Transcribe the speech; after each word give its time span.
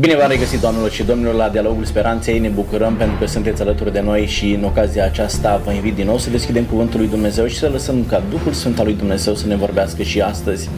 Bine 0.00 0.16
v-am 0.16 0.30
regăsit, 0.30 0.60
doamnelor 0.60 0.90
și 0.90 1.02
domnilor, 1.02 1.34
la 1.34 1.48
Dialogul 1.48 1.84
Speranței. 1.84 2.38
Ne 2.38 2.48
bucurăm 2.48 2.94
pentru 2.94 3.16
că 3.18 3.26
sunteți 3.26 3.62
alături 3.62 3.92
de 3.92 4.00
noi 4.00 4.26
și 4.26 4.50
în 4.50 4.64
ocazia 4.64 5.04
aceasta 5.04 5.60
vă 5.64 5.72
invit 5.72 5.94
din 5.94 6.06
nou 6.06 6.18
să 6.18 6.30
deschidem 6.30 6.64
Cuvântul 6.64 7.00
lui 7.00 7.08
Dumnezeu 7.08 7.46
și 7.46 7.56
să 7.56 7.68
lăsăm 7.68 8.04
ca 8.08 8.22
Duhul 8.30 8.52
Sfânt 8.52 8.78
al 8.78 8.84
lui 8.84 8.94
Dumnezeu 8.94 9.34
să 9.34 9.46
ne 9.46 9.56
vorbească 9.56 10.02
și 10.02 10.20
astăzi. 10.20 10.68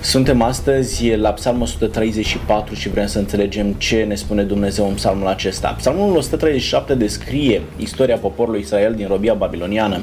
Suntem 0.00 0.42
astăzi 0.42 1.14
la 1.14 1.32
Psalmul 1.32 1.62
134 1.62 2.74
și 2.74 2.88
vrem 2.88 3.06
să 3.06 3.18
înțelegem 3.18 3.72
ce 3.72 4.04
ne 4.08 4.14
spune 4.14 4.42
Dumnezeu 4.42 4.88
în 4.88 4.94
psalmul 4.94 5.26
acesta. 5.26 5.74
Psalmul 5.78 6.16
137 6.16 6.94
descrie 6.94 7.62
istoria 7.76 8.16
poporului 8.16 8.60
Israel 8.60 8.94
din 8.94 9.06
robia 9.06 9.34
babiloniană. 9.34 10.02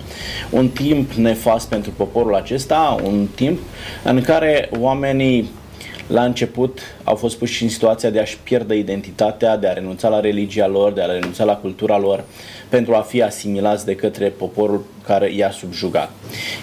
Un 0.50 0.68
timp 0.68 1.12
nefast 1.12 1.68
pentru 1.70 1.92
poporul 1.98 2.36
acesta, 2.36 2.98
un 3.04 3.28
timp 3.36 3.60
în 4.04 4.22
care 4.22 4.70
oamenii 4.80 5.50
la 6.10 6.24
început 6.24 6.80
au 7.04 7.16
fost 7.16 7.38
puși 7.38 7.64
în 7.64 7.70
situația 7.70 8.10
de 8.10 8.20
a-și 8.20 8.38
pierde 8.44 8.76
identitatea, 8.76 9.58
de 9.58 9.68
a 9.68 9.74
renunța 9.74 10.08
la 10.08 10.20
religia 10.20 10.68
lor, 10.68 10.92
de 10.92 11.02
a 11.02 11.06
renunța 11.06 11.44
la 11.44 11.56
cultura 11.56 11.98
lor, 11.98 12.24
pentru 12.70 12.96
a 12.96 13.02
fi 13.02 13.22
asimilați 13.22 13.86
de 13.86 13.96
către 13.96 14.28
poporul 14.28 14.86
care 15.10 15.34
i-a 15.34 15.52
subjugat. 15.52 16.12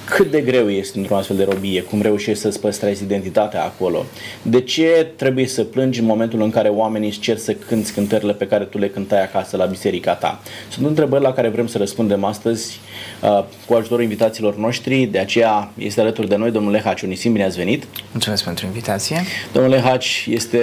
Cât 0.04 0.30
de 0.30 0.40
greu 0.40 0.70
este 0.70 0.98
într-o 0.98 1.16
astfel 1.16 1.36
de 1.36 1.44
robie? 1.44 1.82
Cum 1.82 2.02
reușești 2.02 2.42
să-ți 2.42 2.60
păstrezi 2.60 3.02
identitatea 3.02 3.64
acolo? 3.64 4.04
De 4.42 4.60
ce 4.60 5.06
trebuie 5.16 5.46
să 5.46 5.62
plângi 5.62 6.00
în 6.00 6.06
momentul 6.06 6.42
în 6.42 6.50
care 6.50 6.68
oamenii 6.68 7.08
îți 7.08 7.18
cer 7.18 7.36
să 7.36 7.52
cânți 7.52 7.92
cântările 7.92 8.32
pe 8.32 8.46
care 8.46 8.64
tu 8.64 8.78
le 8.78 8.88
cântai 8.88 9.22
acasă 9.22 9.56
la 9.56 9.64
biserica 9.64 10.14
ta? 10.14 10.40
Sunt 10.68 10.86
întrebări 10.86 11.22
la 11.22 11.32
care 11.32 11.48
vrem 11.48 11.66
să 11.66 11.78
răspundem 11.78 12.24
astăzi 12.24 12.80
uh, 13.22 13.44
cu 13.66 13.74
ajutorul 13.74 14.02
invitațiilor 14.02 14.56
noștri, 14.56 15.04
de 15.04 15.18
aceea 15.18 15.72
este 15.78 16.00
alături 16.00 16.28
de 16.28 16.36
noi 16.36 16.50
domnul 16.50 16.72
Lehaci 16.72 17.02
Unisim, 17.02 17.32
bine 17.32 17.44
ați 17.44 17.56
venit! 17.56 17.86
Mulțumesc 18.12 18.44
pentru 18.44 18.66
invitație! 18.66 19.16
Domnul 19.52 19.72
Lehaci 19.72 20.26
este 20.30 20.58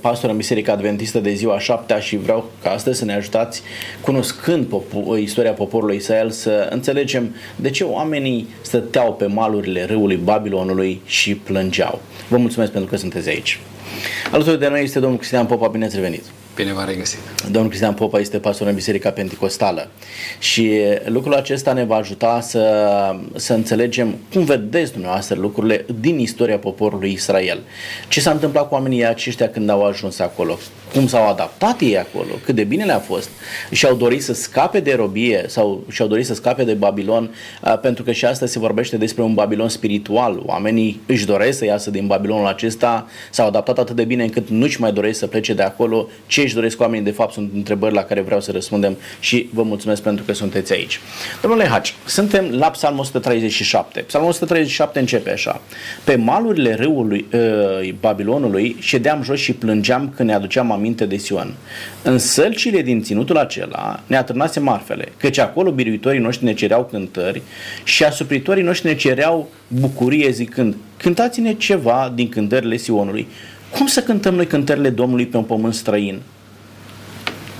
pastor 0.00 0.30
în 0.30 0.36
Biserica 0.36 0.72
Adventistă 0.72 1.18
de 1.18 1.32
ziua 1.32 1.58
șaptea 1.58 1.98
și 1.98 2.16
vreau 2.16 2.50
ca 2.62 2.70
astăzi 2.70 2.98
să 2.98 3.04
ne 3.04 3.14
ajutați, 3.14 3.62
cunoscând 4.00 4.64
popo- 4.78 5.18
istoria 5.18 5.52
poporului 5.52 5.96
Israel, 5.96 6.30
să 6.30 6.68
înțelegem 6.70 6.94
înțelegem 6.96 7.34
de 7.56 7.70
ce 7.70 7.84
oamenii 7.84 8.48
stăteau 8.60 9.14
pe 9.14 9.26
malurile 9.26 9.84
râului 9.84 10.16
Babilonului 10.16 11.00
și 11.04 11.34
plângeau. 11.34 12.00
Vă 12.28 12.36
mulțumesc 12.36 12.72
pentru 12.72 12.90
că 12.90 12.96
sunteți 12.96 13.28
aici. 13.28 13.60
Alături 14.32 14.58
de 14.58 14.68
noi 14.68 14.82
este 14.82 14.98
domnul 14.98 15.18
Cristian 15.18 15.46
Popa, 15.46 15.68
bine 15.68 15.84
ați 15.84 15.94
revenit! 15.94 16.22
Bine 16.56 16.72
v-am 16.72 16.86
regăsit. 16.86 17.18
Domnul 17.50 17.68
Cristian 17.68 17.94
Popa 17.94 18.18
este 18.18 18.38
pastor 18.38 18.66
în 18.66 18.74
Biserica 18.74 19.10
Pentecostală 19.10 19.88
și 20.38 20.72
lucrul 21.04 21.34
acesta 21.34 21.72
ne 21.72 21.84
va 21.84 21.96
ajuta 21.96 22.40
să, 22.40 22.84
să 23.34 23.52
înțelegem 23.52 24.16
cum 24.32 24.44
vedeți 24.44 24.92
dumneavoastră 24.92 25.36
lucrurile 25.40 25.84
din 26.00 26.18
istoria 26.18 26.58
poporului 26.58 27.12
Israel. 27.12 27.58
Ce 28.08 28.20
s-a 28.20 28.30
întâmplat 28.30 28.68
cu 28.68 28.74
oamenii 28.74 29.06
aceștia 29.06 29.48
când 29.48 29.68
au 29.70 29.84
ajuns 29.84 30.18
acolo? 30.18 30.58
Cum 30.92 31.06
s-au 31.06 31.28
adaptat 31.28 31.80
ei 31.80 31.98
acolo? 31.98 32.30
Cât 32.44 32.54
de 32.54 32.64
bine 32.64 32.84
le-a 32.84 32.98
fost? 32.98 33.28
Și-au 33.70 33.94
dorit 33.94 34.22
să 34.22 34.32
scape 34.34 34.80
de 34.80 34.94
robie 34.94 35.44
sau 35.48 35.84
și-au 35.90 36.08
dorit 36.08 36.26
să 36.26 36.34
scape 36.34 36.64
de 36.64 36.74
Babilon 36.74 37.34
pentru 37.80 38.04
că 38.04 38.12
și 38.12 38.24
asta 38.24 38.46
se 38.46 38.58
vorbește 38.58 38.96
despre 38.96 39.22
un 39.22 39.34
Babilon 39.34 39.68
spiritual. 39.68 40.42
Oamenii 40.44 41.00
își 41.06 41.26
doresc 41.26 41.58
să 41.58 41.64
iasă 41.64 41.90
din 41.90 42.06
Babilonul 42.06 42.46
acesta, 42.46 43.06
s-au 43.30 43.46
adaptat 43.46 43.78
atât 43.78 43.96
de 43.96 44.04
bine 44.04 44.22
încât 44.22 44.48
nu-și 44.48 44.80
mai 44.80 44.92
doresc 44.92 45.18
să 45.18 45.26
plece 45.26 45.54
de 45.54 45.62
acolo. 45.62 46.08
Ce 46.26 46.44
își 46.46 46.54
doresc 46.54 46.80
oamenii, 46.80 47.04
de 47.04 47.10
fapt, 47.10 47.32
sunt 47.32 47.50
întrebări 47.54 47.94
la 47.94 48.02
care 48.02 48.20
vreau 48.20 48.40
să 48.40 48.50
răspundem 48.50 48.96
și 49.20 49.48
vă 49.52 49.62
mulțumesc 49.62 50.02
pentru 50.02 50.24
că 50.24 50.32
sunteți 50.32 50.72
aici. 50.72 51.00
Domnule 51.42 51.66
Haci, 51.66 51.94
suntem 52.06 52.50
la 52.50 52.70
Psalmul 52.70 53.00
137. 53.00 54.00
Psalmul 54.00 54.30
137 54.30 54.98
începe 54.98 55.30
așa. 55.30 55.60
Pe 56.04 56.16
malurile 56.16 56.74
râului 56.74 57.26
uh, 57.32 57.94
Babilonului 58.00 58.76
ședeam 58.80 59.22
jos 59.22 59.38
și 59.38 59.52
plângeam 59.52 60.12
când 60.16 60.28
ne 60.28 60.34
aduceam 60.34 60.70
aminte 60.70 61.06
de 61.06 61.16
Sion. 61.16 61.54
În 62.02 62.18
sălcile 62.18 62.82
din 62.82 63.02
ținutul 63.02 63.36
acela 63.36 64.00
ne 64.06 64.16
atârnase 64.16 64.60
marfele, 64.60 65.08
căci 65.16 65.38
acolo 65.38 65.70
biruitorii 65.70 66.20
noștri 66.20 66.44
ne 66.44 66.54
cereau 66.54 66.84
cântări 66.84 67.42
și 67.84 68.04
asupritorii 68.04 68.62
noștri 68.62 68.88
ne 68.88 68.94
cereau 68.94 69.48
bucurie 69.68 70.30
zicând, 70.30 70.76
cântați-ne 70.96 71.52
ceva 71.52 72.12
din 72.14 72.28
cântările 72.28 72.76
Sionului. 72.76 73.26
Cum 73.70 73.86
să 73.86 74.02
cântăm 74.02 74.34
noi 74.34 74.46
cântările 74.46 74.90
Domnului 74.90 75.26
pe 75.26 75.36
un 75.36 75.42
pământ 75.42 75.74
străin? 75.74 76.20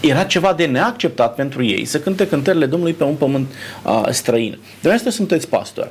Era 0.01 0.25
ceva 0.25 0.53
de 0.53 0.67
neacceptat 0.67 1.35
pentru 1.35 1.65
ei 1.65 1.85
să 1.85 2.01
cânte 2.01 2.29
cântările 2.29 2.67
Domnului 2.67 2.95
pe 2.95 3.05
un 3.05 3.15
pământ 3.15 3.47
uh, 3.85 4.03
străin. 4.11 4.59
De 4.83 4.91
asta 4.93 5.11
sunteți 5.11 5.49
pastor. 5.49 5.89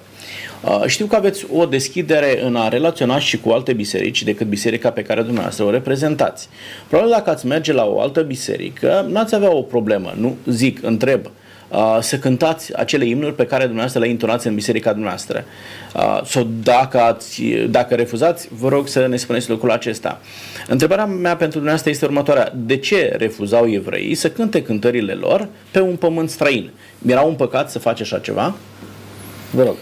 Uh, 0.64 0.84
știu 0.86 1.06
că 1.06 1.16
aveți 1.16 1.46
o 1.54 1.66
deschidere 1.66 2.44
în 2.44 2.56
a 2.56 2.68
relaționa 2.68 3.20
și 3.20 3.40
cu 3.40 3.50
alte 3.50 3.74
biserici 3.74 4.24
decât 4.24 4.48
biserica 4.48 4.90
pe 4.90 5.02
care 5.02 5.22
dumneavoastră 5.22 5.64
o 5.64 5.70
reprezentați. 5.70 6.50
Probabil 6.88 7.12
dacă 7.12 7.30
ați 7.30 7.46
merge 7.46 7.74
la 7.74 7.86
o 7.86 8.02
altă 8.02 8.22
biserică, 8.22 9.06
n-ați 9.10 9.36
avea 9.36 9.56
o 9.56 9.62
problemă. 9.62 10.14
Nu 10.18 10.36
zic, 10.46 10.84
întreb. 10.84 11.26
Uh, 11.26 11.32
uh, 11.70 11.98
să 12.02 12.18
cântați 12.18 12.78
acele 12.78 13.06
imnuri 13.06 13.36
pe 13.36 13.46
care 13.46 13.64
dumneavoastră 13.64 14.02
le 14.02 14.10
intonați 14.10 14.48
în 14.48 14.56
biserica 14.56 14.92
dumneavoastră. 14.92 15.46
Uh, 15.96 16.22
sau 16.26 16.48
dacă, 16.64 17.00
ați, 17.00 17.42
dacă 17.70 17.96
refuzați, 17.96 18.48
vă 18.60 18.70
rog 18.70 18.88
să 18.88 19.08
ne 19.08 19.18
spuneți 19.18 19.50
lucrul 19.50 19.72
acesta. 19.72 20.22
Întrebarea 20.68 21.06
mea 21.06 21.36
pentru 21.36 21.52
dumneavoastră 21.52 21.90
este 21.90 22.06
următoarea. 22.06 22.52
De 22.56 22.78
ce 22.78 23.16
refuzau 23.18 23.70
evreii 23.70 24.16
să 24.16 24.30
cânte 24.30 24.62
cântările 24.62 25.14
lor 25.14 25.48
pe 25.72 25.80
un 25.80 25.96
pământ 25.96 26.30
străin? 26.30 26.72
Era 27.06 27.22
un 27.22 27.36
păcat 27.36 27.72
să 27.72 27.80
faci 27.80 28.02
așa 28.02 28.20
ceva? 28.20 28.56
Vă 29.52 29.64
rog. 29.64 29.76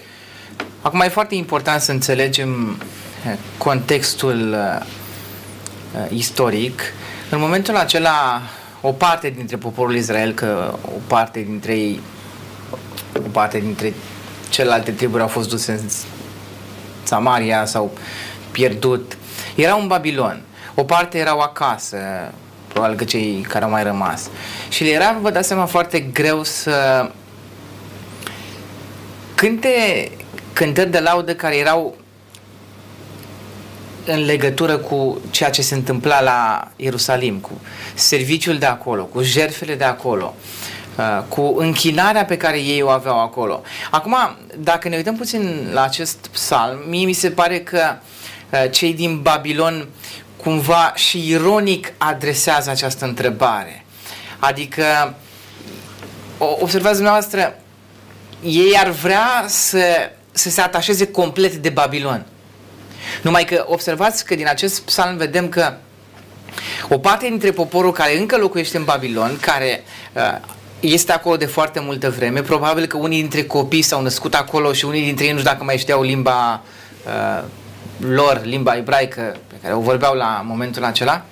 Acum 0.81 0.99
e 0.99 1.07
foarte 1.07 1.35
important 1.35 1.81
să 1.81 1.91
înțelegem 1.91 2.77
eh, 3.25 3.37
contextul 3.57 4.55
uh, 4.55 4.85
istoric. 6.09 6.81
În 7.29 7.39
momentul 7.39 7.75
acela 7.75 8.41
o 8.85 8.91
parte 8.91 9.29
dintre 9.29 9.57
poporul 9.57 9.95
Israel, 9.95 10.33
că 10.33 10.73
o 10.85 10.99
parte 11.07 11.39
dintre 11.39 11.73
ei, 11.73 12.01
o 13.17 13.29
parte 13.31 13.59
dintre 13.59 13.93
celelalte 14.49 14.91
triburi 14.91 15.21
au 15.21 15.27
fost 15.27 15.49
duse 15.49 15.71
în 15.71 15.89
Samaria 17.03 17.65
sau 17.65 17.91
pierdut, 18.51 19.17
erau 19.55 19.81
în 19.81 19.87
Babilon. 19.87 20.41
O 20.75 20.83
parte 20.83 21.17
erau 21.17 21.39
acasă, 21.39 21.97
probabil 22.67 22.97
că 22.97 23.03
cei 23.03 23.45
care 23.49 23.63
au 23.63 23.69
mai 23.69 23.83
rămas. 23.83 24.29
Și 24.69 24.83
le 24.83 24.89
era, 24.89 25.17
vă 25.21 25.29
dați 25.29 25.47
seama, 25.47 25.65
foarte 25.65 25.99
greu 25.99 26.43
să 26.43 27.09
cânte 29.35 30.11
cântări 30.53 30.91
de 30.91 30.99
laudă 30.99 31.35
care 31.35 31.57
erau 31.57 31.95
în 34.05 34.25
legătură 34.25 34.77
cu 34.77 35.21
ceea 35.31 35.49
ce 35.49 35.61
se 35.61 35.75
întâmpla 35.75 36.21
la 36.21 36.67
Ierusalim, 36.75 37.37
cu 37.37 37.61
serviciul 37.93 38.57
de 38.57 38.65
acolo, 38.65 39.03
cu 39.03 39.21
jertfele 39.21 39.75
de 39.75 39.83
acolo, 39.83 40.35
uh, 40.97 41.23
cu 41.27 41.55
închinarea 41.57 42.25
pe 42.25 42.37
care 42.37 42.59
ei 42.59 42.81
o 42.81 42.89
aveau 42.89 43.21
acolo. 43.21 43.61
Acum, 43.91 44.15
dacă 44.57 44.87
ne 44.87 44.95
uităm 44.95 45.15
puțin 45.15 45.69
la 45.73 45.83
acest 45.83 46.27
psalm, 46.31 46.79
mie 46.87 47.05
mi 47.05 47.13
se 47.13 47.31
pare 47.31 47.59
că 47.59 47.95
uh, 48.49 48.71
cei 48.71 48.93
din 48.93 49.21
Babilon 49.21 49.87
cumva 50.43 50.91
și 50.95 51.29
ironic 51.29 51.93
adresează 51.97 52.69
această 52.69 53.05
întrebare. 53.05 53.85
Adică, 54.39 55.15
observați 56.37 56.93
dumneavoastră, 56.93 57.55
ei 58.43 58.77
ar 58.77 58.89
vrea 58.89 59.45
să, 59.47 60.11
să 60.31 60.49
se 60.49 60.61
atașeze 60.61 61.07
complet 61.07 61.53
de 61.53 61.69
Babilon. 61.69 62.25
Numai 63.21 63.45
că 63.45 63.65
observați 63.67 64.25
că 64.25 64.35
din 64.35 64.47
acest 64.47 64.81
psalm 64.81 65.17
vedem 65.17 65.49
că 65.49 65.73
o 66.89 66.97
parte 66.97 67.27
dintre 67.27 67.51
poporul 67.51 67.91
care 67.91 68.17
încă 68.17 68.37
locuiește 68.37 68.77
în 68.77 68.83
Babilon, 68.83 69.37
care 69.41 69.83
uh, 70.13 70.37
este 70.79 71.11
acolo 71.11 71.37
de 71.37 71.45
foarte 71.45 71.79
multă 71.79 72.09
vreme, 72.09 72.41
probabil 72.41 72.85
că 72.85 72.97
unii 72.97 73.19
dintre 73.19 73.43
copii 73.43 73.81
s-au 73.81 74.01
născut 74.01 74.35
acolo 74.35 74.73
și 74.73 74.85
unii 74.85 75.03
dintre 75.03 75.25
ei 75.25 75.31
nu 75.31 75.37
știu 75.37 75.51
dacă 75.51 75.63
mai 75.63 75.77
știau 75.77 76.01
limba 76.01 76.61
uh, 77.05 77.43
lor, 77.97 78.41
limba 78.43 78.75
ebraică 78.75 79.37
pe 79.47 79.55
care 79.61 79.73
o 79.73 79.79
vorbeau 79.79 80.15
la 80.15 80.41
momentul 80.45 80.83
acela, 80.83 81.25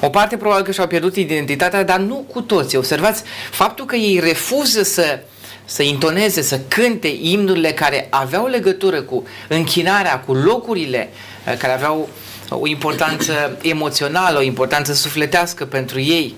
o 0.00 0.08
parte 0.08 0.36
probabil 0.36 0.64
că 0.64 0.72
și-au 0.72 0.86
pierdut 0.86 1.16
identitatea, 1.16 1.84
dar 1.84 1.98
nu 1.98 2.14
cu 2.32 2.40
toți. 2.40 2.76
Observați, 2.76 3.22
faptul 3.50 3.84
că 3.84 3.96
ei 3.96 4.18
refuză 4.18 4.82
să 4.82 5.18
uh, 5.18 5.29
să 5.70 5.82
intoneze, 5.82 6.42
să 6.42 6.60
cânte 6.68 7.08
imnurile 7.20 7.72
care 7.72 8.06
aveau 8.10 8.46
legătură 8.46 9.02
cu 9.02 9.26
închinarea, 9.48 10.20
cu 10.20 10.34
locurile 10.34 11.08
uh, 11.46 11.56
care 11.56 11.72
aveau 11.72 12.08
o 12.48 12.66
importanță 12.66 13.32
emoțională, 13.62 14.38
o 14.38 14.42
importanță 14.42 14.92
sufletească 14.92 15.64
pentru 15.64 16.00
ei. 16.00 16.34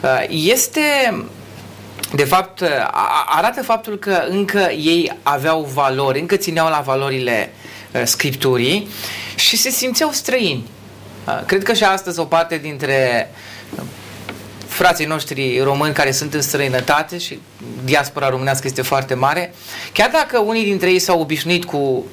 Uh, 0.00 0.24
este, 0.28 0.80
de 2.14 2.24
fapt, 2.24 2.60
uh, 2.60 2.68
arată 3.26 3.62
faptul 3.62 3.98
că 3.98 4.24
încă 4.28 4.70
ei 4.70 5.18
aveau 5.22 5.70
valori, 5.74 6.20
încă 6.20 6.36
țineau 6.36 6.68
la 6.68 6.82
valorile 6.84 7.52
Scripturii 8.04 8.88
și 9.34 9.56
se 9.56 9.70
simțeau 9.70 10.10
străini. 10.12 10.66
Cred 11.46 11.62
că 11.62 11.72
și 11.72 11.84
astăzi 11.84 12.20
o 12.20 12.24
parte 12.24 12.56
dintre 12.56 13.30
frații 14.82 15.06
noștri 15.06 15.60
români 15.62 15.92
care 15.92 16.10
sunt 16.10 16.34
în 16.34 16.40
străinătate 16.40 17.18
și 17.18 17.38
diaspora 17.84 18.28
românească 18.28 18.66
este 18.66 18.82
foarte 18.82 19.14
mare, 19.14 19.54
chiar 19.92 20.10
dacă 20.12 20.38
unii 20.38 20.64
dintre 20.64 20.90
ei 20.90 20.98
s-au 20.98 21.20
obișnuit 21.20 21.64
cu 21.64 22.04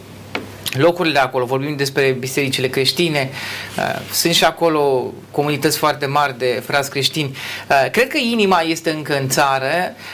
locurile 0.71 1.13
de 1.13 1.19
acolo, 1.19 1.45
vorbim 1.45 1.75
despre 1.75 2.15
bisericile 2.19 2.67
creștine, 2.67 3.29
uh, 3.77 3.99
sunt 4.11 4.33
și 4.33 4.43
acolo 4.43 5.13
comunități 5.31 5.77
foarte 5.77 6.05
mari 6.05 6.37
de 6.37 6.63
frați 6.65 6.89
creștini. 6.89 7.35
Uh, 7.69 7.89
cred 7.91 8.07
că 8.07 8.17
inima 8.17 8.61
este 8.61 8.89
încă 8.89 9.17
în 9.19 9.29
țară, 9.29 9.71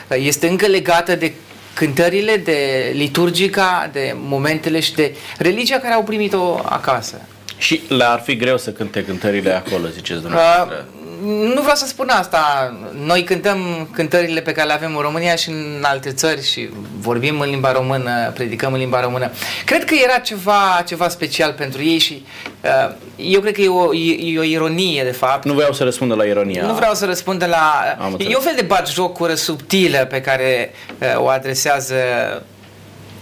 uh, 0.08 0.18
este 0.20 0.48
încă 0.48 0.68
legată 0.68 1.16
de 1.16 1.34
cântările, 1.74 2.36
de 2.38 2.92
liturgica, 2.94 3.90
de 3.92 4.16
momentele 4.16 4.80
și 4.80 4.94
de 4.94 5.16
religia 5.38 5.78
care 5.78 5.94
au 5.94 6.04
primit-o 6.04 6.60
acasă. 6.64 7.22
Și 7.58 7.82
le-ar 7.88 8.22
fi 8.26 8.36
greu 8.36 8.58
să 8.58 8.72
cânte 8.72 9.04
cântările 9.04 9.52
acolo, 9.52 9.88
ziceți 9.88 10.22
dumneavoastră. 10.22 10.86
Uh, 10.96 11.03
nu 11.25 11.62
vreau 11.62 11.75
să 11.75 11.86
spun 11.86 12.10
asta. 12.10 12.74
Noi 13.06 13.24
cântăm 13.24 13.88
cântările 13.92 14.42
pe 14.42 14.52
care 14.52 14.68
le 14.68 14.74
avem 14.74 14.96
în 14.96 15.02
România 15.02 15.36
și 15.36 15.50
în 15.50 15.84
alte 15.84 16.12
țări 16.12 16.44
și 16.44 16.70
vorbim 16.98 17.40
în 17.40 17.50
limba 17.50 17.72
română, 17.72 18.31
predicăm 18.34 18.74
în 18.74 18.80
limba 18.80 19.02
română. 19.02 19.31
Cred 19.66 19.86
că 19.86 19.94
era 20.04 20.18
ceva, 20.18 20.84
ceva 20.88 21.10
special 21.10 21.54
pentru 21.54 21.84
ei 21.84 21.98
și 21.98 22.25
uh, 22.62 22.96
eu 23.16 23.42
cred 23.42 23.54
că 23.54 23.62
e 23.62 23.68
o, 23.68 23.94
e, 23.94 24.34
e 24.34 24.40
o 24.40 24.44
ironie, 24.44 25.04
de 25.04 25.12
fapt. 25.12 25.46
Nu 25.46 25.54
vreau 25.54 25.74
să 25.74 25.84
răspundă 25.84 26.16
la 26.16 26.24
ironia. 26.24 26.66
Nu 26.66 26.74
vreau 26.74 26.94
să 26.94 27.06
răspundă 27.06 27.46
la... 27.46 27.98
e 28.18 28.36
un 28.36 28.42
fel 28.42 28.56
de 28.56 28.68
jocură 28.92 29.34
subtilă 29.34 30.06
pe 30.10 30.22
care 30.22 30.74
uh, 31.00 31.22
o 31.22 31.28
adresează... 31.28 31.96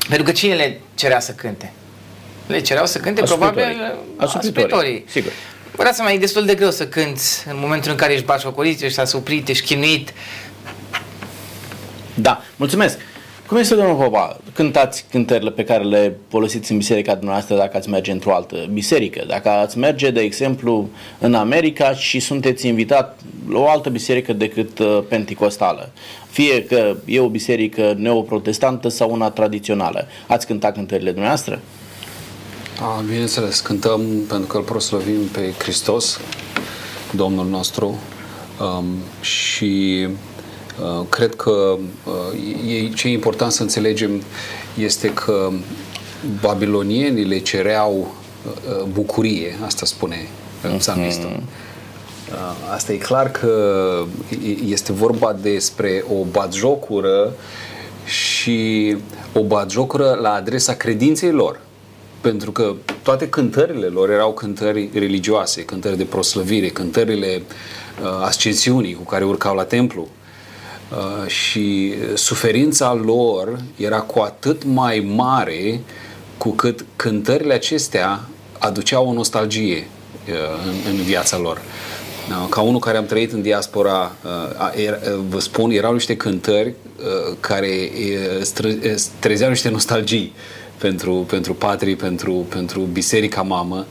Pentru 0.07 0.25
că 0.25 0.31
cine 0.31 0.53
le 0.53 0.79
cerea 0.95 1.19
să 1.19 1.31
cânte? 1.31 1.73
Le 2.47 2.59
cereau 2.59 2.85
să 2.85 2.97
cânte 2.97 3.21
asupitorii. 3.21 3.53
probabil 3.53 3.93
asupitorii. 4.17 4.63
asupitorii. 4.63 5.05
Sigur. 5.07 5.31
Vă 5.75 5.83
dați 5.83 5.95
seama, 5.95 6.11
e 6.11 6.17
destul 6.17 6.45
de 6.45 6.55
greu 6.55 6.71
să 6.71 6.87
cânti 6.87 7.21
în 7.49 7.57
momentul 7.59 7.91
în 7.91 7.97
care 7.97 8.13
ești 8.13 8.25
bașocorit, 8.25 8.81
ești 8.81 8.99
asuprit, 8.99 9.47
ești 9.47 9.65
chinuit. 9.65 10.13
Da, 12.13 12.41
mulțumesc. 12.55 12.97
Cum 13.47 13.57
este, 13.57 13.75
domnul 13.75 13.95
Popa? 13.95 14.37
Cântați 14.53 15.05
cântările 15.09 15.51
pe 15.51 15.63
care 15.63 15.83
le 15.83 16.15
folosiți 16.29 16.71
în 16.71 16.77
biserica 16.77 17.13
dumneavoastră 17.13 17.55
dacă 17.55 17.77
ați 17.77 17.89
merge 17.89 18.11
într-o 18.11 18.33
altă 18.33 18.69
biserică. 18.73 19.23
Dacă 19.27 19.49
ați 19.49 19.77
merge, 19.77 20.11
de 20.11 20.19
exemplu, 20.19 20.89
în 21.19 21.33
America 21.33 21.93
și 21.93 22.19
sunteți 22.19 22.67
invitat 22.67 23.19
la 23.49 23.59
o 23.59 23.69
altă 23.69 23.89
biserică 23.89 24.33
decât 24.33 24.79
uh, 24.79 25.03
penticostală, 25.07 25.89
fie 26.29 26.63
că 26.63 26.95
e 27.05 27.19
o 27.19 27.29
biserică 27.29 27.93
neoprotestantă 27.97 28.87
sau 28.87 29.11
una 29.11 29.29
tradițională, 29.29 30.07
ați 30.27 30.45
cântat 30.45 30.73
cântările 30.73 31.09
dumneavoastră? 31.09 31.61
A, 32.83 33.03
bineînțeles, 33.07 33.59
cântăm 33.59 34.01
pentru 34.27 34.47
că 34.47 34.57
îl 34.57 34.63
proslăvim 34.63 35.19
pe 35.31 35.53
Hristos, 35.57 36.19
Domnul 37.15 37.45
nostru, 37.45 37.99
um, 38.59 38.85
și 39.21 40.07
uh, 40.81 41.05
cred 41.09 41.35
că 41.35 41.77
uh, 42.05 42.73
e, 42.73 42.89
ce 42.89 43.07
e 43.07 43.11
important 43.11 43.51
să 43.51 43.61
înțelegem 43.61 44.21
este 44.77 45.13
că 45.13 45.49
babilonienii 46.41 47.23
le 47.23 47.39
cereau 47.39 47.91
uh, 47.99 48.83
bucurie, 48.91 49.57
asta 49.65 49.85
spune 49.85 50.27
psalmistul. 50.77 51.29
Uh-huh. 51.29 52.73
Asta 52.73 52.93
e 52.93 52.97
clar 52.97 53.31
că 53.31 54.05
este 54.65 54.91
vorba 54.91 55.33
despre 55.41 56.03
o 56.09 56.23
batjocură 56.31 57.33
și 58.05 58.95
o 59.33 59.43
batjocură 59.43 60.17
la 60.21 60.33
adresa 60.33 60.73
credinței 60.73 61.31
lor 61.31 61.59
pentru 62.21 62.51
că 62.51 62.75
toate 63.03 63.29
cântările 63.29 63.85
lor 63.85 64.09
erau 64.09 64.33
cântări 64.33 64.89
religioase, 64.93 65.65
cântări 65.65 65.97
de 65.97 66.03
proslăvire, 66.03 66.67
cântările 66.67 67.41
uh, 68.01 68.07
ascensiunii 68.23 68.93
cu 68.93 69.03
care 69.03 69.23
urcau 69.23 69.55
la 69.55 69.63
templu. 69.63 70.07
Uh, 70.91 71.27
și 71.27 71.93
suferința 72.13 72.93
lor 72.93 73.61
era 73.75 73.99
cu 73.99 74.19
atât 74.19 74.63
mai 74.63 74.99
mare 75.15 75.81
cu 76.37 76.49
cât 76.49 76.85
cântările 76.95 77.53
acestea 77.53 78.21
aduceau 78.59 79.07
o 79.07 79.13
nostalgie 79.13 79.87
uh, 80.27 80.33
în, 80.67 80.93
în 80.93 81.03
viața 81.03 81.37
lor. 81.37 81.57
Uh, 82.29 82.47
ca 82.49 82.61
unul 82.61 82.79
care 82.79 82.97
am 82.97 83.05
trăit 83.05 83.31
în 83.31 83.41
diaspora, 83.41 84.15
uh, 84.23 84.85
er, 84.85 84.99
uh, 85.03 85.19
vă 85.29 85.39
spun, 85.39 85.71
erau 85.71 85.93
niște 85.93 86.17
cântări 86.17 86.67
uh, 86.67 87.35
care 87.39 87.91
uh, 88.39 88.95
trezeau 89.19 89.49
niște 89.49 89.69
nostalgii 89.69 90.33
pentru, 90.81 91.13
pentru 91.13 91.53
patrii, 91.53 91.95
pentru, 91.95 92.33
pentru 92.49 92.79
biserica 92.79 93.41
mamă. 93.41 93.85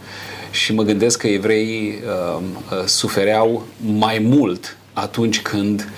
Și 0.50 0.74
mă 0.74 0.82
gândesc 0.82 1.18
că 1.18 1.26
evreii 1.26 1.88
uh, 1.88 2.42
uh, 2.42 2.84
sufereau 2.84 3.66
mai 3.96 4.18
mult 4.18 4.76
atunci 4.92 5.40
când 5.40 5.88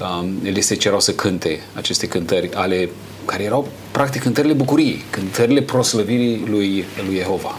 uh, 0.00 0.28
li 0.42 0.60
se 0.60 0.74
cerau 0.74 1.00
să 1.00 1.12
cânte 1.12 1.60
aceste 1.74 2.08
cântări 2.08 2.54
ale 2.54 2.88
care 3.24 3.42
erau 3.42 3.68
practic 3.94 4.22
cântările 4.22 4.52
bucuriei, 4.52 5.02
cântările 5.10 5.60
proslăvirii 5.62 6.44
lui, 6.46 6.84
lui 7.06 7.16
Jehova. 7.16 7.58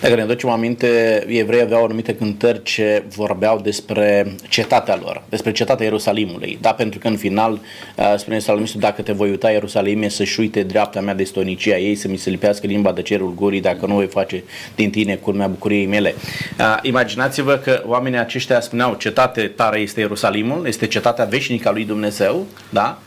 Dacă 0.00 0.14
ne 0.14 0.24
ducem 0.24 0.48
aminte, 0.48 0.86
evrei 1.28 1.60
aveau 1.60 1.84
anumite 1.84 2.14
cântări 2.14 2.62
ce 2.62 3.02
vorbeau 3.16 3.60
despre 3.60 4.34
cetatea 4.48 4.98
lor, 5.02 5.22
despre 5.28 5.52
cetatea 5.52 5.84
Ierusalimului. 5.84 6.58
Da, 6.60 6.72
pentru 6.72 6.98
că 6.98 7.08
în 7.08 7.16
final 7.16 7.52
uh, 7.52 8.14
spune 8.16 8.38
Salmistul, 8.38 8.80
dacă 8.80 9.02
te 9.02 9.12
voi 9.12 9.28
uita 9.30 9.50
Ierusalime, 9.50 10.08
să-și 10.08 10.40
uite 10.40 10.62
dreapta 10.62 11.00
mea 11.00 11.14
de 11.14 11.24
stonicia 11.24 11.76
ei, 11.76 11.94
să 11.94 12.08
mi 12.08 12.16
se 12.16 12.30
lipească 12.30 12.66
limba 12.66 12.92
de 12.92 13.02
cerul 13.02 13.34
gurii, 13.34 13.60
dacă 13.60 13.86
nu 13.86 13.94
voi 13.94 14.06
face 14.06 14.44
din 14.74 14.90
tine 14.90 15.14
culmea 15.14 15.46
bucuriei 15.46 15.86
mele. 15.86 16.14
Uh, 16.58 16.78
imaginați-vă 16.82 17.54
că 17.54 17.82
oamenii 17.86 18.18
aceștia 18.18 18.60
spuneau, 18.60 18.94
cetate 18.94 19.42
tare 19.42 19.78
este 19.78 20.00
Ierusalimul, 20.00 20.66
este 20.66 20.86
cetatea 20.86 21.24
veșnică 21.24 21.68
a 21.68 21.72
lui 21.72 21.84
Dumnezeu, 21.84 22.46
da? 22.70 23.00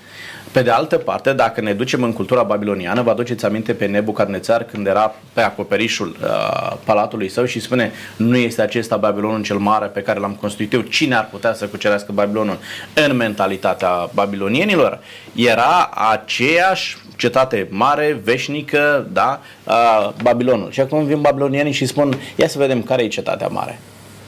Pe 0.51 0.61
de 0.61 0.69
altă 0.69 0.97
parte, 0.97 1.33
dacă 1.33 1.61
ne 1.61 1.73
ducem 1.73 2.03
în 2.03 2.13
cultura 2.13 2.43
babiloniană, 2.43 3.01
vă 3.01 3.09
aduceți 3.09 3.45
aminte 3.45 3.73
pe 3.73 3.85
Nebucadnețar 3.85 4.63
când 4.63 4.87
era 4.87 5.15
pe 5.33 5.41
acoperișul 5.41 6.15
uh, 6.23 6.77
palatului 6.83 7.29
său 7.29 7.45
și 7.45 7.59
spune 7.59 7.91
nu 8.15 8.37
este 8.37 8.61
acesta 8.61 8.97
Babilonul 8.97 9.43
cel 9.43 9.57
mare 9.57 9.85
pe 9.85 10.01
care 10.01 10.19
l-am 10.19 10.37
construit 10.39 10.73
eu, 10.73 10.81
cine 10.81 11.15
ar 11.15 11.27
putea 11.31 11.53
să 11.53 11.65
cucerească 11.65 12.11
Babilonul? 12.11 12.57
În 12.93 13.15
mentalitatea 13.15 14.09
babilonienilor 14.13 14.99
era 15.35 15.89
aceeași 16.11 16.97
cetate 17.15 17.67
mare, 17.69 18.19
veșnică, 18.23 19.07
da, 19.11 19.39
uh, 19.63 20.09
Babilonul. 20.23 20.71
Și 20.71 20.79
acum 20.79 21.05
vin 21.05 21.21
babilonienii 21.21 21.71
și 21.71 21.85
spun, 21.85 22.13
ia 22.35 22.47
să 22.47 22.57
vedem 22.57 22.81
care 22.83 23.03
e 23.03 23.07
cetatea 23.07 23.47
mare. 23.47 23.79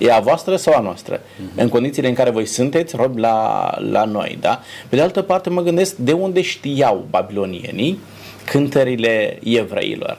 E 0.02 0.12
a 0.12 0.20
voastră 0.20 0.56
sau 0.56 0.74
a 0.74 0.80
noastră? 0.80 1.20
Uh-huh. 1.20 1.56
În 1.56 1.70
condițiile 1.70 2.08
în 2.08 2.14
care 2.14 2.30
voi 2.30 2.46
sunteți 2.46 2.96
robi 2.96 3.20
la, 3.20 3.70
la 3.92 4.06
noi, 4.06 4.38
da? 4.42 4.62
Pe 4.90 4.96
de 4.96 5.02
altă 5.02 5.22
parte 5.22 5.50
mă 5.50 5.62
gândesc 5.62 5.96
de 5.96 6.12
unde 6.12 6.42
știau 6.42 7.06
babilonienii 7.10 8.00
cântările 8.46 9.40
evreilor. 9.44 10.18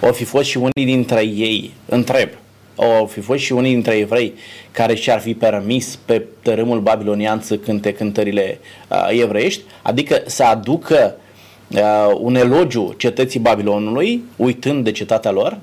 O 0.00 0.12
fi 0.12 0.24
fost 0.24 0.44
și 0.44 0.56
unii 0.56 0.94
dintre 0.94 1.20
ei, 1.20 1.72
întreb, 1.86 2.28
au 2.76 3.06
fi 3.06 3.20
fost 3.20 3.40
și 3.40 3.52
unii 3.52 3.72
dintre 3.72 3.94
evrei 3.94 4.34
care 4.70 4.94
și-ar 4.94 5.20
fi 5.20 5.34
permis 5.34 5.98
pe 6.04 6.22
tărâmul 6.42 6.80
babilonian 6.80 7.40
să 7.40 7.56
cânte 7.56 7.92
cântările 7.92 8.58
uh, 8.88 9.08
evreiești, 9.22 9.62
adică 9.82 10.22
să 10.26 10.44
aducă 10.44 11.16
uh, 11.68 12.16
un 12.20 12.34
elogiu 12.34 12.94
cetății 12.96 13.40
Babilonului, 13.40 14.22
uitând 14.36 14.84
de 14.84 14.90
cetatea 14.90 15.30
lor, 15.30 15.58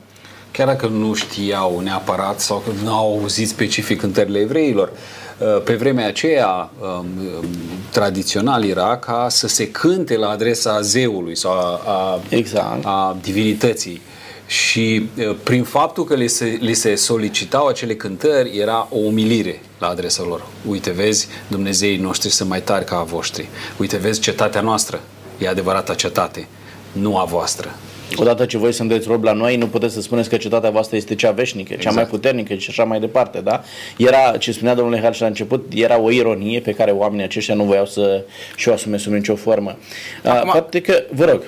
chiar 0.51 0.67
dacă 0.67 0.87
nu 0.87 1.13
știau 1.13 1.79
neapărat 1.79 2.39
sau 2.39 2.57
că 2.57 2.71
nu 2.83 2.93
au 2.93 3.19
auzit 3.19 3.47
specific 3.47 3.99
cântările 3.99 4.39
evreilor. 4.39 4.91
Uh, 5.37 5.61
pe 5.63 5.75
vremea 5.75 6.07
aceea, 6.07 6.69
um, 6.79 6.87
um, 6.89 7.45
tradițional 7.91 8.65
era 8.65 8.97
ca 8.97 9.27
să 9.29 9.47
se 9.47 9.71
cânte 9.71 10.17
la 10.17 10.29
adresa 10.29 10.81
zeului 10.81 11.35
sau 11.37 11.51
a, 11.51 11.81
a, 11.85 12.19
exact. 12.29 12.85
a 12.85 13.17
divinității. 13.21 14.01
Și 14.45 15.09
uh, 15.17 15.35
prin 15.43 15.63
faptul 15.63 16.03
că 16.03 16.13
li 16.13 16.27
se, 16.27 16.57
li 16.59 16.73
se 16.73 16.95
solicitau 16.95 17.67
acele 17.67 17.95
cântări, 17.95 18.57
era 18.57 18.87
o 18.89 18.97
umilire 18.97 19.61
la 19.79 19.87
adresa 19.87 20.23
lor. 20.23 20.45
Uite, 20.67 20.91
vezi, 20.91 21.27
Dumnezeii 21.47 21.97
noștri 21.97 22.29
sunt 22.29 22.49
mai 22.49 22.61
tari 22.61 22.85
ca 22.85 22.97
a 22.97 23.03
voștri. 23.03 23.49
Uite, 23.77 23.97
vezi, 23.97 24.19
cetatea 24.19 24.61
noastră 24.61 24.99
e 25.37 25.47
adevărata 25.47 25.93
cetate, 25.93 26.47
nu 26.91 27.17
a 27.17 27.23
voastră. 27.23 27.75
Odată 28.15 28.45
ce 28.45 28.57
voi 28.57 28.73
sunteți 28.73 29.07
rob 29.07 29.23
la 29.23 29.33
noi, 29.33 29.57
nu 29.57 29.67
puteți 29.67 29.93
să 29.93 30.01
spuneți 30.01 30.29
că 30.29 30.37
cetatea 30.37 30.69
voastră 30.69 30.95
este 30.95 31.15
cea 31.15 31.31
veșnică, 31.31 31.73
exact. 31.73 31.81
cea 31.81 31.91
mai 31.91 32.03
exact. 32.03 32.21
puternică 32.21 32.53
și 32.53 32.69
așa 32.69 32.83
mai 32.83 32.99
departe, 32.99 33.39
da? 33.39 33.63
Era, 33.97 34.37
ce 34.37 34.51
spunea 34.51 34.73
domnul 34.73 34.99
Harș 35.01 35.19
la 35.19 35.27
început, 35.27 35.71
era 35.75 35.99
o 35.99 36.11
ironie 36.11 36.59
pe 36.59 36.73
care 36.73 36.91
oamenii 36.91 37.23
aceștia 37.23 37.55
nu 37.55 37.63
voiau 37.63 37.85
să 37.85 38.23
și-o 38.55 38.73
asume 38.73 38.97
sub 38.97 39.13
nicio 39.13 39.35
formă. 39.35 39.77
Acum, 40.23 40.51
Poate 40.51 40.81
că, 40.81 41.03
vă 41.11 41.25
rog. 41.25 41.41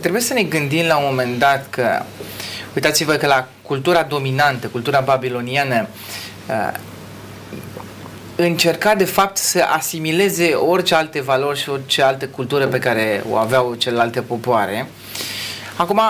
Trebuie 0.00 0.20
să 0.20 0.32
ne 0.32 0.42
gândim 0.42 0.86
la 0.86 0.96
un 0.96 1.04
moment 1.08 1.38
dat 1.38 1.66
că, 1.70 2.02
uitați-vă 2.74 3.12
că 3.12 3.26
la 3.26 3.48
cultura 3.62 4.02
dominantă, 4.02 4.66
cultura 4.66 5.00
babiloniană, 5.00 5.88
încerca 8.36 8.94
de 8.94 9.04
fapt 9.04 9.36
să 9.36 9.64
asimileze 9.76 10.52
orice 10.52 10.94
alte 10.94 11.20
valori 11.20 11.58
și 11.58 11.68
orice 11.70 12.02
altă 12.02 12.26
cultură 12.26 12.66
pe 12.66 12.78
care 12.78 13.24
o 13.30 13.36
aveau 13.36 13.74
celelalte 13.74 14.20
popoare 14.20 14.88
Acum, 15.76 16.00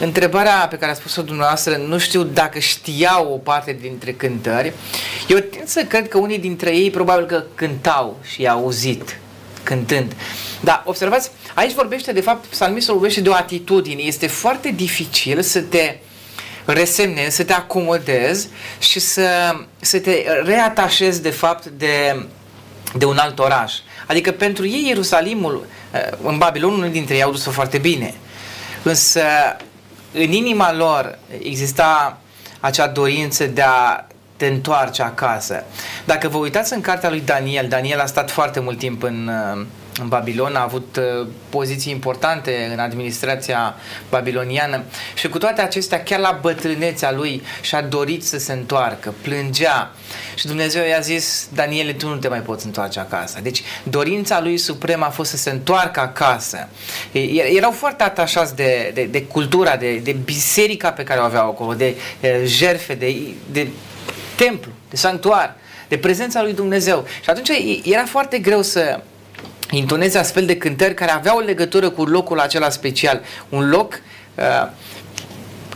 întrebarea 0.00 0.66
pe 0.70 0.76
care 0.76 0.92
a 0.92 0.94
spus-o 0.94 1.22
dumneavoastră, 1.22 1.76
nu 1.76 1.98
știu 1.98 2.22
dacă 2.22 2.58
știau 2.58 3.32
o 3.32 3.36
parte 3.36 3.76
dintre 3.80 4.12
cântări. 4.12 4.72
Eu 5.28 5.38
tind 5.38 5.66
să 5.66 5.84
cred 5.84 6.08
că 6.08 6.18
unii 6.18 6.38
dintre 6.38 6.76
ei 6.76 6.90
probabil 6.90 7.26
că 7.26 7.44
cântau 7.54 8.18
și 8.22 8.42
i-au 8.42 8.58
auzit 8.58 9.18
cântând. 9.62 10.12
Dar 10.60 10.82
observați, 10.84 11.30
aici 11.54 11.72
vorbește 11.72 12.12
de 12.12 12.20
fapt, 12.20 12.44
psalmistul 12.44 12.94
vorbește 12.94 13.20
de 13.20 13.28
o 13.28 13.34
atitudine. 13.34 14.02
Este 14.02 14.26
foarte 14.26 14.70
dificil 14.70 15.42
să 15.42 15.60
te 15.60 15.96
resemnezi, 16.64 17.36
să 17.36 17.44
te 17.44 17.52
acomodezi 17.52 18.48
și 18.78 19.00
să, 19.00 19.56
să 19.80 19.98
te 19.98 20.24
reatașezi 20.44 21.22
de 21.22 21.30
fapt 21.30 21.66
de, 21.66 22.26
de 22.96 23.04
un 23.04 23.16
alt 23.16 23.38
oraș. 23.38 23.74
Adică 24.06 24.30
pentru 24.30 24.66
ei 24.66 24.84
Ierusalimul, 24.86 25.66
eh, 25.92 26.00
în 26.22 26.38
Babilon, 26.38 26.72
unul 26.72 26.90
dintre 26.90 27.14
ei 27.14 27.22
au 27.22 27.30
dus-o 27.30 27.50
foarte 27.50 27.78
bine. 27.78 28.14
Însă 28.84 29.22
în 30.12 30.32
inima 30.32 30.72
lor 30.72 31.18
exista 31.38 32.18
acea 32.60 32.86
dorință 32.86 33.46
de 33.46 33.62
a 33.62 34.04
te 34.36 34.46
întoarce 34.46 35.02
acasă. 35.02 35.64
Dacă 36.04 36.28
vă 36.28 36.36
uitați 36.36 36.72
în 36.72 36.80
cartea 36.80 37.10
lui 37.10 37.20
Daniel, 37.20 37.68
Daniel 37.68 38.00
a 38.00 38.06
stat 38.06 38.30
foarte 38.30 38.60
mult 38.60 38.78
timp 38.78 39.02
în, 39.02 39.28
eh, 39.28 39.66
în 40.00 40.08
Babilon, 40.08 40.56
a 40.56 40.62
avut 40.62 40.96
uh, 40.96 41.26
poziții 41.48 41.92
importante 41.92 42.68
în 42.72 42.78
administrația 42.78 43.74
babiloniană 44.10 44.82
și 45.14 45.28
cu 45.28 45.38
toate 45.38 45.60
acestea, 45.60 46.02
chiar 46.02 46.18
la 46.18 46.38
bătrânețea 46.40 47.12
lui 47.12 47.42
și-a 47.60 47.82
dorit 47.82 48.24
să 48.24 48.38
se 48.38 48.52
întoarcă, 48.52 49.14
plângea 49.22 49.90
și 50.34 50.46
Dumnezeu 50.46 50.84
i-a 50.86 51.00
zis, 51.00 51.48
Daniele, 51.54 51.92
tu 51.92 52.08
nu 52.08 52.16
te 52.16 52.28
mai 52.28 52.40
poți 52.40 52.66
întoarce 52.66 53.00
acasă. 53.00 53.38
Deci 53.42 53.62
dorința 53.82 54.40
lui 54.40 54.56
supremă 54.56 55.04
a 55.04 55.10
fost 55.10 55.30
să 55.30 55.36
se 55.36 55.50
întoarcă 55.50 56.00
acasă. 56.00 56.68
Erau 57.54 57.70
foarte 57.70 58.02
atașați 58.02 58.56
de, 58.56 58.90
de, 58.94 59.04
de 59.04 59.22
cultura, 59.22 59.76
de, 59.76 59.96
de 59.96 60.12
biserica 60.12 60.92
pe 60.92 61.02
care 61.02 61.20
o 61.20 61.24
aveau 61.24 61.48
acolo, 61.48 61.74
de, 61.74 61.96
de 62.20 62.42
jerfe, 62.46 62.94
de, 62.94 63.16
de 63.52 63.68
templu, 64.36 64.70
de 64.90 64.96
sanctuar, 64.96 65.56
de 65.88 65.96
prezența 65.96 66.42
lui 66.42 66.52
Dumnezeu. 66.52 67.06
Și 67.22 67.30
atunci 67.30 67.50
era 67.84 68.04
foarte 68.04 68.38
greu 68.38 68.62
să 68.62 69.00
intoneze 69.70 70.18
astfel 70.18 70.46
de 70.46 70.56
cântări 70.56 70.94
care 70.94 71.10
aveau 71.10 71.38
legătură 71.38 71.90
cu 71.90 72.04
locul 72.04 72.40
acela 72.40 72.70
special. 72.70 73.20
Un 73.48 73.68
loc 73.68 74.00
uh, 74.38 74.70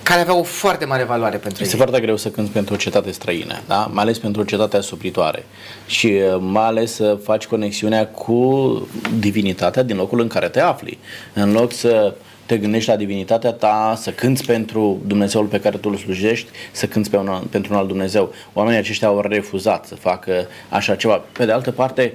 care 0.03 0.21
avea 0.21 0.35
o 0.35 0.43
foarte 0.43 0.85
mare 0.85 1.05
valoare 1.05 1.37
pentru 1.37 1.63
este 1.63 1.75
ei. 1.75 1.81
foarte 1.83 2.01
greu 2.01 2.17
să 2.17 2.29
cânti 2.29 2.51
pentru 2.51 2.75
o 2.75 2.77
cetate 2.77 3.11
străină, 3.11 3.61
da? 3.67 3.91
mai 3.93 4.03
ales 4.03 4.19
pentru 4.19 4.41
o 4.41 4.45
cetate 4.45 4.77
asupritoare 4.77 5.47
și 5.87 6.07
uh, 6.07 6.37
mai 6.41 6.65
ales 6.65 6.95
să 6.95 7.19
faci 7.23 7.47
conexiunea 7.47 8.07
cu 8.07 8.89
divinitatea 9.19 9.83
din 9.83 9.97
locul 9.97 10.21
în 10.21 10.29
care 10.29 10.49
te 10.49 10.61
afli. 10.61 10.99
În 11.35 11.53
loc 11.53 11.73
să 11.73 12.15
te 12.49 12.57
gândești 12.57 12.91
la 12.91 12.97
divinitatea 12.97 13.53
ta, 13.53 13.99
să 14.01 14.11
cânți 14.11 14.45
pentru 14.45 15.01
Dumnezeul 15.07 15.45
pe 15.45 15.61
care 15.61 15.77
tu 15.77 15.89
îl 15.89 15.97
slujești, 15.97 16.49
să 16.73 16.87
cânți 16.87 17.11
pe 17.11 17.17
un, 17.17 17.43
pentru 17.51 17.73
un 17.73 17.79
alt 17.79 17.89
Dumnezeu. 17.89 18.33
Oamenii 18.53 18.79
aceștia 18.79 19.09
au 19.09 19.21
refuzat 19.21 19.87
să 19.87 19.95
facă 19.95 20.47
așa 20.69 20.95
ceva. 20.95 21.23
Pe 21.33 21.45
de 21.45 21.53
altă 21.53 21.71
parte, 21.71 22.13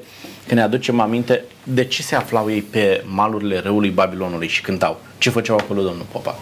când 0.48 0.60
ne 0.60 0.66
aducem 0.66 1.00
aminte 1.00 1.44
de 1.63 1.86
ce 1.86 2.02
se 2.02 2.16
aflau 2.16 2.50
ei 2.52 2.62
pe 2.62 3.04
malurile 3.06 3.60
râului 3.60 3.90
Babilonului 3.90 4.48
și 4.48 4.62
cântau. 4.62 5.00
Ce 5.18 5.30
făceau 5.30 5.58
acolo, 5.58 5.82
domnul 5.82 6.06
Popa? 6.12 6.38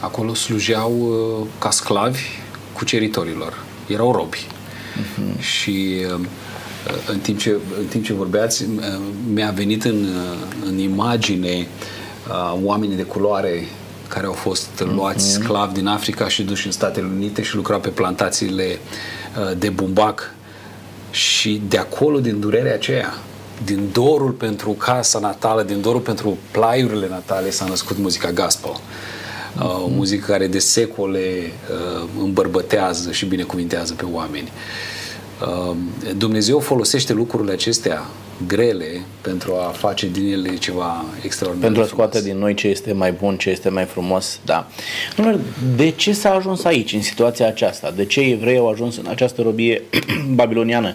Acolo 0.00 0.34
slujeau 0.34 0.92
uh, 0.92 1.46
ca 1.58 1.70
sclavi 1.70 2.22
cuceritorilor. 2.72 3.64
Erau 3.88 4.12
robi. 4.12 4.46
Uh-huh. 4.46 5.40
Și 5.40 5.96
uh, 6.18 6.26
în 7.06 7.18
timp 7.18 7.38
ce, 7.38 7.56
în 7.78 7.86
timp 7.86 8.04
ce 8.04 8.12
vorbeați, 8.12 8.64
uh, 8.64 8.70
mi-a 9.32 9.50
venit 9.50 9.84
în, 9.84 10.06
în 10.66 10.78
imagine 10.78 11.66
oamenii 12.62 12.96
de 12.96 13.02
culoare 13.02 13.64
care 14.08 14.26
au 14.26 14.32
fost 14.32 14.84
luați 14.94 15.28
uh-huh. 15.28 15.42
sclavi 15.42 15.74
din 15.74 15.86
Africa 15.86 16.28
și 16.28 16.42
duși 16.42 16.66
în 16.66 16.72
Statele 16.72 17.06
Unite 17.06 17.42
și 17.42 17.54
lucrau 17.54 17.80
pe 17.80 17.88
plantațiile 17.88 18.78
de 19.58 19.68
bumbac 19.68 20.34
și 21.10 21.62
de 21.68 21.78
acolo, 21.78 22.20
din 22.20 22.40
durerea 22.40 22.74
aceea, 22.74 23.14
din 23.64 23.88
dorul 23.92 24.30
pentru 24.30 24.70
casa 24.70 25.18
natală, 25.18 25.62
din 25.62 25.80
dorul 25.80 26.00
pentru 26.00 26.38
plaiurile 26.50 27.08
natale 27.08 27.50
s-a 27.50 27.64
născut 27.64 27.98
muzica 27.98 28.30
gospel. 28.30 28.70
Uh, 29.58 29.82
o 29.84 29.86
muzică 29.86 30.30
care 30.30 30.46
de 30.46 30.58
secole 30.58 31.52
uh, 31.70 32.08
îmbărbătează 32.22 33.12
și 33.12 33.26
binecuvintează 33.26 33.94
pe 33.94 34.04
oameni. 34.12 34.52
Uh, 35.40 35.76
Dumnezeu 36.16 36.60
folosește 36.60 37.12
lucrurile 37.12 37.52
acestea 37.52 38.06
grele 38.46 39.00
pentru 39.20 39.54
a 39.54 39.68
face 39.68 40.08
din 40.08 40.32
ele 40.32 40.56
ceva 40.56 41.04
extraordinar. 41.22 41.66
Pentru 41.70 41.82
a 41.82 41.86
scoate 41.94 42.22
din 42.22 42.38
noi 42.38 42.54
ce 42.54 42.68
este 42.68 42.92
mai 42.92 43.12
bun, 43.12 43.36
ce 43.36 43.50
este 43.50 43.68
mai 43.68 43.84
frumos, 43.84 44.40
da. 44.44 44.66
De 45.76 45.90
ce 45.90 46.12
s-a 46.12 46.34
ajuns 46.34 46.64
aici, 46.64 46.92
în 46.92 47.02
situația 47.02 47.46
aceasta? 47.46 47.90
De 47.90 48.04
ce 48.04 48.20
evrei 48.20 48.56
au 48.56 48.68
ajuns 48.68 48.96
în 48.96 49.06
această 49.08 49.42
robie 49.42 49.82
babiloniană? 50.34 50.94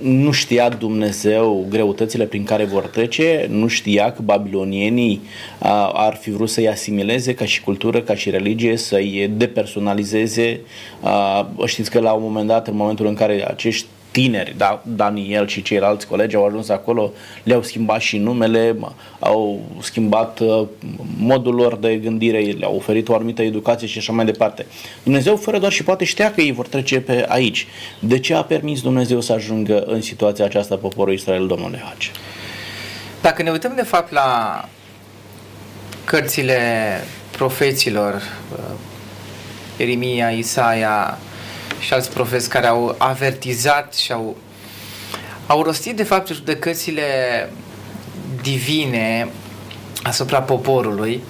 Nu 0.00 0.30
știa 0.30 0.68
Dumnezeu 0.68 1.66
greutățile 1.68 2.24
prin 2.24 2.44
care 2.44 2.64
vor 2.64 2.86
trece, 2.86 3.46
nu 3.50 3.66
știa 3.66 4.12
că 4.12 4.22
babilonienii 4.22 5.22
ar 5.92 6.18
fi 6.20 6.30
vrut 6.30 6.48
să-i 6.48 6.68
asimileze 6.68 7.34
ca 7.34 7.44
și 7.44 7.62
cultură, 7.62 8.00
ca 8.00 8.14
și 8.14 8.30
religie, 8.30 8.76
să-i 8.76 9.30
depersonalizeze. 9.36 10.60
Știți 11.64 11.90
că 11.90 12.00
la 12.00 12.12
un 12.12 12.22
moment 12.22 12.46
dat, 12.46 12.68
în 12.68 12.76
momentul 12.76 13.06
în 13.06 13.14
care 13.14 13.48
acești 13.48 13.86
tineri, 14.16 14.54
da, 14.56 14.82
Daniel 14.84 15.46
și 15.46 15.62
ceilalți 15.62 16.06
colegi 16.06 16.36
au 16.36 16.46
ajuns 16.46 16.68
acolo, 16.68 17.12
le-au 17.42 17.62
schimbat 17.62 18.00
și 18.00 18.18
numele, 18.18 18.76
au 19.18 19.60
schimbat 19.80 20.38
uh, 20.38 20.66
modul 21.18 21.54
lor 21.54 21.76
de 21.76 21.96
gândire, 21.96 22.38
le-au 22.38 22.76
oferit 22.76 23.08
o 23.08 23.14
anumită 23.14 23.42
educație 23.42 23.86
și 23.86 23.98
așa 23.98 24.12
mai 24.12 24.24
departe. 24.24 24.66
Dumnezeu 25.02 25.36
fără 25.36 25.58
doar 25.58 25.72
și 25.72 25.82
poate 25.82 26.04
știa 26.04 26.32
că 26.32 26.40
ei 26.40 26.52
vor 26.52 26.66
trece 26.66 27.00
pe 27.00 27.24
aici. 27.28 27.66
De 28.00 28.18
ce 28.18 28.34
a 28.34 28.42
permis 28.42 28.80
Dumnezeu 28.80 29.20
să 29.20 29.32
ajungă 29.32 29.82
în 29.86 30.00
situația 30.02 30.44
aceasta 30.44 30.76
poporul 30.76 31.12
Israel, 31.12 31.46
domnule 31.46 31.82
Hage? 31.84 32.08
Dacă 33.20 33.42
ne 33.42 33.50
uităm 33.50 33.72
de 33.74 33.82
fapt 33.82 34.12
la 34.12 34.60
cărțile 36.04 36.60
profeților, 37.30 38.14
uh, 38.14 38.74
Erimia, 39.76 40.30
Isaia, 40.30 41.18
și 41.78 41.92
alți 41.92 42.10
profeți 42.10 42.48
care 42.48 42.66
au 42.66 42.94
avertizat 42.98 43.94
și 43.94 44.12
au, 44.12 44.36
au 45.46 45.62
rostit 45.62 45.96
de 45.96 46.02
fapt 46.02 46.28
judecățile 46.28 47.02
divine 48.42 49.28
asupra 50.02 50.42
poporului. 50.42 51.22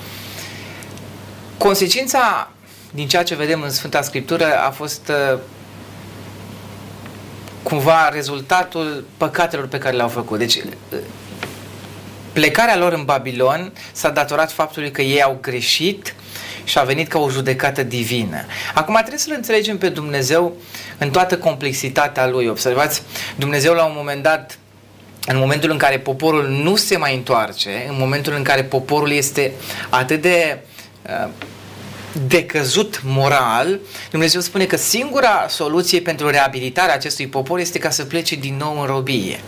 Consecința 1.58 2.50
din 2.90 3.08
ceea 3.08 3.22
ce 3.22 3.34
vedem 3.34 3.62
în 3.62 3.70
Sfânta 3.70 4.02
Scriptură 4.02 4.56
a 4.66 4.70
fost 4.70 5.10
uh, 5.32 5.38
cumva 7.62 8.08
rezultatul 8.08 9.04
păcatelor 9.16 9.66
pe 9.66 9.78
care 9.78 9.96
le-au 9.96 10.08
făcut. 10.08 10.38
Deci 10.38 10.54
uh, 10.54 10.98
plecarea 12.32 12.76
lor 12.76 12.92
în 12.92 13.04
Babilon 13.04 13.72
s-a 13.92 14.10
datorat 14.10 14.52
faptului 14.52 14.90
că 14.90 15.02
ei 15.02 15.22
au 15.22 15.38
greșit 15.40 16.14
și 16.66 16.78
a 16.78 16.82
venit 16.82 17.08
ca 17.08 17.18
o 17.18 17.30
judecată 17.30 17.82
divină. 17.82 18.44
Acum 18.75 18.94
trebuie 18.94 19.18
să-L 19.18 19.32
înțelegem 19.37 19.78
pe 19.78 19.88
Dumnezeu 19.88 20.56
în 20.99 21.11
toată 21.11 21.38
complexitatea 21.38 22.28
Lui. 22.28 22.49
Observați, 22.49 23.02
Dumnezeu 23.37 23.75
la 23.75 23.85
un 23.85 23.92
moment 23.96 24.23
dat 24.23 24.58
în 25.26 25.38
momentul 25.38 25.70
în 25.70 25.78
care 25.78 25.99
poporul 25.99 26.49
nu 26.49 26.76
se 26.76 26.96
mai 26.96 27.14
întoarce, 27.14 27.87
în 27.88 27.94
momentul 27.99 28.35
în 28.37 28.42
care 28.42 28.64
poporul 28.64 29.11
este 29.11 29.52
atât 29.88 30.20
de 30.20 30.58
uh, 31.02 31.28
decăzut 32.26 33.00
moral, 33.04 33.78
Dumnezeu 34.11 34.40
spune 34.40 34.64
că 34.64 34.76
singura 34.76 35.46
soluție 35.49 36.00
pentru 36.00 36.30
reabilitarea 36.30 36.94
acestui 36.94 37.26
popor 37.26 37.58
este 37.58 37.78
ca 37.78 37.90
să 37.90 38.04
plece 38.04 38.35
din 38.35 38.56
nou 38.56 38.80
în 38.80 38.87
robie. 38.87 39.40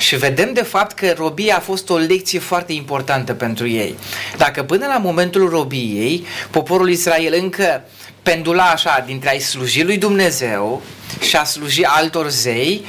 Și 0.00 0.16
vedem 0.16 0.52
de 0.52 0.62
fapt 0.62 0.98
că 0.98 1.14
robia 1.16 1.56
a 1.56 1.60
fost 1.60 1.90
o 1.90 1.96
lecție 1.96 2.38
foarte 2.38 2.72
importantă 2.72 3.34
pentru 3.34 3.68
ei. 3.68 3.94
Dacă 4.36 4.62
până 4.62 4.86
la 4.86 4.98
momentul 4.98 5.48
robiei, 5.48 6.26
poporul 6.50 6.90
Israel 6.90 7.34
încă 7.38 7.82
pendula 8.22 8.64
așa 8.64 9.02
dintre 9.06 9.28
a-i 9.30 9.40
sluji 9.40 9.82
lui 9.82 9.96
Dumnezeu 9.96 10.82
și 11.20 11.36
a 11.36 11.44
sluji 11.44 11.84
altor 11.84 12.28
zei, 12.28 12.84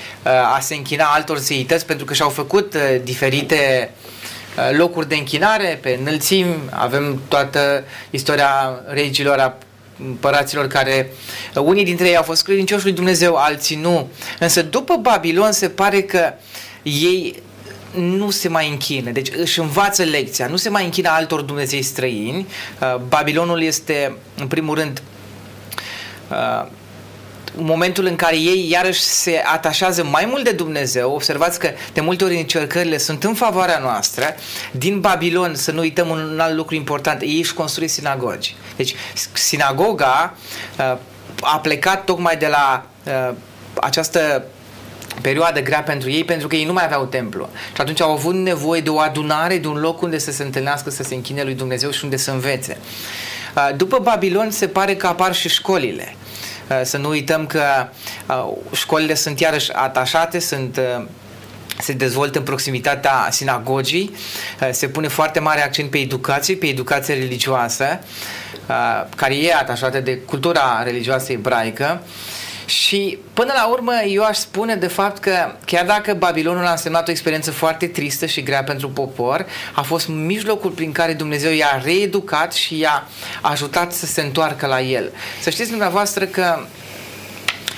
a 0.56 0.60
se 0.60 0.75
închina 0.75 1.06
altor 1.06 1.38
zeități 1.38 1.86
pentru 1.86 2.06
că 2.06 2.13
și-au 2.13 2.30
făcut 2.30 2.74
uh, 2.74 2.82
diferite 3.03 3.89
uh, 4.58 4.77
locuri 4.77 5.08
de 5.08 5.15
închinare 5.15 5.80
pe 5.82 5.98
înălțimi, 6.00 6.56
avem 6.70 7.22
toată 7.27 7.84
istoria 8.10 8.82
regilor 8.88 9.38
a 9.38 9.58
împăraților 10.06 10.68
care 10.68 11.12
uh, 11.56 11.63
unii 11.65 11.84
dintre 11.84 12.08
ei 12.08 12.18
au 12.18 12.24
fost 12.24 12.44
credincioși 12.44 12.84
lui 12.84 12.94
Dumnezeu, 12.94 13.36
alții 13.36 13.75
nu. 13.75 14.10
Însă 14.39 14.62
după 14.62 14.96
Babilon 14.96 15.51
se 15.51 15.70
pare 15.70 16.01
că 16.01 16.34
ei 16.83 17.41
nu 17.95 18.29
se 18.29 18.47
mai 18.47 18.69
închină, 18.69 19.11
deci 19.11 19.31
își 19.35 19.59
învață 19.59 20.03
lecția, 20.03 20.47
nu 20.47 20.55
se 20.55 20.69
mai 20.69 20.83
închină 20.83 21.09
altor 21.09 21.41
Dumnezei 21.41 21.81
străini. 21.81 22.47
Uh, 22.81 22.95
Babilonul 23.07 23.61
este, 23.61 24.17
în 24.38 24.47
primul 24.47 24.75
rând, 24.75 25.01
uh, 26.29 26.67
momentul 27.55 28.05
în 28.05 28.15
care 28.15 28.38
ei 28.38 28.69
iarăși 28.69 29.00
se 29.00 29.41
atașează 29.45 30.03
mai 30.03 30.25
mult 30.25 30.43
de 30.43 30.51
Dumnezeu, 30.51 31.11
observați 31.13 31.59
că 31.59 31.69
de 31.93 32.01
multe 32.01 32.23
ori 32.23 32.38
încercările 32.38 32.97
sunt 32.97 33.23
în 33.23 33.33
favoarea 33.33 33.79
noastră, 33.79 34.25
din 34.71 35.00
Babilon, 35.00 35.55
să 35.55 35.71
nu 35.71 35.79
uităm 35.79 36.09
un 36.09 36.39
alt 36.39 36.55
lucru 36.55 36.75
important, 36.75 37.21
ei 37.21 37.38
își 37.38 37.53
construiesc 37.53 37.93
sinagogi. 37.93 38.55
Deci 38.75 38.95
sinagoga 39.33 40.35
uh, 40.77 40.97
a 41.41 41.59
plecat 41.59 42.03
tocmai 42.03 42.38
de 42.38 42.47
la 42.47 42.85
această 43.73 44.45
perioadă 45.22 45.62
grea 45.62 45.84
pentru 45.84 46.10
ei 46.10 46.24
pentru 46.24 46.48
că 46.48 46.56
ei 46.56 46.65
nu 46.65 46.74
mai 46.74 46.84
aveau 46.84 47.06
templu. 47.06 47.50
Și 47.75 47.82
atunci 47.82 48.01
au 48.01 48.12
avut 48.12 48.34
nevoie 48.34 48.82
de 48.82 48.89
o 48.89 49.00
adunare, 49.00 49.58
de 49.58 49.68
un 49.68 49.80
loc 49.80 50.01
unde 50.01 50.18
să 50.18 50.32
se 50.32 50.44
întâlnească, 50.44 50.89
să 50.89 51.03
se 51.03 51.15
închine 51.15 51.44
lui 51.44 51.53
Dumnezeu 51.53 51.91
și 51.91 52.03
unde 52.03 52.18
să 52.18 52.32
învețe. 52.32 52.77
Uh, 53.56 53.70
după 53.75 54.00
Babilon 54.01 54.51
se 54.51 54.68
pare 54.68 54.96
că 54.96 55.08
apar 55.08 55.36
și 55.36 55.50
școlile. 55.50 56.15
Uh, 56.70 56.82
să 56.84 56.98
nu 56.98 57.10
uităm 57.10 57.46
că 57.46 57.62
uh, 58.27 58.53
școlile 58.75 59.13
sunt 59.13 59.39
iarăși 59.39 59.74
atașate, 59.74 60.39
sunt 60.39 60.80
se 61.80 61.94
dezvoltă 61.94 62.38
în 62.38 62.44
proximitatea 62.44 63.27
sinagogii, 63.30 64.15
se 64.72 64.88
pune 64.88 65.08
foarte 65.08 65.39
mare 65.39 65.63
accent 65.63 65.89
pe 65.89 65.98
educație, 65.98 66.56
pe 66.56 66.65
educație 66.65 67.13
religioasă, 67.13 68.00
care 69.15 69.36
e 69.36 69.53
atașată 69.53 70.00
de 70.00 70.18
cultura 70.18 70.84
religioasă 70.84 71.32
ebraică 71.32 72.01
și 72.65 73.18
până 73.34 73.51
la 73.56 73.68
urmă 73.68 73.94
eu 74.08 74.24
aș 74.24 74.38
spune 74.38 74.75
de 74.75 74.88
fapt 74.88 75.20
că 75.20 75.56
chiar 75.65 75.86
dacă 75.86 76.13
Babilonul 76.13 76.65
a 76.65 76.72
însemnat 76.72 77.08
o 77.08 77.12
experiență 77.12 77.51
foarte 77.51 77.88
tristă 77.88 78.25
și 78.25 78.44
grea 78.44 78.63
pentru 78.63 78.89
popor, 78.89 79.46
a 79.74 79.82
fost 79.82 80.08
mijlocul 80.08 80.70
prin 80.70 80.91
care 80.91 81.13
Dumnezeu 81.13 81.51
i-a 81.51 81.82
reeducat 81.84 82.53
și 82.53 82.80
i-a 82.80 83.08
ajutat 83.41 83.94
să 83.94 84.06
se 84.06 84.22
întoarcă 84.22 84.65
la 84.65 84.82
el. 84.82 85.12
Să 85.41 85.50
știți 85.50 85.70
dumneavoastră 85.70 86.25
că 86.25 86.60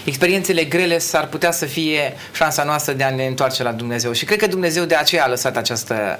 experiențele 0.04 0.64
grele 0.64 0.98
s-ar 0.98 1.28
putea 1.28 1.52
să 1.52 1.66
fie 1.66 2.14
șansa 2.34 2.64
noastră 2.64 2.94
de 2.94 3.04
a 3.04 3.10
ne 3.10 3.26
întoarce 3.26 3.64
la 3.64 3.72
Dumnezeu. 3.72 4.12
Și 4.12 4.26
cred 4.26 4.40
că 4.40 4.48
Dumnezeu 4.48 4.84
de 4.84 4.96
aceea 4.96 5.24
a 5.24 5.28
lăsat 5.28 5.58
această, 5.58 6.20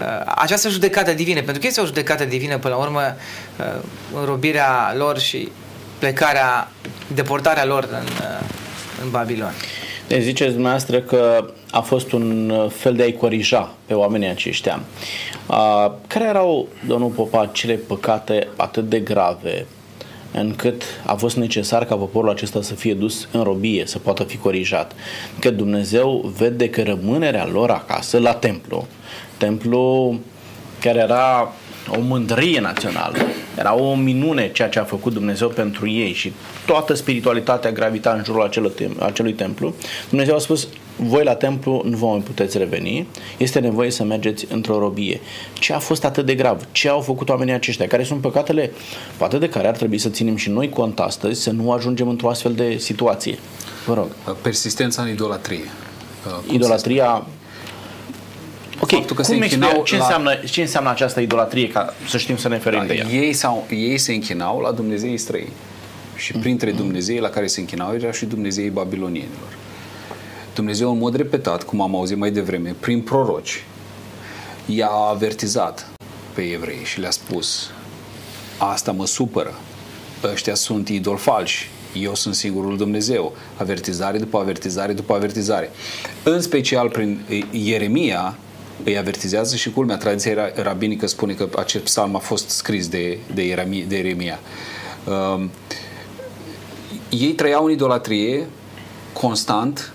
uh, 0.00 0.32
această 0.36 0.68
judecată 0.68 1.12
divină, 1.12 1.40
pentru 1.40 1.60
că 1.60 1.66
este 1.66 1.80
o 1.80 1.86
judecată 1.86 2.24
divină 2.24 2.58
până 2.58 2.74
la 2.74 2.80
urmă 2.80 3.16
uh, 3.58 3.82
înrobirea 4.14 4.94
lor 4.96 5.18
și 5.18 5.52
plecarea, 6.02 6.68
deportarea 7.14 7.64
lor 7.64 7.88
în, 7.90 8.06
uh, 8.06 8.46
în 9.02 9.10
Babilon. 9.10 9.52
Deci 10.08 10.22
ziceți 10.22 10.52
dumneavoastră 10.52 11.00
că 11.00 11.50
a 11.70 11.80
fost 11.80 12.12
un 12.12 12.52
fel 12.74 12.94
de 12.94 13.02
a-i 13.02 13.12
corija 13.12 13.74
pe 13.86 13.94
oamenii 13.94 14.28
aceștia. 14.28 14.80
Care 16.06 16.24
erau, 16.24 16.68
domnul 16.86 17.08
Popa, 17.08 17.46
cele 17.46 17.74
păcate 17.74 18.48
atât 18.56 18.88
de 18.88 19.00
grave 19.00 19.66
încât 20.32 20.82
a 21.06 21.14
fost 21.14 21.36
necesar 21.36 21.84
ca 21.84 21.94
poporul 21.94 22.30
acesta 22.30 22.62
să 22.62 22.74
fie 22.74 22.94
dus 22.94 23.28
în 23.32 23.42
robie, 23.42 23.86
să 23.86 23.98
poată 23.98 24.22
fi 24.22 24.36
corijat. 24.36 24.92
Că 25.38 25.50
Dumnezeu 25.50 26.32
vede 26.36 26.70
că 26.70 26.82
rămânerea 26.82 27.46
lor 27.46 27.70
acasă, 27.70 28.18
la 28.18 28.32
templu, 28.32 28.86
templu 29.36 30.18
care 30.80 30.98
era 30.98 31.52
o 31.88 32.00
mândrie 32.00 32.60
națională. 32.60 33.16
Era 33.58 33.74
o 33.74 33.94
minune 33.94 34.50
ceea 34.52 34.68
ce 34.68 34.78
a 34.78 34.84
făcut 34.84 35.12
Dumnezeu 35.12 35.48
pentru 35.48 35.88
ei 35.88 36.12
și 36.12 36.32
toată 36.66 36.94
spiritualitatea 36.94 37.72
gravita 37.72 38.12
în 38.12 38.24
jurul 38.24 38.50
acelui 38.98 39.32
templu. 39.32 39.74
Dumnezeu 40.08 40.34
a 40.34 40.38
spus, 40.38 40.68
voi 40.96 41.24
la 41.24 41.34
templu 41.34 41.82
nu 41.84 41.96
vă 41.96 42.06
mai 42.06 42.18
puteți 42.18 42.58
reveni, 42.58 43.06
este 43.36 43.58
nevoie 43.58 43.90
să 43.90 44.04
mergeți 44.04 44.46
într-o 44.50 44.78
robie. 44.78 45.20
Ce 45.52 45.72
a 45.72 45.78
fost 45.78 46.04
atât 46.04 46.26
de 46.26 46.34
grav? 46.34 46.66
Ce 46.72 46.88
au 46.88 47.00
făcut 47.00 47.28
oamenii 47.28 47.54
aceștia? 47.54 47.86
Care 47.86 48.02
sunt 48.02 48.20
păcatele, 48.20 48.72
poate 49.16 49.38
de 49.38 49.48
care 49.48 49.68
ar 49.68 49.76
trebui 49.76 49.98
să 49.98 50.08
ținem 50.08 50.36
și 50.36 50.50
noi 50.50 50.68
cont 50.68 50.98
astăzi, 50.98 51.42
să 51.42 51.50
nu 51.50 51.72
ajungem 51.72 52.08
într-o 52.08 52.28
astfel 52.28 52.52
de 52.52 52.76
situație? 52.76 53.38
Vă 53.86 53.94
rog. 53.94 54.36
Persistența 54.42 55.02
în 55.02 55.08
idolatrie. 55.08 55.64
Idolatria 56.52 57.26
Ok, 58.82 58.90
Faptul 58.90 59.16
că 59.16 59.22
Cum 59.22 59.34
se 59.34 59.34
închinau 59.34 59.82
ce, 59.84 59.96
la... 59.96 60.02
înseamnă, 60.02 60.34
ce 60.34 60.60
înseamnă 60.60 60.90
această 60.90 61.20
idolatrie, 61.20 61.68
ca 61.68 61.94
să 62.08 62.18
știm 62.18 62.36
să 62.36 62.48
ne 62.48 62.58
ferim 62.58 62.78
da, 62.78 62.84
de 62.84 62.94
ea? 62.94 63.06
Ei, 63.06 63.32
sau, 63.32 63.66
ei 63.70 63.98
se 63.98 64.12
închinau 64.12 64.60
la 64.60 64.70
Dumnezei 64.70 65.18
străini. 65.18 65.52
Și 66.16 66.32
printre 66.32 66.72
mm-hmm. 66.72 66.76
Dumnezei 66.76 67.18
la 67.18 67.28
care 67.28 67.46
se 67.46 67.60
închinau 67.60 67.94
era 67.94 68.12
și 68.12 68.24
Dumnezeii 68.24 68.70
babilonienilor. 68.70 69.56
Dumnezeu 70.54 70.90
în 70.92 70.98
mod 70.98 71.16
repetat, 71.16 71.62
cum 71.62 71.80
am 71.80 71.96
auzit 71.96 72.16
mai 72.16 72.30
devreme, 72.30 72.74
prin 72.80 73.00
proroci, 73.00 73.64
i-a 74.66 74.90
avertizat 75.10 75.86
pe 76.34 76.42
evrei 76.42 76.84
și 76.84 77.00
le-a 77.00 77.10
spus 77.10 77.70
asta 78.58 78.92
mă 78.92 79.06
supără, 79.06 79.54
ăștia 80.32 80.54
sunt 80.54 80.88
idol 80.88 81.16
falși, 81.16 81.70
eu 81.94 82.14
sunt 82.14 82.34
singurul 82.34 82.76
Dumnezeu. 82.76 83.34
Avertizare 83.56 84.18
după 84.18 84.38
avertizare 84.38 84.92
după 84.92 85.14
avertizare. 85.14 85.70
În 86.22 86.40
special 86.40 86.88
prin 86.88 87.20
Ieremia, 87.50 88.38
îi 88.84 88.98
avertizează 88.98 89.56
și 89.56 89.70
culmea, 89.70 89.96
tradiția 89.96 90.52
rabinică 90.54 91.06
spune 91.06 91.32
că 91.32 91.48
acest 91.56 91.84
psalm 91.84 92.14
a 92.14 92.18
fost 92.18 92.48
scris 92.48 92.88
de, 92.88 93.18
de, 93.34 93.46
Ieremia. 93.46 93.84
De 93.88 93.96
Ieremia. 93.96 94.38
Uh, 95.04 95.44
ei 97.08 97.32
trăiau 97.32 97.64
în 97.64 97.70
idolatrie 97.70 98.46
constant 99.12 99.92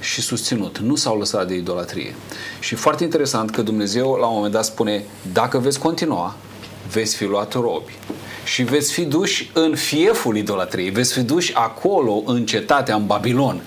și 0.00 0.20
susținut. 0.20 0.78
Nu 0.78 0.94
s-au 0.94 1.18
lăsat 1.18 1.46
de 1.48 1.54
idolatrie. 1.54 2.14
Și 2.60 2.74
foarte 2.74 3.04
interesant 3.04 3.50
că 3.50 3.62
Dumnezeu 3.62 4.16
la 4.20 4.26
un 4.26 4.34
moment 4.34 4.52
dat 4.52 4.64
spune 4.64 5.04
dacă 5.32 5.58
veți 5.58 5.78
continua, 5.78 6.36
veți 6.92 7.16
fi 7.16 7.24
luat 7.24 7.52
robi 7.52 7.92
și 8.44 8.62
veți 8.62 8.92
fi 8.92 9.04
duși 9.04 9.50
în 9.52 9.74
fieful 9.74 10.36
idolatriei, 10.36 10.90
veți 10.90 11.12
fi 11.12 11.20
duși 11.20 11.54
acolo 11.54 12.22
în 12.26 12.46
cetatea, 12.46 12.94
în 12.94 13.06
Babilon, 13.06 13.62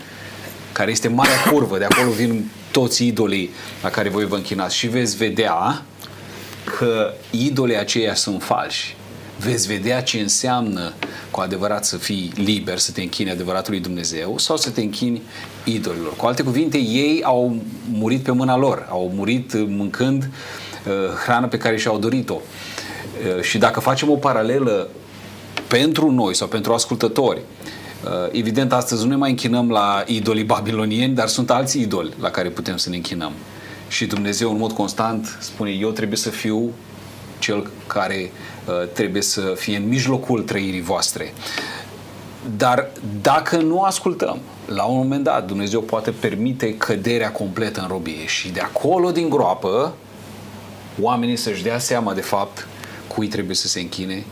care 0.72 0.92
este 0.92 1.08
marea 1.08 1.44
curvă, 1.52 1.78
de 1.78 1.86
acolo 1.86 2.10
vin 2.10 2.50
toți 2.72 3.06
idolii 3.06 3.50
la 3.84 3.90
care 3.90 4.10
voi 4.10 4.26
vă 4.26 4.36
închinați 4.36 4.76
și 4.76 4.88
veți 4.88 5.18
vedea 5.18 5.84
că 6.78 7.14
idolii 7.32 7.78
aceia 7.78 8.16
sunt 8.16 8.44
falși. 8.44 8.96
Veți 9.40 9.68
vedea 9.68 10.02
ce 10.02 10.20
înseamnă 10.20 10.94
cu 11.32 11.40
adevărat 11.40 11.86
să 11.86 11.98
fii 11.98 12.32
liber, 12.36 12.78
să 12.78 12.92
te 12.92 13.02
închini 13.02 13.32
adevăratului 13.32 13.80
Dumnezeu 13.80 14.38
sau 14.38 14.58
să 14.58 14.70
te 14.70 14.82
închini 14.82 15.22
idolilor. 15.64 16.16
Cu 16.16 16.26
alte 16.26 16.44
cuvinte, 16.44 16.78
ei 16.78 17.24
au 17.24 17.62
murit 17.92 18.24
pe 18.24 18.32
mâna 18.32 18.58
lor, 18.58 18.88
au 18.90 19.12
murit 19.16 19.54
mâncând 19.54 20.24
uh, 20.24 20.94
hrană 21.26 21.48
pe 21.48 21.58
care 21.58 21.78
și-au 21.78 21.98
dorit-o. 21.98 22.36
Uh, 22.36 23.42
și 23.42 23.58
dacă 23.58 23.80
facem 23.80 24.10
o 24.10 24.16
paralelă 24.16 24.90
pentru 25.68 26.12
noi 26.12 26.36
sau 26.36 26.48
pentru 26.48 26.74
ascultători, 26.74 27.42
Uh, 27.59 27.59
evident, 28.32 28.74
astăzi 28.74 29.04
nu 29.04 29.10
ne 29.10 29.16
mai 29.16 29.30
închinăm 29.30 29.70
la 29.70 30.04
idolii 30.06 30.44
babilonieni, 30.44 31.16
dar 31.16 31.28
sunt 31.28 31.50
alți 31.50 31.80
idoli 31.80 32.14
la 32.20 32.30
care 32.30 32.50
putem 32.50 32.78
să 32.78 32.90
ne 32.90 32.96
închinăm. 32.96 33.32
Și 33.88 34.06
Dumnezeu, 34.06 34.52
în 34.52 34.58
mod 34.58 34.72
constant, 34.72 35.38
spune, 35.40 35.70
eu 35.70 35.90
trebuie 35.90 36.18
să 36.18 36.30
fiu 36.30 36.72
cel 37.40 37.70
care 37.88 38.32
uh, 38.68 38.88
trebuie 38.94 39.22
să 39.22 39.54
fie 39.56 39.78
în 39.78 39.88
mijlocul 39.88 40.42
trăirii 40.42 40.82
voastre. 40.82 41.34
Dar 42.58 42.88
dacă 43.22 43.58
nu 43.58 43.82
ascultăm, 43.82 44.40
la 44.66 44.84
un 44.84 44.98
moment 44.98 45.24
dat 45.24 45.48
Dumnezeu 45.48 45.82
poate 45.82 46.12
permite 46.12 46.78
căderea 46.78 47.32
completă 47.32 47.82
în 47.82 47.88
robie 47.88 48.26
și 48.26 48.50
de 48.50 48.60
acolo 48.60 49.12
din 49.12 49.30
groapă 49.30 49.94
oamenii 51.02 51.36
să-și 51.36 51.64
dea 51.64 51.80
seama 51.80 52.14
de 52.14 52.22
fapt 52.22 52.68
cui 53.08 53.28
trebuie 53.28 53.56
să 53.56 53.68
se 53.68 53.80
închine 53.80 54.26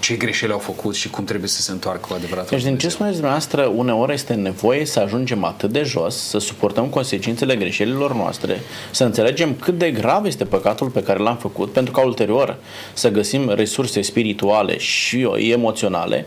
ce 0.00 0.14
greșeli 0.14 0.52
au 0.52 0.58
făcut 0.58 0.94
și 0.94 1.10
cum 1.10 1.24
trebuie 1.24 1.48
să 1.48 1.60
se 1.60 1.70
întoarcă 1.70 2.06
cu 2.08 2.14
adevărat. 2.14 2.50
Deci, 2.50 2.62
din 2.62 2.78
ce 2.78 2.88
spuneți 2.88 3.14
dumneavoastră, 3.14 3.64
uneori 3.64 4.12
este 4.12 4.34
nevoie 4.34 4.84
să 4.84 5.00
ajungem 5.00 5.44
atât 5.44 5.70
de 5.70 5.82
jos, 5.82 6.16
să 6.16 6.38
suportăm 6.38 6.86
consecințele 6.86 7.56
greșelilor 7.56 8.14
noastre, 8.14 8.60
să 8.90 9.04
înțelegem 9.04 9.54
cât 9.54 9.78
de 9.78 9.90
grav 9.90 10.24
este 10.24 10.44
păcatul 10.44 10.88
pe 10.88 11.02
care 11.02 11.18
l-am 11.18 11.36
făcut, 11.36 11.72
pentru 11.72 11.92
ca 11.92 12.04
ulterior 12.04 12.56
să 12.92 13.10
găsim 13.10 13.50
resurse 13.50 14.00
spirituale 14.02 14.78
și 14.78 15.28
emoționale 15.36 16.26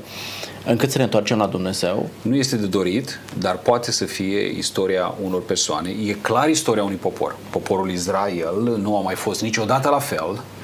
încât 0.65 0.91
să 0.91 0.97
ne 0.97 1.03
întoarcem 1.03 1.38
la 1.38 1.45
Dumnezeu. 1.45 2.10
Nu 2.21 2.36
este 2.36 2.55
de 2.55 2.65
dorit, 2.65 3.19
dar 3.39 3.57
poate 3.57 3.91
să 3.91 4.05
fie 4.05 4.57
istoria 4.57 5.15
unor 5.23 5.43
persoane. 5.43 5.89
E 6.05 6.12
clar 6.12 6.49
istoria 6.49 6.84
unui 6.84 6.95
popor. 6.95 7.36
Poporul 7.49 7.91
Israel 7.91 8.79
nu 8.81 8.97
a 8.97 9.01
mai 9.01 9.15
fost 9.15 9.41
niciodată 9.41 9.89
la 9.89 9.99
fel 9.99 10.29
Uh, 10.34 10.61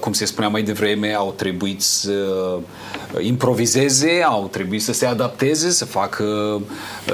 cum 0.00 0.12
se 0.12 0.24
spunea 0.24 0.48
mai 0.48 0.62
devreme, 0.62 1.12
au 1.12 1.32
trebuit 1.36 1.82
să 1.82 2.10
uh, 2.12 3.24
improvizeze, 3.24 4.22
au 4.24 4.48
trebuit 4.48 4.82
să 4.82 4.92
se 4.92 5.06
adapteze, 5.06 5.70
să 5.70 5.84
facă 5.84 6.24
uh, 6.24 6.62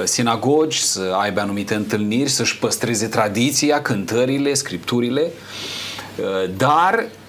sinagogi, 0.03 0.83
să 0.83 1.15
aibă 1.21 1.39
anumite 1.39 1.73
întâlniri, 1.73 2.29
să-și 2.29 2.57
păstreze 2.57 3.07
tradiția, 3.07 3.81
cântările, 3.81 4.53
scripturile, 4.53 5.31
dar 6.57 7.05
Uh, 7.05 7.22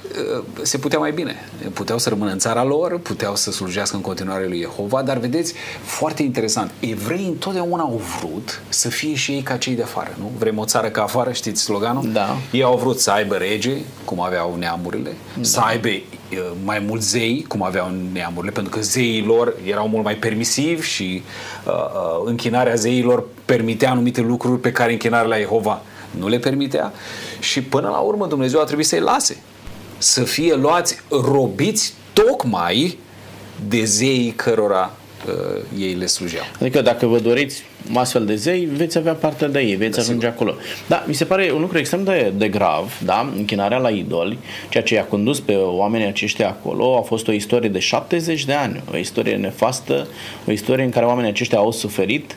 se 0.62 0.78
putea 0.78 0.98
mai 0.98 1.12
bine. 1.12 1.48
Puteau 1.72 1.98
să 1.98 2.08
rămână 2.08 2.30
în 2.30 2.38
țara 2.38 2.64
lor, 2.64 2.98
puteau 2.98 3.36
să 3.36 3.52
slujească 3.52 3.96
în 3.96 4.02
continuare 4.02 4.46
lui 4.46 4.60
Jehova, 4.60 5.02
dar 5.02 5.18
vedeți, 5.18 5.54
foarte 5.82 6.22
interesant, 6.22 6.70
evreii 6.80 7.26
întotdeauna 7.26 7.82
au 7.82 8.02
vrut 8.18 8.62
să 8.68 8.88
fie 8.88 9.14
și 9.14 9.32
ei 9.32 9.42
ca 9.42 9.56
cei 9.56 9.74
de 9.74 9.82
afară, 9.82 10.16
nu? 10.18 10.32
Vrem 10.38 10.58
o 10.58 10.64
țară 10.64 10.88
ca 10.88 11.02
afară, 11.02 11.32
știți 11.32 11.62
sloganul? 11.62 12.12
Da. 12.12 12.36
Ei 12.52 12.62
au 12.62 12.76
vrut 12.76 13.00
să 13.00 13.10
aibă 13.10 13.34
rege, 13.34 13.76
cum 14.04 14.20
aveau 14.20 14.56
neamurile, 14.58 15.12
da. 15.36 15.42
să 15.42 15.60
aibă 15.60 15.88
uh, 15.88 16.38
mai 16.64 16.78
mulți 16.78 17.08
zei, 17.08 17.44
cum 17.48 17.62
aveau 17.62 17.92
neamurile, 18.12 18.52
pentru 18.52 18.76
că 18.76 18.80
zeii 18.80 19.24
lor 19.24 19.54
erau 19.66 19.88
mult 19.88 20.04
mai 20.04 20.14
permisivi 20.14 20.86
și 20.86 21.22
uh, 21.66 21.72
uh, 21.72 22.22
închinarea 22.24 22.74
zeilor 22.74 23.24
permitea 23.44 23.90
anumite 23.90 24.20
lucruri 24.20 24.60
pe 24.60 24.72
care 24.72 24.92
închinarea 24.92 25.28
la 25.28 25.38
Jehova 25.38 25.82
nu 26.10 26.28
le 26.28 26.38
permitea 26.38 26.92
și 27.38 27.62
până 27.62 27.88
la 27.88 27.98
urmă 27.98 28.26
Dumnezeu 28.26 28.60
a 28.60 28.64
trebuit 28.64 28.86
să-i 28.86 29.00
lase 29.00 29.36
să 30.04 30.24
fie 30.24 30.54
luați 30.54 30.96
robiți 31.08 31.94
tocmai 32.12 32.98
de 33.68 33.84
zeii 33.84 34.30
cărora 34.30 34.92
uh, 35.26 35.62
ei 35.78 35.94
le 35.94 36.06
slujeau. 36.06 36.44
Adică 36.60 36.80
dacă 36.80 37.06
vă 37.06 37.18
doriți 37.18 37.62
astfel 37.94 38.24
de 38.24 38.34
zei, 38.34 38.64
veți 38.64 38.98
avea 38.98 39.12
parte 39.12 39.46
de 39.46 39.60
ei, 39.60 39.74
veți 39.74 39.96
Da, 39.96 40.02
ajunge 40.02 40.26
acolo. 40.26 40.54
Da, 40.86 41.04
mi 41.06 41.14
se 41.14 41.24
pare 41.24 41.50
un 41.54 41.60
lucru 41.60 41.78
extrem 41.78 42.04
de, 42.04 42.32
de 42.36 42.48
grav, 42.48 43.00
da, 43.04 43.32
închinarea 43.36 43.78
la 43.78 43.88
idoli, 43.88 44.38
ceea 44.68 44.82
ce 44.82 44.94
i-a 44.94 45.04
condus 45.04 45.40
pe 45.40 45.54
oamenii 45.54 46.06
aceștia 46.06 46.48
acolo 46.48 46.96
a 46.96 47.02
fost 47.02 47.28
o 47.28 47.32
istorie 47.32 47.68
de 47.68 47.78
70 47.78 48.44
de 48.44 48.52
ani, 48.52 48.82
o 48.92 48.96
istorie 48.96 49.36
nefastă, 49.36 50.06
o 50.46 50.50
istorie 50.50 50.84
în 50.84 50.90
care 50.90 51.06
oamenii 51.06 51.30
aceștia 51.30 51.58
au 51.58 51.72
suferit, 51.72 52.36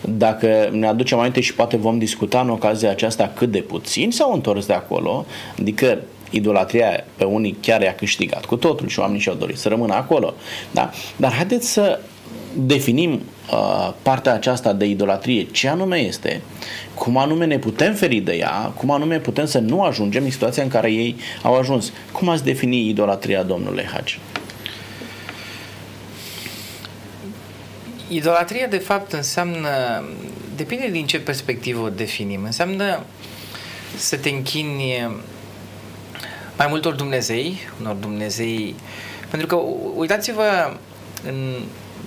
dacă 0.00 0.68
ne 0.72 0.86
aducem 0.86 1.18
aminte 1.18 1.40
și 1.40 1.54
poate 1.54 1.76
vom 1.76 1.98
discuta 1.98 2.40
în 2.40 2.50
ocazia 2.50 2.90
aceasta 2.90 3.32
cât 3.36 3.50
de 3.50 3.60
puțin 3.60 4.10
s-au 4.10 4.32
întors 4.32 4.66
de 4.66 4.72
acolo, 4.72 5.26
adică 5.58 5.98
idolatria 6.30 7.04
pe 7.16 7.24
unii 7.24 7.56
chiar 7.60 7.82
i-a 7.82 7.94
câștigat 7.94 8.44
cu 8.44 8.56
totul 8.56 8.88
și 8.88 8.98
oamenii 8.98 9.20
și-au 9.20 9.34
dorit 9.34 9.58
să 9.58 9.68
rămână 9.68 9.94
acolo. 9.94 10.34
Da? 10.70 10.90
Dar 11.16 11.32
haideți 11.32 11.72
să 11.72 12.00
definim 12.56 13.12
uh, 13.12 13.92
partea 14.02 14.32
aceasta 14.34 14.72
de 14.72 14.84
idolatrie, 14.84 15.44
ce 15.44 15.68
anume 15.68 15.96
este, 15.96 16.40
cum 16.94 17.16
anume 17.16 17.46
ne 17.46 17.58
putem 17.58 17.94
feri 17.94 18.20
de 18.20 18.32
ea, 18.32 18.72
cum 18.76 18.90
anume 18.90 19.18
putem 19.18 19.46
să 19.46 19.58
nu 19.58 19.82
ajungem 19.82 20.24
în 20.24 20.30
situația 20.30 20.62
în 20.62 20.68
care 20.68 20.92
ei 20.92 21.16
au 21.42 21.54
ajuns. 21.54 21.92
Cum 22.12 22.28
ați 22.28 22.44
defini 22.44 22.88
idolatria, 22.88 23.42
domnule 23.42 23.88
Hagi? 23.92 24.20
Idolatria, 28.08 28.66
de 28.66 28.76
fapt, 28.76 29.12
înseamnă, 29.12 29.68
depinde 30.56 30.88
din 30.88 31.06
ce 31.06 31.20
perspectivă 31.20 31.80
o 31.80 31.88
definim, 31.88 32.40
înseamnă 32.44 33.04
să 33.96 34.16
te 34.16 34.28
închini 34.28 35.10
mai 36.60 36.68
multor 36.68 36.92
Dumnezei, 36.94 37.58
unor 37.80 37.94
Dumnezei, 37.94 38.74
pentru 39.30 39.46
că 39.46 39.54
uitați-vă, 39.96 40.76
în, 41.26 41.54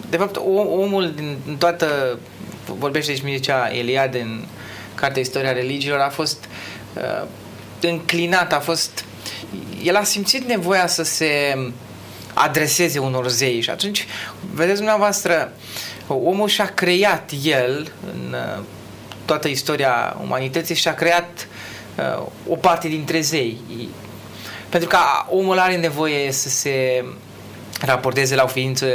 de 0.10 0.18
fapt, 0.18 0.36
omul 0.36 1.12
din 1.16 1.38
în 1.48 1.58
toată, 1.58 2.20
vorbește 2.66 3.12
aici 3.12 3.22
Mircea 3.22 3.70
Eliade 3.72 4.20
în 4.20 4.46
Cartea 4.96 5.22
Istoria 5.22 5.52
Religiilor, 5.52 6.00
a 6.00 6.10
fost 6.10 6.46
uh, 6.96 7.28
înclinat, 7.82 8.54
a 8.54 8.60
fost, 8.60 9.06
el 9.84 9.96
a 9.96 10.04
simțit 10.04 10.48
nevoia 10.48 10.88
să 10.88 11.04
se 11.04 11.58
adreseze 12.34 13.00
unor 13.00 13.28
zei 13.28 13.62
și 13.62 13.70
atunci, 13.70 14.08
vedeți 14.54 14.78
dumneavoastră, 14.78 15.52
omul 16.08 16.48
și-a 16.48 16.66
creat 16.66 17.32
el 17.44 17.92
în 18.14 18.36
uh, 18.58 18.64
toată 19.26 19.48
istoria 19.48 20.18
umanității 20.22 20.76
și-a 20.76 20.94
creat 20.94 21.48
uh, 21.98 22.26
o 22.50 22.56
parte 22.56 22.88
dintre 22.88 23.22
zei. 23.22 23.62
Pentru 24.74 24.90
că 24.90 24.98
omul 25.30 25.60
are 25.60 25.76
nevoie 25.76 26.32
să 26.32 26.50
se 26.50 27.06
raporteze 27.82 28.36
la 28.36 28.44
o 28.44 28.48
ființă 28.48 28.88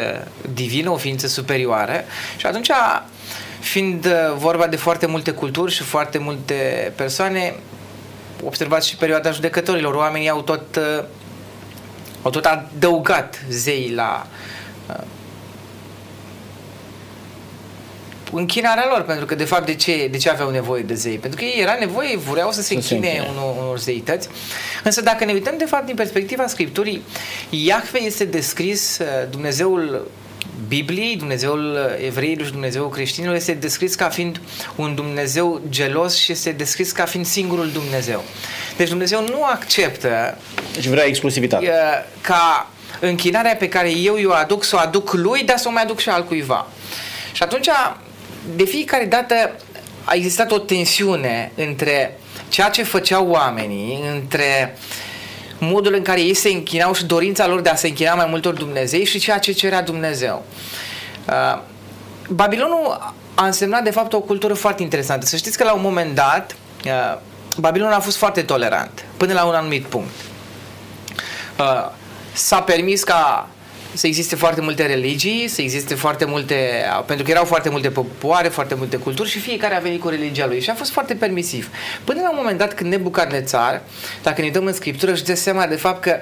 divină, 0.55 0.91
o 0.91 0.97
ființă 0.97 1.27
superioară. 1.27 2.05
Și 2.37 2.47
atunci, 2.47 2.71
fiind 3.61 4.05
uh, 4.05 4.13
vorba 4.37 4.67
de 4.67 4.77
foarte 4.77 5.07
multe 5.07 5.31
culturi 5.31 5.73
și 5.73 5.83
foarte 5.83 6.19
multe 6.19 6.93
persoane, 6.97 7.55
observați 8.45 8.89
și 8.89 8.97
perioada 8.97 9.31
judecătorilor, 9.31 9.95
oamenii 9.95 10.29
au 10.29 10.43
tot, 10.43 10.77
uh, 10.77 11.05
au 12.23 12.31
tot 12.31 12.45
adăugat 12.45 13.45
zei 13.49 13.93
la 13.95 14.27
uh, 14.89 15.05
închinarea 18.33 18.87
lor, 18.91 19.03
pentru 19.03 19.27
că 19.27 19.35
de 19.35 19.45
fapt 19.45 19.67
de 19.67 19.75
ce, 19.75 20.09
de 20.11 20.17
ce 20.17 20.31
aveau 20.31 20.51
nevoie 20.51 20.83
de 20.83 20.95
zei? 20.95 21.19
Pentru 21.19 21.39
că 21.39 21.45
ei 21.45 21.61
era 21.61 21.77
nevoie, 21.81 22.17
vreau 22.17 22.53
să 22.53 22.61
se 22.61 22.67
să 22.67 22.75
închine, 22.75 23.09
se 23.09 23.17
închine. 23.17 23.37
Unor, 23.39 23.57
unor 23.63 23.79
zeități. 23.79 24.29
Însă 24.85 25.01
dacă 25.01 25.25
ne 25.25 25.33
uităm 25.33 25.55
de 25.59 25.65
fapt 25.65 25.87
din 25.87 25.95
perspectiva 25.95 26.47
Scripturii, 26.47 27.03
Iahve 27.51 28.03
este 28.03 28.25
descris, 28.25 29.01
Dumnezeul 29.31 30.11
Bibliei, 30.69 31.17
Dumnezeul 31.17 31.79
evreilor 32.05 32.47
și 32.47 32.53
Dumnezeul 32.53 32.89
creștinilor 32.89 33.35
este 33.35 33.53
descris 33.53 33.95
ca 33.95 34.09
fiind 34.09 34.41
un 34.75 34.95
Dumnezeu 34.95 35.61
gelos 35.69 36.17
și 36.17 36.33
este 36.33 36.51
descris 36.51 36.93
ca 36.93 37.05
fiind 37.05 37.27
singurul 37.27 37.71
Dumnezeu. 37.71 38.25
Deci 38.77 38.89
Dumnezeu 38.89 39.25
nu 39.29 39.45
acceptă 39.45 40.39
deci 40.73 40.87
vrea 40.87 41.05
exclusivitate. 41.05 41.73
ca 42.21 42.71
închinarea 43.01 43.57
pe 43.57 43.69
care 43.69 43.91
eu 43.91 44.19
o 44.25 44.33
aduc 44.33 44.65
să 44.65 44.77
o 44.77 44.79
aduc 44.79 45.13
lui, 45.13 45.43
dar 45.43 45.57
să 45.57 45.69
o 45.69 45.71
mai 45.71 45.83
aduc 45.83 45.99
și 45.99 46.09
altcuiva. 46.09 46.67
Și 47.33 47.43
atunci 47.43 47.69
de 48.57 48.65
fiecare 48.65 49.05
dată 49.05 49.35
a 50.05 50.15
existat 50.15 50.53
o 50.53 50.59
tensiune 50.59 51.53
între 51.55 52.19
ceea 52.49 52.69
ce 52.69 52.83
făceau 52.83 53.29
oamenii, 53.29 54.01
între 54.15 54.77
modul 55.59 55.95
în 55.95 56.03
care 56.03 56.21
ei 56.21 56.35
se 56.35 56.49
închinau 56.49 56.95
și 56.95 57.05
dorința 57.05 57.47
lor 57.47 57.61
de 57.61 57.69
a 57.69 57.75
se 57.75 57.87
închina 57.87 58.15
mai 58.15 58.27
multor 58.29 58.55
Dumnezei 58.55 59.05
și 59.05 59.19
ceea 59.19 59.39
ce 59.39 59.53
cerea 59.53 59.83
Dumnezeu. 59.83 60.45
Uh, 61.29 61.61
Babilonul 62.29 63.15
a 63.35 63.47
însemnat 63.47 63.85
de 63.85 63.91
fapt 63.91 64.13
o 64.13 64.21
cultură 64.21 64.55
foarte 64.55 64.83
interesantă. 64.83 65.27
Să 65.27 65.37
știți 65.37 65.57
că 65.57 65.65
la 65.65 65.73
un 65.73 65.81
moment 65.83 66.15
dat 66.15 66.57
uh, 66.85 67.19
Babilonul 67.59 67.95
a 67.95 68.01
fost 68.01 68.17
foarte 68.17 68.43
tolerant 68.43 69.05
până 69.17 69.33
la 69.33 69.45
un 69.45 69.55
anumit 69.55 69.85
punct. 69.85 70.15
Uh, 71.59 71.91
s-a 72.33 72.63
permis 72.63 73.05
ca 73.05 73.49
să 73.93 74.07
existe 74.07 74.37
foarte 74.37 74.61
multe 74.61 74.87
religii, 74.87 75.49
să 75.49 75.63
existe 75.63 75.95
foarte 75.95 76.25
multe, 76.25 76.85
pentru 77.07 77.25
că 77.25 77.31
erau 77.31 77.45
foarte 77.45 77.69
multe 77.69 77.91
popoare, 77.91 78.49
foarte 78.49 78.75
multe 78.75 78.97
culturi 78.97 79.29
și 79.29 79.39
fiecare 79.39 79.77
a 79.77 79.79
venit 79.79 80.01
cu 80.01 80.09
religia 80.09 80.47
lui 80.47 80.61
și 80.61 80.71
a 80.71 80.75
fost 80.75 80.91
foarte 80.91 81.15
permisiv. 81.15 81.71
Până 82.05 82.21
la 82.23 82.31
un 82.31 82.37
moment 82.39 82.59
dat 82.59 82.75
când 82.75 82.91
Nebucarnețar, 82.91 83.83
dacă 84.23 84.41
ne 84.41 84.49
dăm 84.49 84.67
în 84.67 84.73
scriptură, 84.73 85.13
își 85.13 85.25
dă 85.25 85.35
seama 85.35 85.67
de 85.67 85.77
fapt 85.77 86.01
că 86.01 86.17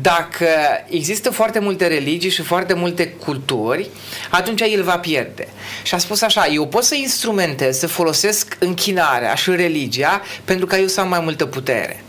dacă 0.00 0.48
există 0.88 1.30
foarte 1.30 1.58
multe 1.58 1.86
religii 1.86 2.30
și 2.30 2.42
foarte 2.42 2.74
multe 2.74 3.08
culturi, 3.08 3.88
atunci 4.30 4.60
el 4.60 4.82
va 4.82 4.98
pierde. 4.98 5.48
Și 5.82 5.94
a 5.94 5.98
spus 5.98 6.22
așa, 6.22 6.46
eu 6.46 6.66
pot 6.66 6.84
să 6.84 6.94
instrumentez, 6.94 7.78
să 7.78 7.86
folosesc 7.86 8.56
închinarea 8.58 9.34
și 9.34 9.50
religia 9.50 10.22
pentru 10.44 10.66
ca 10.66 10.78
eu 10.78 10.86
să 10.86 11.00
am 11.00 11.08
mai 11.08 11.20
multă 11.20 11.46
putere. 11.46 12.02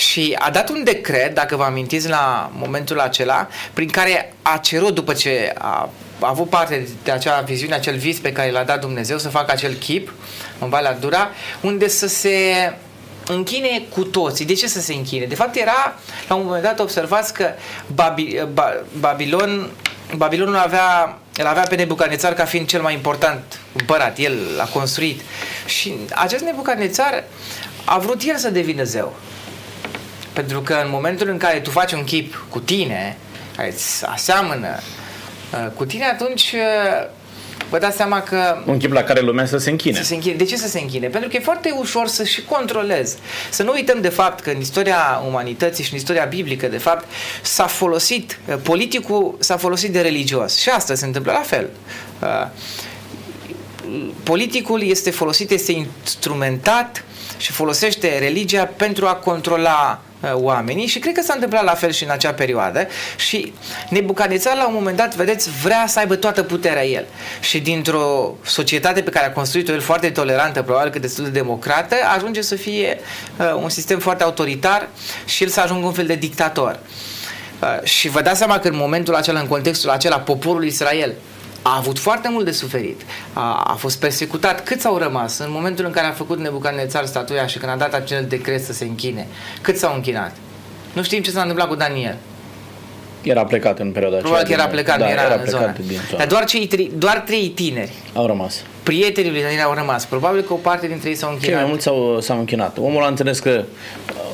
Și 0.00 0.36
a 0.38 0.50
dat 0.50 0.68
un 0.68 0.84
decret, 0.84 1.34
dacă 1.34 1.56
vă 1.56 1.62
amintiți 1.62 2.08
la 2.08 2.50
momentul 2.54 3.00
acela, 3.00 3.48
prin 3.72 3.88
care 3.88 4.34
a 4.42 4.56
cerut 4.56 4.94
după 4.94 5.12
ce 5.12 5.52
a, 5.58 5.88
a 6.20 6.28
avut 6.28 6.48
parte 6.48 6.88
de 7.02 7.10
acea 7.10 7.40
viziune, 7.40 7.74
acel 7.74 7.96
vis 7.96 8.18
pe 8.18 8.32
care 8.32 8.50
l-a 8.50 8.62
dat 8.62 8.80
Dumnezeu 8.80 9.18
să 9.18 9.28
facă 9.28 9.52
acel 9.52 9.72
chip 9.72 10.12
în 10.58 10.68
Valea 10.68 10.94
Dura, 10.94 11.30
unde 11.60 11.88
să 11.88 12.08
se 12.08 12.32
închine 13.26 13.82
cu 13.94 14.04
toții. 14.04 14.44
De 14.44 14.54
ce 14.54 14.68
să 14.68 14.80
se 14.80 14.94
închine? 14.94 15.24
De 15.24 15.34
fapt 15.34 15.56
era, 15.56 15.94
la 16.28 16.34
un 16.34 16.44
moment 16.44 16.62
dat 16.62 16.80
observați 16.80 17.34
că 17.34 17.50
Babi, 17.94 18.40
ba, 18.52 18.72
Babilon, 18.98 19.70
Babilonul 20.16 20.56
avea, 20.56 21.18
el 21.36 21.46
avea 21.46 21.62
pe 21.62 21.74
Nebucanețar 21.74 22.32
ca 22.32 22.44
fiind 22.44 22.66
cel 22.66 22.82
mai 22.82 22.94
important 22.94 23.60
împărat. 23.72 24.18
El 24.18 24.38
l-a 24.56 24.64
construit. 24.64 25.20
Și 25.66 25.94
acest 26.14 26.44
Nebucanețar 26.44 27.24
a 27.84 27.98
vrut 27.98 28.22
el 28.22 28.36
să 28.36 28.50
devină 28.50 28.82
zeu. 28.82 29.16
Pentru 30.32 30.60
că 30.60 30.80
în 30.84 30.90
momentul 30.90 31.28
în 31.28 31.36
care 31.36 31.60
tu 31.60 31.70
faci 31.70 31.92
un 31.92 32.04
chip 32.04 32.44
cu 32.48 32.60
tine, 32.60 33.16
care 33.56 33.70
îți 33.72 34.06
aseamănă 34.06 34.78
uh, 35.52 35.70
cu 35.74 35.84
tine, 35.84 36.04
atunci 36.04 36.52
uh, 36.52 37.08
vă 37.70 37.78
dați 37.78 37.96
seama 37.96 38.20
că... 38.20 38.62
Un 38.66 38.78
chip 38.78 38.92
la 38.92 39.02
care 39.02 39.20
lumea 39.20 39.46
să 39.46 39.56
se 39.58 39.70
închine. 39.70 39.96
Să 39.96 40.04
se 40.04 40.14
închine. 40.14 40.34
De 40.34 40.44
ce 40.44 40.56
să 40.56 40.68
se 40.68 40.80
închine? 40.80 41.06
Pentru 41.06 41.28
că 41.28 41.36
e 41.36 41.40
foarte 41.40 41.74
ușor 41.78 42.06
să 42.06 42.24
și 42.24 42.44
controlezi. 42.44 43.16
Să 43.50 43.62
nu 43.62 43.72
uităm 43.72 44.00
de 44.00 44.08
fapt 44.08 44.40
că 44.40 44.50
în 44.50 44.60
istoria 44.60 45.22
umanității 45.26 45.84
și 45.84 45.92
în 45.92 45.98
istoria 45.98 46.24
biblică, 46.24 46.66
de 46.66 46.78
fapt, 46.78 47.04
s-a 47.42 47.66
folosit, 47.66 48.38
uh, 48.48 48.56
politicul 48.62 49.36
s-a 49.38 49.56
folosit 49.56 49.92
de 49.92 50.00
religios. 50.00 50.58
Și 50.58 50.68
asta 50.68 50.94
se 50.94 51.04
întâmplă 51.04 51.32
la 51.32 51.42
fel. 51.42 51.70
Politicul 54.22 54.82
este 54.82 55.10
folosit, 55.10 55.50
este 55.50 55.72
instrumentat 55.72 57.04
și 57.36 57.52
folosește 57.52 58.18
religia 58.18 58.64
pentru 58.64 59.06
a 59.06 59.14
controla 59.14 60.00
Uh, 60.20 60.30
oamenii 60.34 60.86
și 60.86 60.98
cred 60.98 61.14
că 61.14 61.22
s-a 61.22 61.32
întâmplat 61.34 61.64
la 61.64 61.74
fel 61.74 61.90
și 61.90 62.04
în 62.04 62.10
acea 62.10 62.32
perioadă 62.32 62.86
și 63.16 63.52
Nebucanețar 63.88 64.56
la 64.56 64.66
un 64.66 64.74
moment 64.74 64.96
dat, 64.96 65.14
vedeți, 65.14 65.50
vrea 65.62 65.84
să 65.86 65.98
aibă 65.98 66.14
toată 66.14 66.42
puterea 66.42 66.86
el 66.86 67.06
și 67.40 67.60
dintr-o 67.60 68.34
societate 68.44 69.02
pe 69.02 69.10
care 69.10 69.26
a 69.26 69.32
construit-o 69.32 69.72
el 69.72 69.80
foarte 69.80 70.10
tolerantă, 70.10 70.62
probabil 70.62 70.90
că 70.90 70.98
destul 70.98 71.24
de 71.24 71.30
democrată, 71.30 71.94
ajunge 72.16 72.40
să 72.40 72.54
fie 72.54 73.00
uh, 73.38 73.54
un 73.62 73.68
sistem 73.68 73.98
foarte 73.98 74.22
autoritar 74.22 74.88
și 75.24 75.42
el 75.42 75.48
să 75.48 75.60
ajungă 75.60 75.86
un 75.86 75.92
fel 75.92 76.06
de 76.06 76.14
dictator. 76.14 76.78
Uh, 77.62 77.82
și 77.82 78.08
vă 78.08 78.20
dați 78.20 78.38
seama 78.38 78.58
că 78.58 78.68
în 78.68 78.76
momentul 78.76 79.14
acela, 79.14 79.40
în 79.40 79.46
contextul 79.46 79.90
acela, 79.90 80.18
poporul 80.18 80.64
Israel 80.64 81.14
a 81.62 81.76
avut 81.76 81.98
foarte 81.98 82.28
mult 82.28 82.44
de 82.44 82.50
suferit, 82.50 83.00
a, 83.32 83.62
a 83.66 83.74
fost 83.74 83.98
persecutat. 84.00 84.64
Câți 84.64 84.86
au 84.86 84.96
rămas 84.98 85.38
în 85.38 85.50
momentul 85.50 85.84
în 85.84 85.90
care 85.90 86.06
a 86.06 86.12
făcut 86.12 86.38
Nebucannețar 86.38 87.06
statuia 87.06 87.46
și 87.46 87.58
când 87.58 87.72
a 87.72 87.76
dat 87.76 87.94
acel 87.94 88.24
decret 88.28 88.64
să 88.64 88.72
se 88.72 88.84
închine? 88.84 89.26
Cât 89.60 89.76
s-au 89.76 89.94
închinat? 89.94 90.36
Nu 90.92 91.02
știm 91.02 91.22
ce 91.22 91.30
s-a 91.30 91.40
întâmplat 91.40 91.68
cu 91.68 91.74
Daniel. 91.74 92.16
Era 93.22 93.44
plecat 93.44 93.78
în 93.78 93.92
perioada 93.92 94.16
aceea. 94.16 94.32
Probabil 94.32 94.54
că 94.54 94.60
era 94.60 94.70
plecat, 94.70 94.98
da, 94.98 95.04
nu 95.04 95.10
era, 95.10 95.22
era 95.22 95.34
în 95.34 95.46
zona. 95.46 95.74
Din 95.86 95.98
zona. 96.08 96.18
Dar 96.18 96.26
doar, 96.26 96.44
cei 96.44 96.66
tri, 96.66 96.90
doar 96.98 97.18
trei 97.18 97.48
tineri 97.48 97.92
au 98.14 98.26
rămas. 98.26 98.62
Prietenii 98.82 99.30
lui 99.30 99.42
Daniel 99.42 99.62
au 99.62 99.74
rămas. 99.74 100.04
Probabil 100.04 100.42
că 100.42 100.52
o 100.52 100.56
parte 100.56 100.86
dintre 100.86 101.08
ei 101.08 101.14
s-au 101.14 101.30
închinat. 101.30 101.50
Cei 101.50 101.60
mai 101.60 101.68
mulți 101.68 101.84
s-au, 101.84 102.20
s-au 102.20 102.38
închinat. 102.38 102.78
Omul 102.78 103.02
a 103.02 103.06
înțeles 103.06 103.38
că 103.38 103.64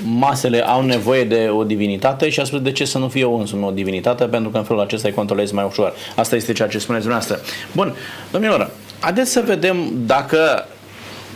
masele 0.03 0.61
au 0.67 0.83
nevoie 0.83 1.25
de 1.25 1.49
o 1.57 1.65
divinitate 1.65 2.29
și 2.29 2.41
a 2.41 2.45
spus 2.45 2.61
de 2.61 2.73
ce 2.73 2.85
să 2.85 2.99
nu 2.99 3.09
fie 3.09 3.21
eu 3.21 3.39
însumi 3.39 3.65
o 3.65 3.71
divinitate, 3.71 4.25
pentru 4.25 4.51
că 4.51 4.59
în 4.59 4.65
felul 4.65 4.83
acesta 4.83 5.09
îi 5.09 5.15
controlezi 5.15 5.55
mai 5.55 5.65
ușor. 5.65 5.95
Asta 6.17 6.37
este 6.37 6.53
ceea 6.53 6.69
ce 6.69 6.79
spuneți 6.79 7.05
dumneavoastră. 7.05 7.49
Bun, 7.73 7.95
domnilor, 8.31 8.71
haideți 9.01 9.31
să 9.31 9.43
vedem 9.47 9.93
dacă 9.93 10.67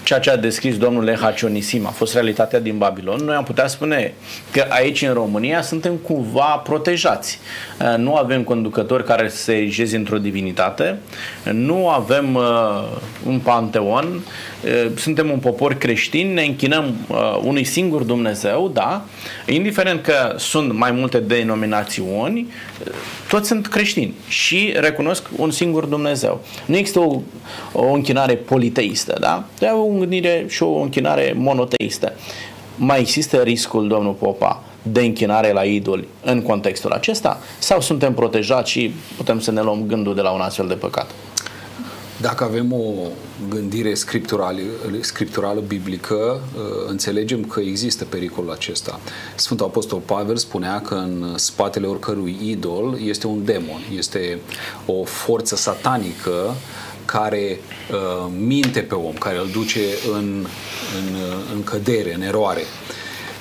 ceea 0.03 0.21
ce 0.21 0.31
a 0.31 0.37
descris 0.37 0.79
domnul 0.79 1.05
Lehacionisim 1.05 1.87
a 1.87 1.91
fost 1.91 2.15
realitatea 2.15 2.61
din 2.61 2.79
Babilon, 2.79 3.25
noi 3.25 3.35
am 3.35 3.45
putea 3.45 3.67
spune 3.67 4.15
că 4.51 4.65
aici 4.69 5.03
în 5.03 5.13
România 5.13 5.63
suntem 5.63 5.95
cumva 5.95 6.63
protejați. 6.65 7.39
Uh, 7.81 7.95
nu 7.97 8.15
avem 8.15 8.43
conducători 8.43 9.05
care 9.05 9.29
se 9.29 9.53
erigeze 9.53 9.97
într-o 9.97 10.19
divinitate, 10.19 10.99
nu 11.53 11.89
avem 11.89 12.35
uh, 12.35 12.43
un 13.27 13.39
panteon, 13.39 14.05
uh, 14.05 14.23
suntem 14.97 15.31
un 15.31 15.39
popor 15.39 15.75
creștin, 15.75 16.33
ne 16.33 16.43
închinăm 16.43 16.95
unui 17.43 17.65
singur 17.65 18.03
Dumnezeu, 18.03 18.71
da, 18.75 19.05
indiferent 19.47 20.03
că 20.03 20.35
sunt 20.39 20.73
mai 20.73 20.91
multe 20.91 21.19
denominațiuni, 21.19 22.47
toți 23.29 23.49
sunt 23.49 23.67
creștini 23.67 24.15
și 24.29 24.73
recunosc 24.77 25.27
un 25.37 25.51
singur 25.51 25.85
Dumnezeu. 25.85 26.41
Nu 26.67 26.77
există 26.77 26.99
o, 26.99 27.21
o 27.73 27.93
închinare 27.93 28.35
politeistă, 28.35 29.17
da? 29.21 29.45
De 29.59 29.67
o 29.73 29.99
gândire 29.99 30.45
și 30.49 30.63
o 30.63 30.81
închinare 30.81 31.35
monoteistă. 31.37 32.13
Mai 32.77 33.01
există 33.01 33.37
riscul, 33.37 33.89
domnul 33.89 34.13
Popa, 34.13 34.63
de 34.83 35.01
închinare 35.01 35.53
la 35.53 35.65
idoli 35.65 36.09
în 36.25 36.43
contextul 36.43 36.91
acesta? 36.91 37.41
Sau 37.59 37.81
suntem 37.81 38.15
protejați 38.15 38.71
și 38.71 38.93
putem 39.17 39.41
să 39.41 39.51
ne 39.51 39.63
luăm 39.63 39.85
gândul 39.87 40.15
de 40.15 40.21
la 40.21 40.31
un 40.31 40.41
astfel 40.41 40.67
de 40.69 40.75
păcat? 40.75 41.11
Dacă 42.21 42.45
avem 42.45 42.73
o 42.73 42.93
gândire 43.49 43.95
scripturală, 43.95 44.61
scripturală 45.01 45.61
biblică, 45.61 46.15
uh, 46.15 46.63
înțelegem 46.87 47.45
că 47.45 47.61
există 47.61 48.05
pericolul 48.05 48.51
acesta. 48.51 49.01
Sfântul 49.35 49.67
Apostol 49.67 49.99
Pavel 49.99 50.37
spunea 50.37 50.81
că 50.81 50.95
în 50.95 51.35
spatele 51.37 51.87
oricărui 51.87 52.37
idol 52.43 52.99
este 53.05 53.27
un 53.27 53.45
demon, 53.45 53.81
este 53.97 54.39
o 54.87 55.05
forță 55.05 55.57
satanică 55.57 56.55
care 57.05 57.61
uh, 57.93 58.33
minte 58.39 58.81
pe 58.81 58.95
om, 58.95 59.13
care 59.13 59.39
îl 59.39 59.49
duce 59.53 59.81
în, 60.13 60.47
în, 60.99 61.17
în 61.55 61.63
cădere, 61.65 62.15
în 62.15 62.23
eroare. 62.23 62.63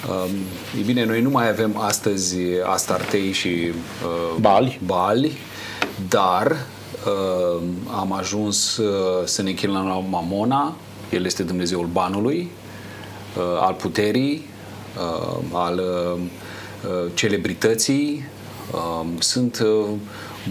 Uh, 0.10 0.32
e 0.80 0.84
bine, 0.86 1.06
noi 1.06 1.22
nu 1.22 1.30
mai 1.30 1.50
avem 1.50 1.78
astăzi 1.78 2.36
Astartei 2.65 3.32
și 3.32 3.48
uh, 3.48 4.36
Bali. 4.39 4.80
Bali, 4.86 5.38
dar 6.10 6.65
uh, 7.06 7.62
am 7.99 8.13
ajuns 8.13 8.78
uh, 8.78 9.25
să 9.25 9.41
ne 9.41 9.49
închinăm 9.49 9.86
la 9.86 10.04
Mamona, 10.10 10.75
el 11.10 11.25
este 11.25 11.43
Dumnezeul 11.43 11.86
banului, 11.86 12.49
uh, 13.38 13.62
al 13.62 13.73
puterii, 13.73 14.45
uh, 14.97 15.38
al 15.52 15.78
uh, 15.78 16.19
uh 16.89 17.12
celebrității. 17.13 18.25
Uh, 18.71 19.06
sunt 19.19 19.60
uh, 19.60 19.86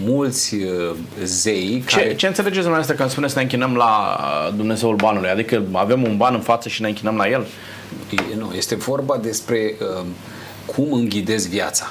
mulți 0.05 0.55
uh, 0.55 0.95
zei 1.23 1.83
ce, 1.87 1.95
care... 1.95 2.15
Ce 2.15 2.27
înțelegeți 2.27 2.59
dumneavoastră 2.59 2.95
când 2.95 3.09
spuneți 3.09 3.33
să 3.33 3.37
ne 3.37 3.45
închinăm 3.45 3.75
la 3.75 4.19
uh, 4.19 4.53
Dumnezeul 4.55 4.95
banului? 4.95 5.29
Adică 5.29 5.63
avem 5.73 6.03
un 6.03 6.17
ban 6.17 6.33
în 6.33 6.41
față 6.41 6.69
și 6.69 6.81
ne 6.81 6.87
închinăm 6.87 7.15
la 7.15 7.29
el? 7.29 7.47
E, 8.31 8.35
nu, 8.37 8.51
este 8.55 8.75
vorba 8.75 9.17
despre 9.17 9.75
uh, 9.81 10.05
cum 10.65 10.93
înghidez 10.93 11.47
viața 11.47 11.87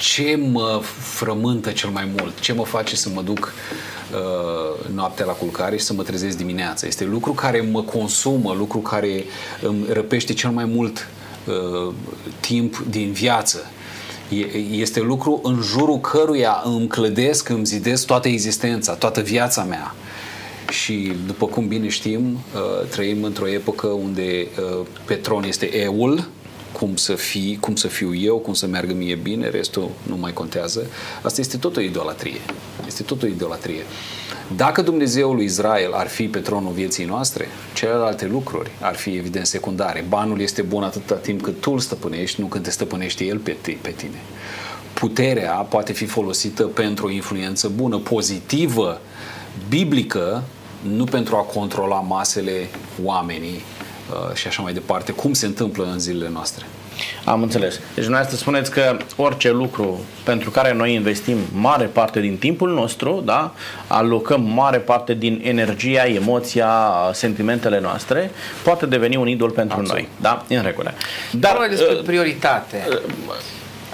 ce 0.00 0.38
mă 0.50 0.80
frământă 0.98 1.70
cel 1.70 1.90
mai 1.90 2.08
mult, 2.18 2.40
ce 2.40 2.52
mă 2.52 2.64
face 2.64 2.96
să 2.96 3.08
mă 3.14 3.22
duc 3.22 3.52
uh, 4.12 4.90
noaptea 4.94 5.24
la 5.24 5.32
culcare 5.32 5.76
și 5.76 5.84
să 5.84 5.92
mă 5.92 6.02
trezesc 6.02 6.36
dimineața. 6.36 6.86
Este 6.86 7.04
lucru 7.04 7.32
care 7.32 7.68
mă 7.70 7.82
consumă, 7.82 8.54
lucru 8.58 8.78
care 8.78 9.24
îmi 9.62 9.84
răpește 9.92 10.32
cel 10.32 10.50
mai 10.50 10.64
mult 10.64 11.08
uh, 11.46 11.94
timp 12.40 12.84
din 12.90 13.12
viață. 13.12 13.70
Este 14.70 15.00
lucru 15.00 15.40
în 15.42 15.60
jurul 15.62 15.98
căruia 15.98 16.62
îmi 16.64 16.86
clădesc, 16.86 17.48
îmi 17.48 17.64
zidesc 17.64 18.06
toată 18.06 18.28
existența, 18.28 18.94
toată 18.94 19.20
viața 19.20 19.62
mea. 19.62 19.94
Și 20.70 21.12
după 21.26 21.46
cum 21.46 21.68
bine 21.68 21.88
știm, 21.88 22.38
uh, 22.54 22.88
trăim 22.88 23.22
într-o 23.22 23.48
epocă 23.48 23.86
unde 23.86 24.46
uh, 24.80 24.86
Petron 25.04 25.44
este 25.44 25.76
eul, 25.76 26.28
cum 26.72 26.96
să, 26.96 27.14
fii, 27.14 27.58
cum 27.60 27.76
să 27.76 27.88
fiu 27.88 28.14
eu, 28.14 28.38
cum 28.38 28.54
să 28.54 28.66
meargă 28.66 28.92
mie 28.92 29.14
bine, 29.14 29.48
restul 29.48 29.90
nu 30.02 30.16
mai 30.16 30.32
contează. 30.32 30.86
Asta 31.22 31.40
este 31.40 31.56
tot 31.56 31.76
o 31.76 31.80
idolatrie. 31.80 32.40
Este 32.86 33.02
tot 33.02 33.22
o 33.22 33.26
idolatrie. 33.26 33.82
Dacă 34.56 34.82
Dumnezeul 34.82 35.34
lui 35.34 35.44
Israel 35.44 35.92
ar 35.92 36.08
fi 36.08 36.28
pe 36.28 36.38
tronul 36.38 36.72
vieții 36.72 37.04
noastre, 37.04 37.48
celelalte 37.74 38.26
lucruri 38.26 38.70
ar 38.80 38.94
fi 38.94 39.10
evident 39.10 39.46
secundare. 39.46 40.04
Banul 40.08 40.40
este 40.40 40.62
bun 40.62 40.82
atâta 40.82 41.14
timp 41.14 41.42
cât 41.42 41.60
tu 41.60 41.70
îl 41.70 41.78
stăpânești, 41.78 42.40
nu 42.40 42.46
când 42.46 42.64
te 42.64 42.70
stăpânește 42.70 43.24
el 43.24 43.38
pe, 43.38 43.56
pe 43.80 43.90
tine. 43.90 44.20
Puterea 44.94 45.52
poate 45.52 45.92
fi 45.92 46.06
folosită 46.06 46.62
pentru 46.62 47.06
o 47.06 47.10
influență 47.10 47.68
bună, 47.68 47.98
pozitivă, 47.98 49.00
biblică, 49.68 50.42
nu 50.96 51.04
pentru 51.04 51.36
a 51.36 51.40
controla 51.40 52.00
masele 52.00 52.68
oamenii 53.04 53.62
Uh, 53.79 53.79
și 54.34 54.46
așa 54.46 54.62
mai 54.62 54.72
departe, 54.72 55.12
cum 55.12 55.32
se 55.32 55.46
întâmplă 55.46 55.84
în 55.92 55.98
zilele 55.98 56.30
noastre. 56.32 56.64
Am 57.24 57.42
înțeles. 57.42 57.74
Deci 57.74 58.04
dumneavoastră 58.04 58.36
spuneți 58.36 58.70
că 58.70 58.96
orice 59.16 59.50
lucru 59.50 60.00
pentru 60.24 60.50
care 60.50 60.72
noi 60.72 60.94
investim 60.94 61.36
mare 61.52 61.84
parte 61.84 62.20
din 62.20 62.38
timpul 62.38 62.72
nostru, 62.72 63.22
da, 63.24 63.54
alocăm 63.86 64.42
mare 64.42 64.78
parte 64.78 65.14
din 65.14 65.40
energia, 65.44 66.04
emoția, 66.04 66.70
sentimentele 67.12 67.80
noastre, 67.80 68.30
poate 68.62 68.86
deveni 68.86 69.16
un 69.16 69.28
idol 69.28 69.50
pentru 69.50 69.78
Absolut. 69.78 70.00
noi. 70.00 70.08
Da? 70.20 70.44
În 70.48 70.62
regulă. 70.62 70.92
Dar 71.30 71.52
Vorba 71.52 71.68
despre 71.68 71.94
uh, 71.94 72.02
prioritate. 72.02 72.86
Uh, 72.88 73.34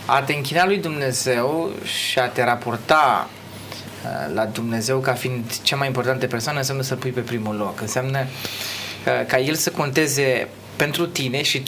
a 0.04 0.20
te 0.20 0.32
închina 0.32 0.66
lui 0.66 0.78
Dumnezeu 0.78 1.70
și 1.84 2.18
a 2.18 2.26
te 2.26 2.44
raporta 2.44 3.28
uh, 3.28 4.34
la 4.34 4.44
Dumnezeu 4.44 4.98
ca 4.98 5.12
fiind 5.12 5.44
cea 5.62 5.76
mai 5.76 5.86
importantă 5.86 6.26
persoană 6.26 6.58
înseamnă 6.58 6.82
să 6.82 6.94
pui 6.94 7.10
pe 7.10 7.20
primul 7.20 7.56
loc. 7.56 7.80
Înseamnă 7.80 8.18
uh, 8.18 8.85
ca 9.26 9.38
el 9.38 9.54
să 9.54 9.70
conteze 9.70 10.48
pentru 10.76 11.06
tine 11.06 11.42
și 11.42 11.62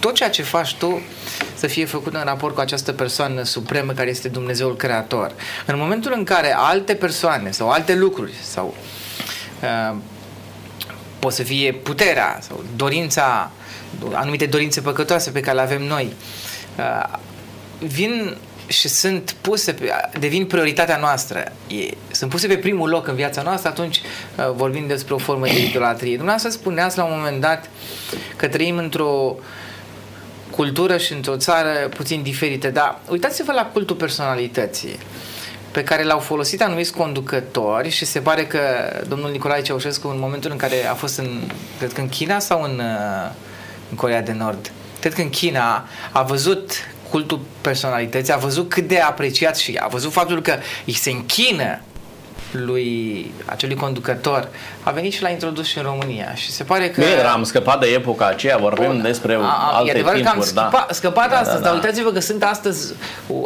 tot 0.00 0.14
ceea 0.14 0.30
ce 0.30 0.42
faci 0.42 0.74
tu 0.74 1.02
să 1.54 1.66
fie 1.66 1.84
făcut 1.84 2.14
în 2.14 2.22
raport 2.24 2.54
cu 2.54 2.60
această 2.60 2.92
persoană 2.92 3.42
supremă 3.42 3.92
care 3.92 4.10
este 4.10 4.28
Dumnezeul 4.28 4.76
Creator. 4.76 5.32
În 5.66 5.78
momentul 5.78 6.12
în 6.16 6.24
care 6.24 6.54
alte 6.56 6.94
persoane 6.94 7.50
sau 7.50 7.70
alte 7.70 7.94
lucruri 7.94 8.32
sau 8.42 8.74
uh, 9.62 9.96
pot 11.18 11.32
să 11.32 11.42
fie 11.42 11.72
puterea 11.72 12.38
sau 12.40 12.64
dorința, 12.76 13.50
anumite 14.12 14.46
dorințe 14.46 14.80
păcătoase 14.80 15.30
pe 15.30 15.40
care 15.40 15.56
le 15.56 15.62
avem 15.62 15.82
noi, 15.82 16.12
uh, 16.78 17.18
vin 17.78 18.36
și 18.72 18.88
sunt 18.88 19.34
puse, 19.40 19.74
devin 20.18 20.46
prioritatea 20.46 20.96
noastră, 20.96 21.52
e, 21.68 21.88
sunt 22.10 22.30
puse 22.30 22.46
pe 22.46 22.56
primul 22.56 22.88
loc 22.88 23.06
în 23.06 23.14
viața 23.14 23.42
noastră, 23.42 23.68
atunci 23.68 24.00
uh, 24.36 24.50
vorbim 24.54 24.86
despre 24.86 25.14
o 25.14 25.18
formă 25.18 25.44
de 25.44 25.62
idolatrie. 25.62 26.16
Dumneavoastră 26.16 26.50
spuneați 26.50 26.96
la 26.96 27.04
un 27.04 27.12
moment 27.16 27.40
dat 27.40 27.70
că 28.36 28.48
trăim 28.48 28.76
într-o 28.76 29.36
cultură 30.50 30.96
și 30.96 31.12
într-o 31.12 31.36
țară 31.36 31.88
puțin 31.96 32.22
diferită, 32.22 32.70
dar 32.70 32.98
uitați-vă 33.08 33.52
la 33.52 33.64
cultul 33.72 33.96
personalității 33.96 34.98
pe 35.70 35.84
care 35.84 36.02
l-au 36.02 36.18
folosit 36.18 36.62
anumiți 36.62 36.92
conducători 36.92 37.88
și 37.88 38.04
se 38.04 38.20
pare 38.20 38.46
că 38.46 38.60
domnul 39.08 39.30
Nicolae 39.30 39.62
Ceaușescu 39.62 40.08
în 40.08 40.18
momentul 40.18 40.50
în 40.50 40.56
care 40.56 40.86
a 40.90 40.94
fost 40.94 41.18
în, 41.18 41.40
cred 41.78 41.92
că 41.92 42.00
în 42.00 42.08
China 42.08 42.38
sau 42.38 42.62
în, 42.62 42.78
uh, 42.78 43.30
în 43.90 43.96
Corea 43.96 44.22
de 44.22 44.32
Nord, 44.32 44.72
cred 45.00 45.14
că 45.14 45.20
în 45.20 45.30
China 45.30 45.86
a 46.12 46.22
văzut 46.22 46.72
cultul 47.12 47.40
personalității, 47.60 48.32
a 48.32 48.36
văzut 48.36 48.68
cât 48.68 48.88
de 48.88 49.00
apreciat 49.00 49.56
și 49.56 49.78
a 49.82 49.86
văzut 49.86 50.12
faptul 50.12 50.42
că 50.42 50.54
îi 50.86 50.92
se 50.92 51.10
închină 51.10 51.80
lui 52.52 53.30
acelui 53.44 53.76
conducător 53.76 54.48
a 54.82 54.90
venit 54.90 55.12
și 55.12 55.22
l-a 55.22 55.28
introdus 55.28 55.66
și 55.66 55.78
în 55.78 55.84
România 55.84 56.34
și 56.34 56.50
se 56.50 56.64
pare 56.64 56.90
că... 56.90 57.00
Bine, 57.00 57.22
am 57.22 57.44
scăpat 57.44 57.80
de 57.80 57.86
epoca 57.86 58.26
aceea, 58.26 58.56
vorbim 58.56 58.86
Bun. 58.86 59.02
despre 59.02 59.34
a, 59.34 59.70
alte 59.72 59.90
e 59.90 59.94
timpuri, 59.94 60.22
că 60.22 60.28
am 60.28 60.40
scăpa, 60.40 60.70
da. 60.70 60.86
scăpat 60.90 61.30
da, 61.30 61.38
astăzi, 61.38 61.56
da, 61.56 61.62
da. 61.62 61.64
dar 61.64 61.74
uitați-vă 61.74 62.10
că 62.10 62.20
sunt 62.20 62.42
astăzi 62.42 62.94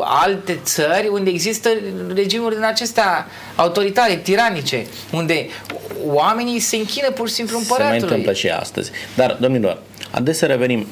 alte 0.01 0.59
țări 0.65 1.09
unde 1.09 1.31
există 1.31 1.69
regimuri 2.15 2.55
din 2.55 2.65
acestea 2.65 3.27
autoritare, 3.57 4.17
tiranice, 4.17 4.87
unde 5.13 5.47
oamenii 6.07 6.59
se 6.59 6.77
închină 6.77 7.11
pur 7.11 7.29
și 7.29 7.35
simplu 7.35 7.59
împăratului. 7.59 7.99
Se 8.01 8.05
mai 8.05 8.15
întâmplă 8.15 8.33
și 8.33 8.49
astăzi. 8.49 8.91
Dar, 9.15 9.37
domnilor, 9.41 9.79
adesea 10.11 10.49
revenim 10.49 10.87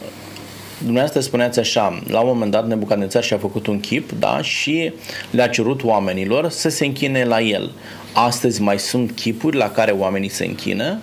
dumneavoastră 0.85 1.21
spuneați 1.21 1.59
așa, 1.59 2.03
la 2.07 2.21
un 2.21 2.27
moment 2.27 2.51
dat 2.51 2.67
Nebucadnețar 2.67 3.23
și-a 3.23 3.39
făcut 3.39 3.67
un 3.67 3.81
chip, 3.81 4.11
da, 4.19 4.43
și 4.43 4.93
le-a 5.31 5.49
cerut 5.49 5.85
oamenilor 5.85 6.49
să 6.49 6.69
se 6.69 6.85
închine 6.85 7.25
la 7.25 7.41
el. 7.41 7.71
Astăzi 8.13 8.63
mai 8.63 8.79
sunt 8.79 9.11
chipuri 9.11 9.57
la 9.57 9.71
care 9.71 9.91
oamenii 9.91 10.29
se 10.29 10.45
închină, 10.45 10.99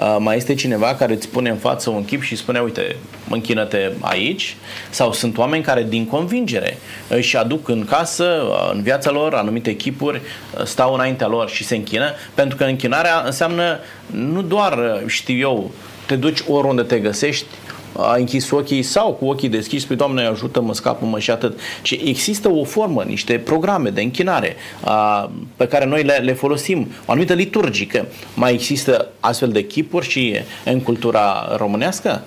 Uh, 0.00 0.16
mai 0.18 0.36
este 0.36 0.54
cineva 0.54 0.94
care 0.94 1.12
îți 1.12 1.28
pune 1.28 1.50
în 1.50 1.56
față 1.56 1.90
un 1.90 2.04
chip 2.04 2.22
și 2.22 2.36
spune, 2.36 2.60
uite, 2.60 2.96
închină-te 3.30 3.90
aici, 4.00 4.56
sau 4.90 5.12
sunt 5.12 5.38
oameni 5.38 5.62
care 5.62 5.86
din 5.88 6.06
convingere 6.06 6.78
își 7.08 7.36
aduc 7.36 7.68
în 7.68 7.84
casă, 7.84 8.24
uh, 8.24 8.70
în 8.72 8.82
viața 8.82 9.10
lor, 9.10 9.34
anumite 9.34 9.76
chipuri, 9.76 10.20
uh, 10.58 10.64
stau 10.64 10.94
înaintea 10.94 11.26
lor 11.26 11.48
și 11.48 11.64
se 11.64 11.76
închină, 11.76 12.12
pentru 12.34 12.56
că 12.56 12.64
închinarea 12.64 13.22
înseamnă 13.24 13.78
nu 14.06 14.42
doar, 14.42 15.02
știu 15.06 15.38
eu, 15.38 15.70
te 16.06 16.16
duci 16.16 16.40
oriunde 16.48 16.82
te 16.82 16.98
găsești, 16.98 17.46
a 17.96 18.14
închis 18.16 18.50
ochii 18.50 18.82
sau 18.82 19.12
cu 19.12 19.26
ochii 19.26 19.48
deschiși, 19.48 19.82
spui, 19.82 19.96
Doamne, 19.96 20.26
ajută-mă, 20.26 20.74
scapă-mă 20.74 21.18
și 21.18 21.30
atât. 21.30 21.58
Și 21.82 22.00
există 22.04 22.48
o 22.48 22.64
formă, 22.64 23.02
niște 23.02 23.38
programe 23.38 23.90
de 23.90 24.00
închinare 24.00 24.56
a, 24.80 25.30
pe 25.56 25.66
care 25.66 25.84
noi 25.84 26.02
le, 26.02 26.14
le 26.14 26.32
folosim, 26.32 26.88
o 27.06 27.10
anumită 27.10 27.34
liturgică. 27.34 28.06
Mai 28.34 28.52
există 28.52 29.08
astfel 29.20 29.48
de 29.48 29.64
chipuri 29.66 30.08
și 30.08 30.34
în 30.64 30.80
cultura 30.80 31.54
românească? 31.56 32.24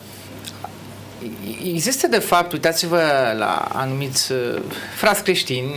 Există 1.65 2.08
de 2.08 2.19
fapt, 2.19 2.52
uitați-vă 2.52 3.02
la 3.38 3.67
anumiți 3.73 4.32
uh, 4.32 4.62
frați 4.95 5.23
creștini 5.23 5.76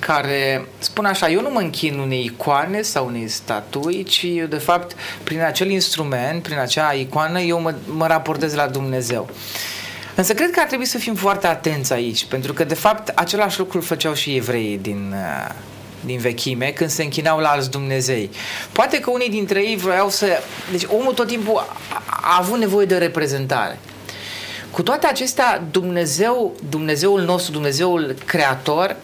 care 0.00 0.66
spun 0.78 1.04
așa, 1.04 1.30
eu 1.30 1.40
nu 1.40 1.50
mă 1.50 1.60
închin 1.60 1.98
unei 1.98 2.24
icoane 2.24 2.82
sau 2.82 3.06
unei 3.06 3.28
statui, 3.28 4.04
ci 4.04 4.24
eu 4.34 4.46
de 4.46 4.58
fapt 4.58 4.96
prin 5.22 5.40
acel 5.40 5.70
instrument, 5.70 6.42
prin 6.42 6.58
acea 6.58 6.92
icoană, 6.92 7.40
eu 7.40 7.60
mă, 7.60 7.74
mă 7.86 8.06
raportez 8.06 8.54
la 8.54 8.66
Dumnezeu. 8.66 9.28
Însă 10.14 10.34
cred 10.34 10.50
că 10.50 10.60
ar 10.60 10.66
trebui 10.66 10.84
să 10.84 10.98
fim 10.98 11.14
foarte 11.14 11.46
atenți 11.46 11.92
aici, 11.92 12.24
pentru 12.24 12.52
că 12.52 12.64
de 12.64 12.74
fapt 12.74 13.08
același 13.08 13.58
lucru 13.58 13.80
făceau 13.80 14.14
și 14.14 14.36
evreii 14.36 14.78
din, 14.78 15.14
uh, 15.14 15.54
din 16.04 16.18
vechime 16.18 16.66
când 16.66 16.90
se 16.90 17.02
închinau 17.02 17.38
la 17.38 17.48
alți 17.48 17.70
Dumnezei. 17.70 18.30
Poate 18.72 19.00
că 19.00 19.10
unii 19.10 19.30
dintre 19.30 19.60
ei 19.60 19.76
vreau 19.76 20.10
să... 20.10 20.26
Deci 20.70 20.84
omul 20.86 21.12
tot 21.12 21.26
timpul 21.26 21.56
a, 21.56 22.02
a 22.06 22.36
avut 22.38 22.58
nevoie 22.58 22.86
de 22.86 22.96
reprezentare. 22.96 23.78
Cu 24.70 24.82
toate 24.82 25.06
acestea, 25.06 25.62
Dumnezeu, 25.70 26.54
Dumnezeul 26.68 27.20
nostru, 27.20 27.52
Dumnezeul 27.52 28.14
creator, 28.24 28.90
eh, 28.90 28.96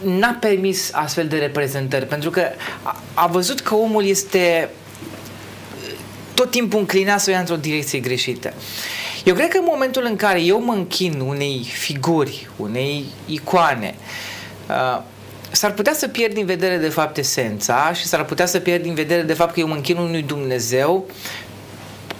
n-a 0.00 0.36
permis 0.40 0.90
astfel 0.92 1.26
de 1.26 1.38
reprezentări, 1.38 2.06
pentru 2.06 2.30
că 2.30 2.42
a 3.14 3.26
văzut 3.26 3.60
că 3.60 3.74
omul 3.74 4.04
este 4.04 4.38
eh, 4.38 4.68
tot 6.34 6.50
timpul 6.50 6.78
înclinat 6.78 7.20
să 7.20 7.30
o 7.30 7.32
ia 7.32 7.38
într-o 7.38 7.56
direcție 7.56 7.98
greșită. 7.98 8.52
Eu 9.24 9.34
cred 9.34 9.48
că 9.48 9.58
în 9.58 9.66
momentul 9.68 10.04
în 10.04 10.16
care 10.16 10.42
eu 10.42 10.60
mă 10.60 10.72
închin 10.72 11.20
unei 11.20 11.66
figuri, 11.72 12.48
unei 12.56 13.04
icoane, 13.26 13.94
eh, 14.70 15.00
s-ar 15.50 15.72
putea 15.72 15.92
să 15.92 16.08
pierd 16.08 16.34
din 16.34 16.46
vedere 16.46 16.76
de 16.76 16.88
fapt 16.88 17.16
esența 17.16 17.92
și 17.94 18.06
s-ar 18.06 18.24
putea 18.24 18.46
să 18.46 18.58
pierd 18.58 18.82
din 18.82 18.94
vedere 18.94 19.22
de 19.22 19.32
fapt 19.32 19.52
că 19.54 19.60
eu 19.60 19.66
mă 19.66 19.74
închin 19.74 19.96
unui 19.96 20.22
Dumnezeu 20.22 21.06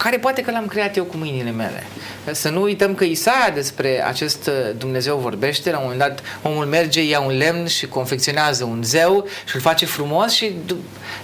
care 0.03 0.17
poate 0.17 0.41
că 0.41 0.51
l-am 0.51 0.65
creat 0.65 0.95
eu 0.95 1.03
cu 1.03 1.17
mâinile 1.17 1.51
mele. 1.51 1.83
Să 2.31 2.49
nu 2.49 2.61
uităm 2.61 2.95
că 2.95 3.03
Isaia 3.03 3.49
despre 3.53 4.05
acest 4.05 4.47
uh, 4.47 4.53
Dumnezeu 4.77 5.17
vorbește, 5.17 5.71
la 5.71 5.77
un 5.77 5.83
moment 5.83 5.99
dat 5.99 6.19
omul 6.41 6.65
merge, 6.65 7.03
ia 7.03 7.19
un 7.19 7.37
lemn 7.37 7.67
și 7.67 7.87
confecționează 7.87 8.63
un 8.63 8.83
zeu 8.83 9.27
și 9.45 9.55
îl 9.55 9.61
face 9.61 9.85
frumos 9.85 10.31
și 10.33 10.55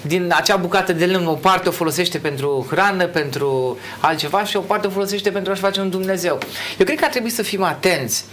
din 0.02 0.34
acea 0.36 0.56
bucată 0.56 0.94
de 0.94 1.06
lemn 1.06 1.28
o 1.28 1.34
parte 1.34 1.68
o 1.68 1.72
folosește 1.72 2.18
pentru 2.18 2.68
hrană, 2.70 3.08
pentru 3.08 3.78
altceva 4.00 4.44
și 4.44 4.58
o 4.58 4.60
parte 4.60 4.88
o 4.88 4.90
folosește 4.90 5.32
pentru 5.32 5.52
a-și 5.52 5.62
face 5.62 5.80
un 5.80 5.90
Dumnezeu. 5.90 6.40
Eu 6.78 6.86
cred 6.86 6.98
că 6.98 7.06
ar 7.06 7.12
trebui 7.12 7.30
să 7.30 7.42
fim 7.42 7.64
atenți 7.64 8.24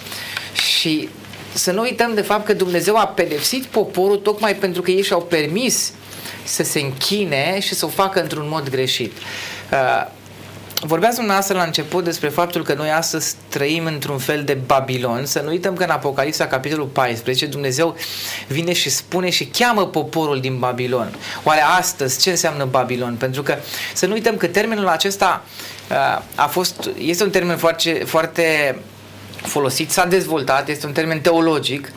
și 0.53 1.09
să 1.53 1.73
nu 1.73 1.81
uităm 1.81 2.15
de 2.15 2.21
fapt 2.21 2.45
că 2.45 2.53
Dumnezeu 2.53 2.97
a 2.97 3.07
pedepsit 3.07 3.65
poporul 3.65 4.17
tocmai 4.17 4.55
pentru 4.55 4.83
că 4.83 4.91
ei 4.91 5.03
și-au 5.03 5.23
permis 5.23 5.93
să 6.45 6.63
se 6.63 6.81
închine 6.81 7.59
și 7.61 7.75
să 7.75 7.85
o 7.85 7.89
facă 7.89 8.21
într-un 8.23 8.47
mod 8.49 8.69
greșit. 8.69 9.13
Uh, 9.73 10.21
Vorbeați 10.85 11.17
dumneavoastră 11.17 11.57
la 11.57 11.63
început 11.63 12.05
despre 12.05 12.29
faptul 12.29 12.63
că 12.63 12.75
noi 12.75 12.91
astăzi 12.91 13.35
trăim 13.49 13.85
într-un 13.85 14.19
fel 14.19 14.45
de 14.45 14.55
Babilon. 14.55 15.27
Să 15.27 15.41
nu 15.41 15.49
uităm 15.49 15.75
că 15.75 15.83
în 15.83 15.91
Apocalipsa, 15.91 16.47
capitolul 16.47 16.87
14, 16.87 17.47
Dumnezeu 17.47 17.97
vine 18.49 18.73
și 18.73 18.91
spune 18.91 19.31
și 19.31 19.47
cheamă 19.47 19.87
poporul 19.87 20.41
din 20.41 20.59
Babilon. 20.59 21.17
Oare 21.43 21.61
astăzi 21.79 22.21
ce 22.21 22.31
înseamnă 22.31 22.65
Babilon? 22.65 23.15
Pentru 23.15 23.43
că 23.43 23.57
să 23.95 24.07
nu 24.07 24.13
uităm 24.13 24.37
că 24.37 24.47
termenul 24.47 24.89
acesta 24.89 25.45
uh, 25.91 26.23
a 26.35 26.47
fost, 26.47 26.91
este 26.99 27.25
un 27.25 27.31
termen 27.31 27.57
foarte, 27.57 28.03
foarte 28.07 28.79
folosit, 29.37 29.91
s-a 29.91 30.05
dezvoltat, 30.05 30.69
este 30.69 30.87
un 30.87 30.93
termen 30.93 31.21
teologic 31.21 31.93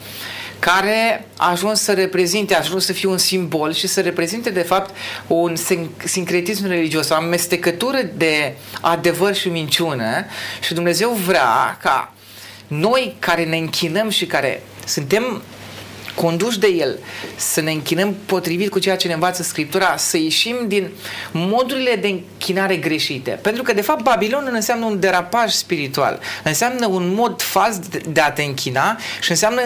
care 0.59 1.27
a 1.37 1.49
ajuns 1.49 1.81
să 1.81 1.93
reprezinte, 1.93 2.55
a 2.55 2.59
ajuns 2.59 2.85
să 2.85 2.93
fie 2.93 3.09
un 3.09 3.17
simbol 3.17 3.73
și 3.73 3.87
să 3.87 4.01
reprezinte 4.01 4.49
de 4.49 4.61
fapt 4.61 4.95
un 5.27 5.55
sincretism 6.03 6.67
religios, 6.67 7.09
o 7.09 7.13
amestecătură 7.13 7.97
de 8.17 8.55
adevăr 8.81 9.35
și 9.35 9.49
minciună 9.49 10.25
și 10.61 10.73
Dumnezeu 10.73 11.09
vrea 11.09 11.77
ca 11.81 12.13
noi 12.67 13.15
care 13.19 13.45
ne 13.45 13.57
închinăm 13.57 14.09
și 14.09 14.25
care 14.25 14.61
suntem 14.85 15.41
conduși 16.15 16.59
de 16.59 16.67
El, 16.67 16.97
să 17.35 17.61
ne 17.61 17.71
închinăm 17.71 18.15
potrivit 18.25 18.69
cu 18.69 18.79
ceea 18.79 18.95
ce 18.95 19.07
ne 19.07 19.13
învață 19.13 19.43
Scriptura, 19.43 19.97
să 19.97 20.17
ieșim 20.17 20.55
din 20.67 20.89
modurile 21.31 21.95
de 21.95 22.07
închinare 22.07 22.75
greșite. 22.75 23.39
Pentru 23.41 23.63
că, 23.63 23.73
de 23.73 23.81
fapt, 23.81 24.03
Babilon 24.03 24.49
înseamnă 24.51 24.85
un 24.85 24.99
derapaj 24.99 25.51
spiritual, 25.51 26.19
înseamnă 26.43 26.87
un 26.87 27.13
mod 27.13 27.41
fals 27.41 27.79
de 28.09 28.19
a 28.19 28.31
te 28.31 28.43
închina 28.43 28.97
și 29.21 29.31
înseamnă 29.31 29.61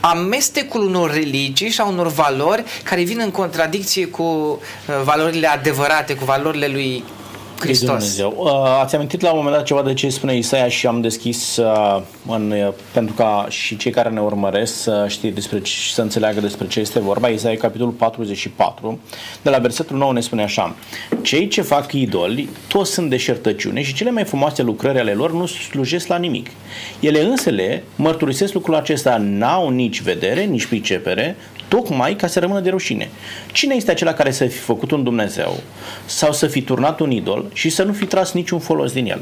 amestecul 0.00 0.80
unor 0.80 1.12
religii 1.12 1.70
și 1.70 1.80
a 1.80 1.84
unor 1.84 2.06
valori 2.06 2.64
care 2.82 3.02
vin 3.02 3.20
în 3.20 3.30
contradicție 3.30 4.06
cu 4.06 4.22
uh, 4.22 5.02
valorile 5.04 5.46
adevărate, 5.46 6.14
cu 6.14 6.24
valorile 6.24 6.66
lui 6.66 7.04
Hristos. 7.58 7.88
Dumnezeu. 7.88 8.34
Uh, 8.38 8.80
ați 8.80 8.94
amintit 8.94 9.20
la 9.20 9.30
un 9.30 9.36
moment 9.36 9.56
dat 9.56 9.64
ceva 9.64 9.82
de 9.82 9.94
ce 9.94 10.08
spune 10.08 10.36
Isaia 10.36 10.68
și 10.68 10.86
am 10.86 11.00
deschis 11.00 11.56
uh, 11.56 12.02
în, 12.28 12.54
pentru 12.92 13.14
ca 13.14 13.46
și 13.48 13.76
cei 13.76 13.90
care 13.90 14.08
ne 14.08 14.20
urmăresc 14.20 14.82
să 14.82 15.04
știe 15.08 15.30
despre 15.30 15.62
să 15.92 16.02
înțeleagă 16.02 16.40
despre 16.40 16.66
ce 16.66 16.80
este 16.80 16.98
vorba. 17.00 17.28
Isaia 17.28 17.56
capitolul 17.56 17.92
44, 17.92 18.98
de 19.42 19.50
la 19.50 19.58
versetul 19.58 19.96
9 19.96 20.12
ne 20.12 20.20
spune 20.20 20.42
așa. 20.42 20.74
Cei 21.22 21.48
ce 21.48 21.62
fac 21.62 21.92
idoli, 21.92 22.48
toți 22.68 22.92
sunt 22.92 23.10
deșertăciune 23.10 23.82
și 23.82 23.94
cele 23.94 24.10
mai 24.10 24.24
frumoase 24.24 24.62
lucrări 24.62 24.98
ale 24.98 25.12
lor 25.12 25.32
nu 25.32 25.46
slujesc 25.46 26.06
la 26.06 26.16
nimic. 26.16 26.50
Ele 27.00 27.22
însele 27.22 27.84
mărturisesc 27.96 28.52
lucrul 28.52 28.74
acesta, 28.74 29.16
n-au 29.16 29.68
nici 29.68 30.02
vedere, 30.02 30.44
nici 30.44 30.66
pricepere, 30.66 31.36
tocmai 31.68 32.16
ca 32.16 32.26
să 32.26 32.38
rămână 32.38 32.60
de 32.60 32.70
rușine. 32.70 33.08
Cine 33.52 33.74
este 33.74 33.90
acela 33.90 34.12
care 34.12 34.30
să 34.30 34.44
fi 34.44 34.58
făcut 34.58 34.90
un 34.90 35.02
Dumnezeu 35.02 35.56
sau 36.06 36.32
să 36.32 36.46
fi 36.46 36.62
turnat 36.62 37.00
un 37.00 37.10
idol 37.10 37.44
și 37.52 37.68
să 37.68 37.82
nu 37.82 37.92
fi 37.92 38.04
tras 38.04 38.32
niciun 38.32 38.58
folos 38.58 38.92
din 38.92 39.06
el? 39.06 39.20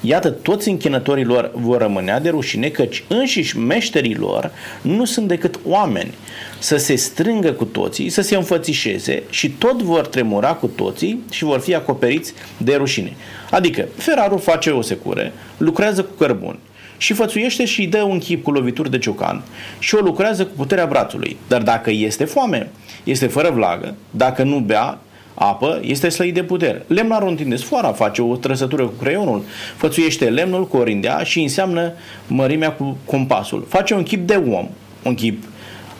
Iată, 0.00 0.30
toți 0.30 0.68
închinătorii 0.68 1.24
lor 1.24 1.50
vor 1.54 1.78
rămânea 1.78 2.20
de 2.20 2.28
rușine, 2.28 2.68
căci 2.68 3.04
înșiși 3.08 3.58
meșterii 3.58 4.14
lor 4.14 4.50
nu 4.82 5.04
sunt 5.04 5.28
decât 5.28 5.60
oameni 5.64 6.14
să 6.58 6.76
se 6.76 6.94
strângă 6.94 7.52
cu 7.52 7.64
toții, 7.64 8.08
să 8.08 8.20
se 8.20 8.36
înfățișeze 8.36 9.22
și 9.30 9.50
tot 9.50 9.82
vor 9.82 10.06
tremura 10.06 10.52
cu 10.52 10.66
toții 10.66 11.20
și 11.30 11.44
vor 11.44 11.60
fi 11.60 11.74
acoperiți 11.74 12.32
de 12.56 12.74
rușine. 12.74 13.12
Adică, 13.50 13.88
ferarul 13.96 14.38
face 14.38 14.70
o 14.70 14.82
secure, 14.82 15.32
lucrează 15.56 16.02
cu 16.02 16.12
cărbuni, 16.18 16.58
și 17.00 17.12
fățuiește 17.12 17.64
și 17.64 17.80
îi 17.80 17.86
dă 17.86 18.02
un 18.02 18.18
chip 18.18 18.42
cu 18.42 18.50
lovituri 18.50 18.90
de 18.90 18.98
ciocan 18.98 19.42
și 19.78 19.94
o 19.94 20.00
lucrează 20.00 20.44
cu 20.46 20.52
puterea 20.56 20.86
brațului. 20.86 21.36
Dar 21.48 21.62
dacă 21.62 21.90
este 21.90 22.24
foame, 22.24 22.70
este 23.04 23.26
fără 23.26 23.50
vlagă, 23.50 23.94
dacă 24.10 24.42
nu 24.42 24.58
bea 24.58 24.98
apă, 25.34 25.80
este 25.82 26.08
slăit 26.08 26.34
de 26.34 26.42
putere. 26.42 26.84
Lemnarul 26.86 27.28
întinde 27.28 27.56
sfoara, 27.56 27.92
face 27.92 28.22
o 28.22 28.36
trăsătură 28.36 28.82
cu 28.82 28.92
creionul, 29.00 29.44
fățuiește 29.76 30.28
lemnul 30.28 30.66
cu 30.66 30.76
orindea 30.76 31.22
și 31.22 31.40
înseamnă 31.40 31.92
mărimea 32.26 32.72
cu 32.72 32.96
compasul. 33.04 33.66
Face 33.68 33.94
un 33.94 34.02
chip 34.02 34.26
de 34.26 34.34
om, 34.34 34.68
un 35.02 35.14
chip, 35.14 35.42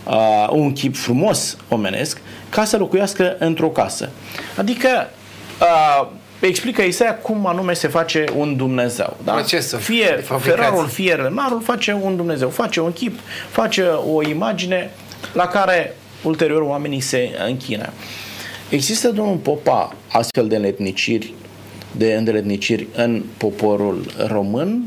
uh, 0.06 0.48
un 0.50 0.72
chip 0.72 0.96
frumos 0.96 1.56
omenesc, 1.68 2.20
ca 2.48 2.64
să 2.64 2.76
locuiască 2.76 3.36
într-o 3.38 3.68
casă. 3.68 4.10
Adică 4.56 4.88
uh, 5.60 6.08
explică 6.46 6.82
Isaia 6.82 7.14
cum 7.14 7.46
anume 7.46 7.72
se 7.72 7.88
face 7.88 8.24
un 8.36 8.56
Dumnezeu. 8.56 9.16
Da? 9.24 9.32
Procesul 9.32 9.78
fie 9.78 10.24
ferarul, 10.38 10.86
fie 10.86 11.14
rănarul 11.14 11.62
face 11.62 11.98
un 12.02 12.16
Dumnezeu, 12.16 12.48
face 12.48 12.80
un 12.80 12.92
chip, 12.92 13.18
face 13.50 13.82
o 13.82 14.22
imagine 14.22 14.90
la 15.32 15.46
care 15.46 15.96
ulterior 16.22 16.62
oamenii 16.62 17.00
se 17.00 17.30
închină. 17.46 17.92
Există, 18.68 19.10
domnul 19.10 19.36
Popa, 19.36 19.96
astfel 20.08 20.48
de 20.48 20.56
înletniciri, 20.56 21.34
de 21.92 22.14
îndeletniciri 22.14 22.86
în 22.94 23.22
poporul 23.36 24.06
român? 24.26 24.84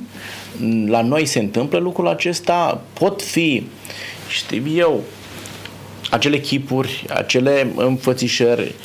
La 0.86 1.02
noi 1.02 1.26
se 1.26 1.40
întâmplă 1.40 1.80
lucrul 1.80 2.08
acesta? 2.08 2.82
Pot 2.94 3.22
fi, 3.22 3.68
știu 4.30 4.64
eu, 4.76 5.04
acele 6.10 6.40
chipuri, 6.40 7.06
acele 7.10 7.68
înfățișări 7.76 8.76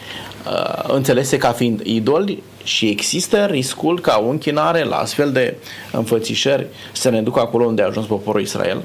uh, 0.47 0.85
înțelese 0.87 1.37
ca 1.37 1.53
fiind 1.53 1.81
idoli 1.85 2.43
și 2.69 2.89
există 2.89 3.45
riscul 3.45 4.01
ca 4.01 4.23
o 4.25 4.29
închinare 4.29 4.85
la 4.85 4.97
astfel 4.97 5.33
de 5.33 5.57
înfățișări 5.93 6.67
să 6.93 7.11
ne 7.11 7.23
ducă 7.23 7.41
acolo 7.41 7.65
unde 7.65 7.83
a 7.83 7.87
ajuns 7.87 8.07
poporul 8.07 8.41
Israel? 8.41 8.83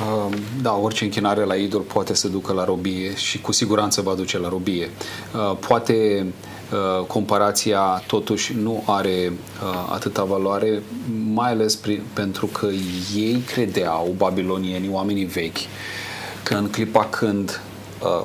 Um, 0.00 0.34
da, 0.62 0.74
orice 0.76 1.04
închinare 1.04 1.44
la 1.44 1.54
idol 1.54 1.80
poate 1.80 2.14
să 2.14 2.28
ducă 2.28 2.52
la 2.52 2.64
robie 2.64 3.16
și 3.16 3.40
cu 3.40 3.52
siguranță 3.52 4.00
va 4.00 4.14
duce 4.14 4.38
la 4.38 4.48
robie. 4.48 4.90
Uh, 5.34 5.56
poate 5.68 6.26
uh, 6.72 7.04
comparația 7.06 8.02
totuși 8.06 8.54
nu 8.62 8.82
are 8.86 9.32
uh, 9.32 9.90
atâta 9.92 10.24
valoare, 10.24 10.82
mai 11.32 11.50
ales 11.50 11.78
pentru 12.12 12.46
că 12.46 12.68
ei 13.16 13.42
credeau, 13.46 14.14
babilonienii, 14.16 14.90
oamenii 14.92 15.24
vechi, 15.24 15.58
că 16.42 16.54
în 16.54 16.68
clipa 16.68 17.04
când 17.04 17.60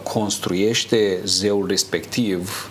construiește 0.04 1.20
zeul 1.24 1.68
respectiv, 1.68 2.70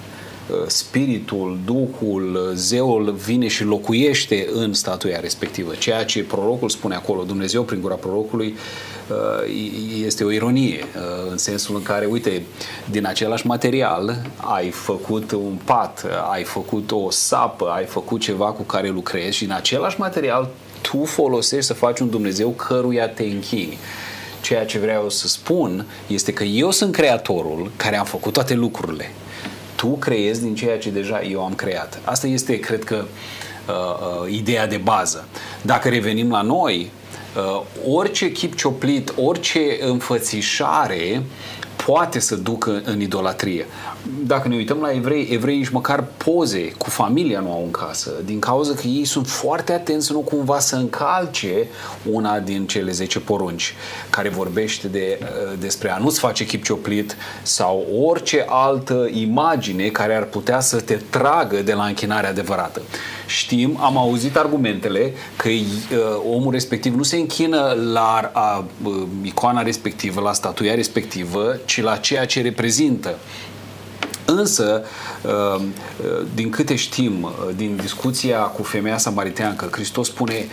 spiritul, 0.66 1.58
Duhul, 1.64 2.50
Zeul 2.54 3.12
vine 3.24 3.48
și 3.48 3.64
locuiește 3.64 4.48
în 4.52 4.72
statuia 4.72 5.20
respectivă. 5.20 5.72
Ceea 5.78 6.04
ce 6.04 6.22
prorocul 6.22 6.68
spune 6.68 6.94
acolo, 6.94 7.22
Dumnezeu 7.22 7.62
prin 7.62 7.80
gura 7.80 7.94
prorocului, 7.94 8.56
este 10.04 10.24
o 10.24 10.30
ironie 10.30 10.84
în 11.30 11.38
sensul 11.38 11.76
în 11.76 11.82
care, 11.82 12.06
uite, 12.06 12.42
din 12.90 13.06
același 13.06 13.46
material 13.46 14.22
ai 14.36 14.70
făcut 14.70 15.32
un 15.32 15.58
pat, 15.64 16.06
ai 16.30 16.42
făcut 16.42 16.90
o 16.90 17.10
sapă, 17.10 17.68
ai 17.68 17.84
făcut 17.84 18.20
ceva 18.20 18.46
cu 18.46 18.62
care 18.62 18.88
lucrezi 18.88 19.36
și 19.36 19.44
în 19.44 19.50
același 19.50 20.00
material 20.00 20.48
tu 20.80 21.04
folosești 21.04 21.66
să 21.66 21.74
faci 21.74 21.98
un 21.98 22.10
Dumnezeu 22.10 22.48
căruia 22.48 23.08
te 23.08 23.22
închini. 23.22 23.78
Ceea 24.40 24.64
ce 24.64 24.78
vreau 24.78 25.08
să 25.08 25.28
spun 25.28 25.86
este 26.06 26.32
că 26.32 26.44
eu 26.44 26.70
sunt 26.70 26.92
creatorul 26.92 27.70
care 27.76 27.96
am 27.96 28.04
făcut 28.04 28.32
toate 28.32 28.54
lucrurile. 28.54 29.10
Tu 29.84 29.90
creezi 29.90 30.42
din 30.42 30.54
ceea 30.54 30.78
ce 30.78 30.90
deja 30.90 31.22
eu 31.22 31.44
am 31.44 31.54
creat. 31.54 31.98
Asta 32.04 32.26
este, 32.26 32.58
cred 32.58 32.84
că, 32.84 33.04
uh, 33.04 33.74
uh, 33.74 34.32
ideea 34.32 34.66
de 34.66 34.76
bază. 34.76 35.28
Dacă 35.62 35.88
revenim 35.88 36.30
la 36.30 36.42
noi, 36.42 36.90
uh, 37.36 37.62
orice 37.94 38.32
chip 38.32 38.56
cioplit, 38.56 39.12
orice 39.16 39.76
înfățișare 39.80 41.22
poate 41.86 42.18
să 42.18 42.36
ducă 42.36 42.82
în 42.84 43.00
idolatrie. 43.00 43.66
Dacă 44.26 44.48
ne 44.48 44.56
uităm 44.56 44.78
la 44.80 44.92
evrei, 44.92 45.28
evreii 45.30 45.58
nici 45.58 45.68
măcar 45.68 46.04
poze 46.16 46.72
cu 46.78 46.90
familia 46.90 47.40
nu 47.40 47.52
au 47.52 47.62
în 47.64 47.70
casă, 47.70 48.10
din 48.24 48.38
cauza 48.38 48.74
că 48.74 48.86
ei 48.86 49.04
sunt 49.04 49.26
foarte 49.26 49.72
atenți 49.72 50.12
nu 50.12 50.18
cumva 50.18 50.58
să 50.58 50.76
încalce 50.76 51.66
una 52.10 52.38
din 52.38 52.66
cele 52.66 52.92
10 52.92 53.20
porunci, 53.20 53.74
care 54.10 54.28
vorbește 54.28 54.88
de, 54.88 55.18
uh, 55.20 55.58
despre 55.60 55.90
a 55.90 55.98
nu-ți 55.98 56.18
face 56.18 56.46
chip 56.46 56.64
cioplit 56.64 57.16
sau 57.42 57.86
orice 58.04 58.44
altă 58.48 59.08
imagine 59.12 59.88
care 59.88 60.14
ar 60.14 60.24
putea 60.24 60.60
să 60.60 60.80
te 60.80 60.98
tragă 61.10 61.62
de 61.62 61.72
la 61.72 61.84
închinarea 61.84 62.30
adevărată. 62.30 62.82
Știm, 63.26 63.78
am 63.80 63.96
auzit 63.96 64.36
argumentele 64.36 65.12
că 65.36 65.48
uh, 65.48 65.58
omul 66.34 66.52
respectiv 66.52 66.94
nu 66.94 67.02
se 67.02 67.16
închină 67.16 67.76
la 67.92 68.30
a, 68.32 68.64
uh, 68.82 69.02
icoana 69.22 69.62
respectivă, 69.62 70.20
la 70.20 70.32
statuia 70.32 70.74
respectivă, 70.74 71.58
ci 71.64 71.73
la 71.82 71.96
ceea 71.96 72.24
ce 72.24 72.42
reprezintă. 72.42 73.14
Însă, 74.24 74.84
uh, 75.22 75.60
uh, 75.60 76.26
din 76.34 76.50
câte 76.50 76.74
știm, 76.74 77.22
uh, 77.22 77.30
din 77.56 77.76
discuția 77.80 78.38
cu 78.38 78.62
femeia 78.62 78.98
samariteancă, 78.98 79.68
Hristos 79.72 80.06
spune 80.06 80.46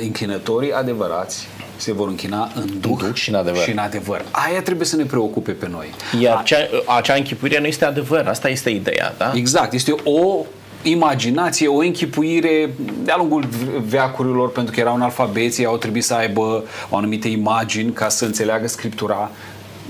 închinătorii 0.00 0.72
adevărați 0.72 1.48
se 1.76 1.92
vor 1.92 2.08
închina 2.08 2.50
în 2.54 2.66
duh, 2.80 2.96
duh 2.98 3.14
și, 3.14 3.28
în 3.28 3.34
adevăr. 3.34 3.62
și 3.62 3.70
în 3.70 3.78
adevăr. 3.78 4.24
Aia 4.30 4.62
trebuie 4.62 4.86
să 4.86 4.96
ne 4.96 5.04
preocupe 5.04 5.52
pe 5.52 5.68
noi. 5.70 5.94
Iar 6.20 6.36
acea, 6.36 6.56
acea 6.96 7.14
închipuire 7.14 7.60
nu 7.60 7.66
este 7.66 7.84
adevăr, 7.84 8.26
asta 8.26 8.48
este 8.48 8.70
ideea, 8.70 9.14
da? 9.18 9.32
Exact, 9.34 9.72
este 9.72 9.94
o 10.04 10.44
imaginație, 10.82 11.68
o 11.68 11.78
închipuire 11.78 12.70
de-a 13.02 13.16
lungul 13.16 13.48
veacurilor, 13.86 14.52
pentru 14.52 14.74
că 14.74 14.80
erau 14.80 14.94
analfabeții, 14.94 15.64
au 15.64 15.76
trebuit 15.76 16.04
să 16.04 16.14
aibă 16.14 16.64
o 16.90 16.96
anumite 16.96 17.28
imagini 17.28 17.92
ca 17.92 18.08
să 18.08 18.24
înțeleagă 18.24 18.68
Scriptura 18.68 19.30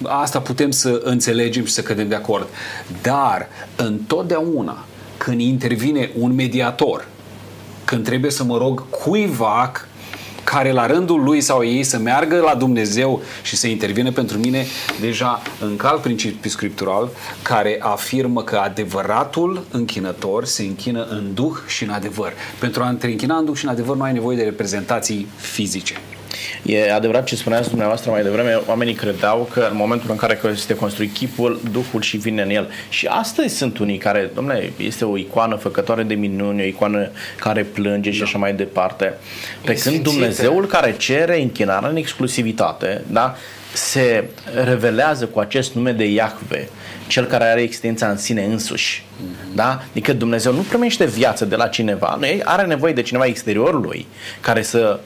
asta 0.02 0.40
putem 0.40 0.70
să 0.70 1.00
înțelegem 1.04 1.64
și 1.64 1.72
să 1.72 1.82
cădem 1.82 2.08
de 2.08 2.14
acord. 2.14 2.48
Dar 3.02 3.48
întotdeauna 3.76 4.84
când 5.16 5.40
intervine 5.40 6.10
un 6.18 6.34
mediator, 6.34 7.06
când 7.84 8.04
trebuie 8.04 8.30
să 8.30 8.44
mă 8.44 8.56
rog 8.56 8.84
cuiva 8.90 9.72
care 10.44 10.72
la 10.72 10.86
rândul 10.86 11.22
lui 11.22 11.40
sau 11.40 11.64
ei 11.64 11.82
să 11.82 11.98
meargă 11.98 12.36
la 12.36 12.54
Dumnezeu 12.54 13.22
și 13.42 13.56
să 13.56 13.66
intervină 13.66 14.10
pentru 14.12 14.38
mine, 14.38 14.66
deja 15.00 15.42
încalc 15.60 16.00
principiul 16.00 16.52
scriptural 16.52 17.10
care 17.42 17.76
afirmă 17.80 18.42
că 18.42 18.56
adevăratul 18.56 19.64
închinător 19.70 20.44
se 20.44 20.62
închină 20.62 21.06
în 21.10 21.34
duh 21.34 21.56
și 21.66 21.84
în 21.84 21.90
adevăr. 21.90 22.32
Pentru 22.58 22.82
a 22.82 22.94
te 22.98 23.06
închina 23.06 23.36
în 23.36 23.44
duh 23.44 23.56
și 23.56 23.64
în 23.64 23.70
adevăr 23.70 23.96
nu 23.96 24.02
ai 24.02 24.12
nevoie 24.12 24.36
de 24.36 24.42
reprezentații 24.42 25.28
fizice. 25.36 25.94
E 26.62 26.92
adevărat 26.92 27.24
ce 27.24 27.36
spuneați 27.36 27.68
dumneavoastră 27.68 28.10
mai 28.10 28.22
devreme, 28.22 28.60
oamenii 28.66 28.94
credeau 28.94 29.48
că 29.52 29.68
în 29.70 29.76
momentul 29.76 30.10
în 30.10 30.16
care 30.16 30.40
este 30.52 30.74
construit 30.74 31.14
chipul, 31.14 31.60
Duhul 31.72 32.00
și 32.00 32.16
vine 32.16 32.42
în 32.42 32.50
el. 32.50 32.70
Și 32.88 33.06
astăzi 33.06 33.56
sunt 33.56 33.78
unii 33.78 33.98
care, 33.98 34.30
domnule, 34.34 34.72
este 34.76 35.04
o 35.04 35.16
icoană 35.16 35.54
făcătoare 35.54 36.02
de 36.02 36.14
minuni, 36.14 36.62
o 36.62 36.64
icoană 36.64 37.10
care 37.36 37.62
plânge 37.62 38.10
și 38.10 38.18
da. 38.18 38.24
așa 38.24 38.38
mai 38.38 38.54
departe. 38.54 39.14
Pe 39.64 39.72
e 39.72 39.74
când 39.74 40.02
Dumnezeul 40.02 40.66
care 40.66 40.94
cere 40.96 41.40
închinarea 41.40 41.88
în 41.88 41.96
exclusivitate, 41.96 43.02
da, 43.06 43.36
se 43.72 44.24
revelează 44.64 45.26
cu 45.26 45.38
acest 45.38 45.74
nume 45.74 45.92
de 45.92 46.04
Iahve, 46.04 46.68
cel 47.06 47.24
care 47.24 47.44
are 47.44 47.60
existența 47.60 48.08
în 48.08 48.16
sine 48.16 48.44
însuși. 48.44 49.04
Mm-hmm. 49.04 49.54
Da? 49.54 49.82
Adică 49.90 50.12
Dumnezeu 50.12 50.52
nu 50.52 50.60
primește 50.60 51.04
viață 51.04 51.44
de 51.44 51.56
la 51.56 51.66
cineva, 51.66 52.16
nu 52.20 52.26
are 52.44 52.66
nevoie 52.66 52.92
de 52.92 53.02
cineva 53.02 53.24
exteriorul 53.24 53.80
lui 53.80 54.06
care 54.40 54.62
să 54.62 55.00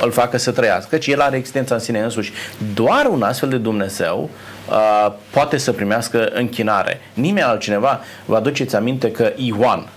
îl 0.00 0.10
facă 0.10 0.36
să 0.36 0.50
trăiască, 0.50 0.96
ci 0.96 1.06
el 1.06 1.20
are 1.20 1.36
existența 1.36 1.74
în 1.74 1.80
sine 1.80 2.00
însuși. 2.00 2.32
Doar 2.74 3.06
un 3.06 3.22
astfel 3.22 3.48
de 3.48 3.56
Dumnezeu 3.56 4.30
uh, 4.68 5.12
poate 5.30 5.56
să 5.56 5.72
primească 5.72 6.30
închinare. 6.32 7.00
Nimeni 7.14 7.46
altcineva, 7.46 8.00
vă 8.24 8.36
aduceți 8.36 8.76
aminte 8.76 9.10
că 9.10 9.32
Ioan, 9.36 9.88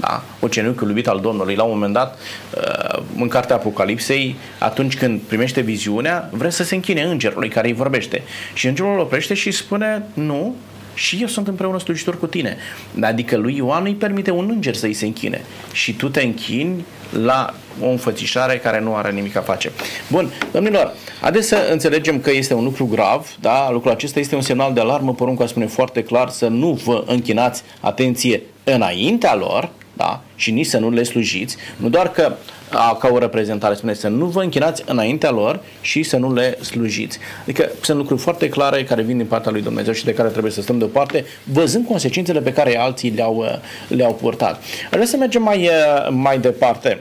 da, 0.00 0.22
ucenicul 0.38 0.88
iubit 0.88 1.08
al 1.08 1.20
Domnului, 1.20 1.54
la 1.54 1.62
un 1.62 1.70
moment 1.72 1.92
dat, 1.92 2.18
uh, 2.56 3.02
în 3.16 3.28
cartea 3.28 3.56
Apocalipsei, 3.56 4.36
atunci 4.58 4.96
când 4.96 5.20
primește 5.20 5.60
viziunea, 5.60 6.28
vrea 6.32 6.50
să 6.50 6.64
se 6.64 6.74
închine 6.74 7.02
îngerului 7.02 7.48
care 7.48 7.66
îi 7.66 7.74
vorbește. 7.74 8.22
Și 8.52 8.66
îngerul 8.66 8.92
îl 8.92 8.98
oprește 8.98 9.34
și 9.34 9.50
spune, 9.50 10.02
nu, 10.14 10.54
și 10.98 11.18
eu 11.20 11.26
sunt 11.26 11.48
împreună 11.48 11.78
slujitor 11.78 12.18
cu 12.18 12.26
tine. 12.26 12.56
Adică 13.00 13.36
lui 13.36 13.56
Ioan 13.56 13.84
îi 13.84 13.94
permite 13.94 14.30
un 14.30 14.48
înger 14.54 14.74
să-i 14.74 14.92
se 14.92 15.06
închine. 15.06 15.44
Și 15.72 15.92
tu 15.92 16.08
te 16.08 16.22
închini 16.22 16.84
la 17.22 17.54
o 17.80 17.88
înfățișare 17.88 18.58
care 18.58 18.80
nu 18.80 18.94
are 18.94 19.10
nimic 19.10 19.36
a 19.36 19.40
face. 19.40 19.72
Bun, 20.10 20.32
domnilor, 20.52 20.94
haideți 21.20 21.48
să 21.48 21.68
înțelegem 21.70 22.20
că 22.20 22.30
este 22.30 22.54
un 22.54 22.64
lucru 22.64 22.86
grav, 22.86 23.36
da? 23.40 23.70
Lucrul 23.70 23.92
acesta 23.92 24.18
este 24.18 24.34
un 24.34 24.40
semnal 24.40 24.72
de 24.72 24.80
alarmă, 24.80 25.14
porunca 25.14 25.46
spune 25.46 25.66
foarte 25.66 26.02
clar 26.02 26.28
să 26.28 26.46
nu 26.46 26.72
vă 26.72 27.04
închinați, 27.06 27.62
atenție, 27.80 28.42
înaintea 28.64 29.34
lor, 29.34 29.70
da? 29.96 30.22
și 30.34 30.50
nici 30.50 30.66
să 30.66 30.78
nu 30.78 30.90
le 30.90 31.02
slujiți, 31.02 31.56
nu 31.76 31.88
doar 31.88 32.10
că 32.10 32.36
a, 32.70 32.96
ca 32.96 33.08
o 33.12 33.18
reprezentare 33.18 33.74
spune 33.74 33.94
să 33.94 34.08
nu 34.08 34.26
vă 34.26 34.42
închinați 34.42 34.82
înaintea 34.86 35.30
lor 35.30 35.60
și 35.80 36.02
să 36.02 36.16
nu 36.16 36.32
le 36.32 36.58
slujiți. 36.60 37.18
Adică 37.42 37.70
sunt 37.80 37.98
lucruri 37.98 38.20
foarte 38.20 38.48
clare 38.48 38.84
care 38.84 39.02
vin 39.02 39.16
din 39.16 39.26
partea 39.26 39.50
lui 39.50 39.62
Dumnezeu 39.62 39.92
și 39.92 40.04
de 40.04 40.14
care 40.14 40.28
trebuie 40.28 40.52
să 40.52 40.62
stăm 40.62 40.78
deoparte, 40.78 41.24
văzând 41.52 41.86
consecințele 41.86 42.40
pe 42.40 42.52
care 42.52 42.78
alții 42.78 43.10
le-au, 43.10 43.60
le-au 43.88 44.14
purtat. 44.14 44.56
Aș 44.56 44.90
vrea 44.90 45.06
să 45.06 45.16
mergem 45.16 45.42
mai, 45.42 45.70
mai 46.10 46.38
departe. 46.38 47.00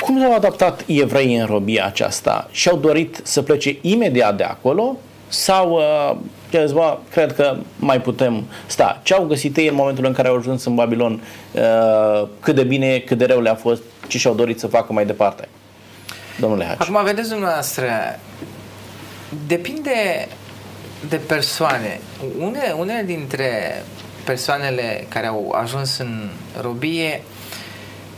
Cum 0.00 0.20
s-au 0.20 0.34
adaptat 0.34 0.84
evreii 0.86 1.36
în 1.36 1.46
robia 1.46 1.86
aceasta? 1.86 2.48
Și-au 2.50 2.76
dorit 2.76 3.20
să 3.22 3.42
plece 3.42 3.78
imediat 3.80 4.36
de 4.36 4.42
acolo 4.42 4.96
sau 5.28 5.70
uh, 5.72 6.16
zis, 6.50 6.72
bă, 6.72 6.98
cred 7.10 7.34
că 7.34 7.56
mai 7.76 8.00
putem 8.00 8.44
sta. 8.66 9.00
Ce 9.02 9.14
au 9.14 9.24
găsit 9.24 9.56
ei 9.56 9.68
în 9.68 9.74
momentul 9.74 10.04
în 10.04 10.12
care 10.12 10.28
au 10.28 10.36
ajuns 10.36 10.64
în 10.64 10.74
Babilon? 10.74 11.22
Uh, 11.52 12.28
cât 12.40 12.54
de 12.54 12.62
bine, 12.62 12.98
cât 12.98 13.18
de 13.18 13.24
rău 13.24 13.40
le-a 13.40 13.54
fost? 13.54 13.82
Ce 14.06 14.18
și-au 14.18 14.34
dorit 14.34 14.58
să 14.58 14.66
facă 14.66 14.92
mai 14.92 15.06
departe? 15.06 15.48
Domnule 16.40 16.64
Haci. 16.64 16.80
Acum, 16.80 17.04
vedeți 17.04 17.28
dumneavoastră, 17.28 17.86
depinde 19.46 20.28
de 21.08 21.16
persoane. 21.16 22.00
Une, 22.38 22.74
unele 22.78 23.02
dintre 23.02 23.82
persoanele 24.24 25.06
care 25.08 25.26
au 25.26 25.54
ajuns 25.62 25.98
în 25.98 26.28
robie 26.60 27.22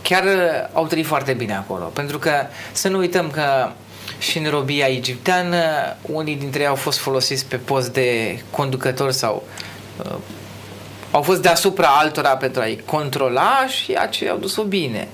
chiar 0.02 0.24
au 0.72 0.86
trăit 0.86 1.06
foarte 1.06 1.32
bine 1.32 1.56
acolo. 1.56 1.84
Pentru 1.84 2.18
că 2.18 2.30
să 2.72 2.88
nu 2.88 2.98
uităm 2.98 3.30
că 3.30 3.70
și 4.18 4.38
în 4.38 4.50
robia 4.50 4.86
egipteană, 4.86 5.56
unii 6.02 6.36
dintre 6.36 6.60
ei 6.60 6.66
au 6.66 6.74
fost 6.74 6.98
folosiți 6.98 7.46
pe 7.46 7.56
post 7.56 7.92
de 7.92 8.40
conducător 8.50 9.10
sau 9.10 9.42
uh, 10.04 10.14
au 11.10 11.22
fost 11.22 11.42
deasupra 11.42 11.88
altora 11.88 12.36
pentru 12.36 12.60
a-i 12.60 12.82
controla 12.84 13.66
și 13.66 13.92
aceia 13.92 14.30
au 14.30 14.38
dus-o 14.38 14.62
bine. 14.62 15.08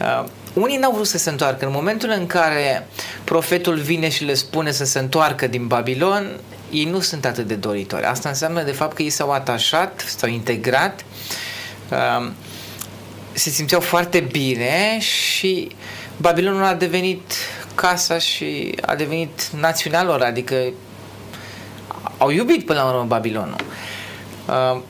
Uh, 0.00 0.24
unii 0.52 0.76
n-au 0.76 0.92
vrut 0.92 1.06
să 1.06 1.18
se 1.18 1.30
întoarcă. 1.30 1.66
În 1.66 1.72
momentul 1.72 2.08
în 2.16 2.26
care 2.26 2.88
profetul 3.24 3.74
vine 3.74 4.08
și 4.08 4.24
le 4.24 4.34
spune 4.34 4.70
să 4.70 4.84
se 4.84 4.98
întoarcă 4.98 5.46
din 5.46 5.66
Babilon, 5.66 6.40
ei 6.70 6.84
nu 6.84 7.00
sunt 7.00 7.24
atât 7.24 7.46
de 7.46 7.54
doritori. 7.54 8.04
Asta 8.04 8.28
înseamnă 8.28 8.62
de 8.62 8.72
fapt 8.72 8.96
că 8.96 9.02
ei 9.02 9.10
s-au 9.10 9.30
atașat, 9.30 10.04
s-au 10.16 10.28
integrat, 10.28 11.04
uh, 11.90 12.30
se 13.32 13.50
simțeau 13.50 13.80
foarte 13.80 14.20
bine 14.20 14.98
și 15.00 15.68
Babilonul 16.16 16.64
a 16.64 16.74
devenit 16.74 17.32
casa 17.74 18.18
și 18.18 18.78
a 18.80 18.94
devenit 18.94 19.46
național 19.46 20.06
lor, 20.06 20.22
adică 20.22 20.56
au 22.18 22.30
iubit 22.30 22.66
până 22.66 22.78
la 22.78 22.88
urmă 22.88 23.04
Babilonul. 23.04 23.56
Uh, 24.48 24.80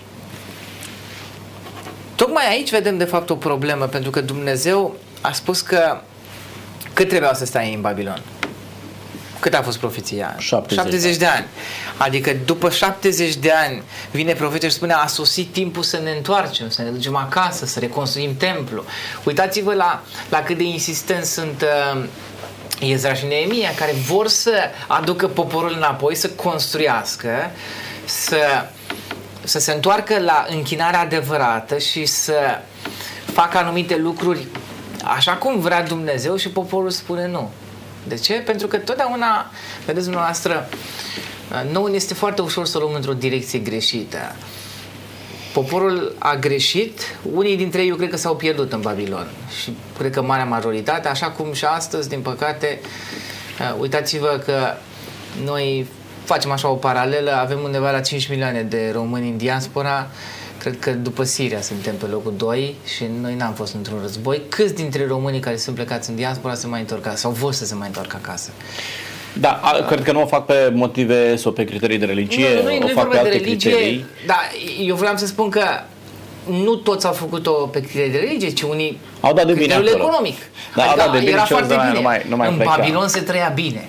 tocmai 2.14 2.48
aici 2.48 2.70
vedem 2.70 2.96
de 2.96 3.04
fapt 3.04 3.30
o 3.30 3.34
problemă, 3.34 3.86
pentru 3.86 4.10
că 4.10 4.20
Dumnezeu 4.20 4.96
a 5.20 5.32
spus 5.32 5.60
că 5.60 6.00
cât 6.92 7.08
trebuiau 7.08 7.34
să 7.34 7.44
stai 7.44 7.74
în 7.74 7.80
Babilon? 7.80 8.22
Cât 9.40 9.54
a 9.54 9.62
fost 9.62 9.78
profeția? 9.78 10.34
70 10.38 10.78
70 10.78 11.16
de 11.16 11.26
ani. 11.26 11.46
Adică 11.96 12.36
după 12.44 12.70
70 12.70 13.34
de 13.34 13.50
ani 13.50 13.82
vine 14.10 14.32
profetul 14.32 14.68
și 14.68 14.74
spune 14.74 14.92
a 14.92 15.06
sosit 15.06 15.52
timpul 15.52 15.82
să 15.82 16.00
ne 16.02 16.10
întoarcem, 16.10 16.68
să 16.68 16.82
ne 16.82 16.90
ducem 16.90 17.16
acasă, 17.16 17.66
să 17.66 17.78
reconstruim 17.78 18.36
templu. 18.36 18.84
Uitați-vă 19.24 19.74
la, 19.74 20.02
la 20.28 20.42
cât 20.42 20.56
de 20.56 20.62
insistenți 20.62 21.32
sunt 21.32 21.62
uh, 21.94 22.04
Ezra 22.92 23.14
și 23.14 23.26
Neemia, 23.26 23.74
care 23.74 23.92
vor 23.92 24.28
să 24.28 24.52
aducă 24.86 25.28
poporul 25.28 25.74
înapoi, 25.76 26.14
să 26.14 26.28
construiască, 26.28 27.50
să, 28.04 28.38
să 29.44 29.58
se 29.58 29.72
întoarcă 29.72 30.18
la 30.18 30.46
închinarea 30.48 31.00
adevărată 31.00 31.78
și 31.78 32.04
să 32.04 32.34
facă 33.32 33.58
anumite 33.58 33.96
lucruri 33.96 34.46
așa 35.04 35.32
cum 35.32 35.60
vrea 35.60 35.82
Dumnezeu 35.82 36.36
și 36.36 36.48
poporul 36.48 36.90
spune 36.90 37.26
nu. 37.26 37.50
De 38.08 38.14
ce? 38.14 38.34
Pentru 38.34 38.66
că 38.66 38.76
totdeauna, 38.76 39.50
vedeți 39.86 40.04
dumneavoastră, 40.04 40.68
nouă 41.72 41.90
este 41.90 42.14
foarte 42.14 42.42
ușor 42.42 42.66
să 42.66 42.78
o 42.78 42.80
luăm 42.80 42.94
într-o 42.94 43.12
direcție 43.12 43.58
greșită. 43.58 44.36
Poporul 45.54 46.14
a 46.18 46.36
greșit, 46.36 47.00
unii 47.32 47.56
dintre 47.56 47.82
ei 47.82 47.88
eu 47.88 47.96
cred 47.96 48.10
că 48.10 48.16
s-au 48.16 48.36
pierdut 48.36 48.72
în 48.72 48.80
Babilon 48.80 49.26
și 49.62 49.76
cred 49.98 50.12
că 50.12 50.22
marea 50.22 50.44
majoritate, 50.44 51.08
așa 51.08 51.30
cum 51.30 51.52
și 51.52 51.64
astăzi, 51.64 52.08
din 52.08 52.20
păcate, 52.20 52.80
uh, 53.60 53.76
uitați-vă 53.80 54.42
că 54.44 54.74
noi 55.44 55.86
facem 56.24 56.50
așa 56.50 56.68
o 56.68 56.74
paralelă, 56.74 57.32
avem 57.32 57.58
undeva 57.62 57.90
la 57.90 58.00
5 58.00 58.28
milioane 58.28 58.62
de 58.62 58.90
români 58.92 59.28
în 59.28 59.36
diaspora, 59.36 60.10
cred 60.58 60.78
că 60.78 60.90
după 60.90 61.24
Siria 61.24 61.60
suntem 61.60 61.96
pe 61.96 62.06
locul 62.06 62.34
2 62.36 62.74
și 62.96 63.06
noi 63.20 63.34
n-am 63.34 63.52
fost 63.52 63.74
într-un 63.74 63.98
război. 64.00 64.42
Câți 64.48 64.74
dintre 64.74 65.06
românii 65.06 65.40
care 65.40 65.56
sunt 65.56 65.74
plecați 65.74 66.10
în 66.10 66.16
diaspora 66.16 66.54
se 66.54 66.66
mai 66.66 66.80
întorc 66.80 67.06
acasă 67.06 67.20
sau 67.20 67.30
vor 67.30 67.52
să 67.52 67.64
se 67.64 67.74
mai 67.74 67.86
întoarcă 67.86 68.18
acasă? 68.22 68.50
Da, 69.40 69.60
a, 69.62 69.84
cred 69.86 70.02
că 70.02 70.12
nu 70.12 70.22
o 70.22 70.26
fac 70.26 70.46
pe 70.46 70.70
motive 70.74 71.36
sau 71.36 71.52
pe 71.52 71.64
criterii 71.64 71.98
de 71.98 72.04
religie, 72.04 72.48
nu, 72.54 72.62
nu, 72.70 72.78
nu 72.78 72.84
o 72.84 72.88
fac 72.88 73.04
pe 73.08 73.12
de 73.12 73.18
alte 73.18 73.30
religie, 73.30 73.70
criterii. 73.70 74.04
Da, 74.26 74.38
eu 74.86 74.94
vreau 74.96 75.16
să 75.16 75.26
spun 75.26 75.48
că 75.48 75.62
nu 76.62 76.74
toți 76.74 77.06
au 77.06 77.12
făcut-o 77.12 77.52
pe 77.52 77.80
criterii 77.80 78.10
de 78.10 78.18
religie, 78.18 78.50
ci 78.50 78.62
unii 78.62 78.98
Au 79.20 79.32
dat 79.32 79.46
de 79.46 79.52
bine 79.52 79.64
criteriul 79.64 79.88
acolo. 79.88 80.02
economic. 80.04 80.36
Da, 80.74 80.82
au 80.82 80.88
adică 80.88 81.04
dat 81.04 81.12
de 81.14 81.18
bine 81.18 81.30
era 81.30 81.44
și 81.44 81.52
au 81.52 81.58
foarte 81.58 81.74
zis, 81.74 81.82
bine. 81.84 81.94
"Nu 81.98 82.02
mai- 82.02 82.26
nu 82.28 82.36
mai 82.36 82.48
în 82.48 82.54
pleca." 82.54 82.74
Babilon 82.76 83.08
se 83.08 83.20
trăia 83.20 83.52
bine. 83.54 83.88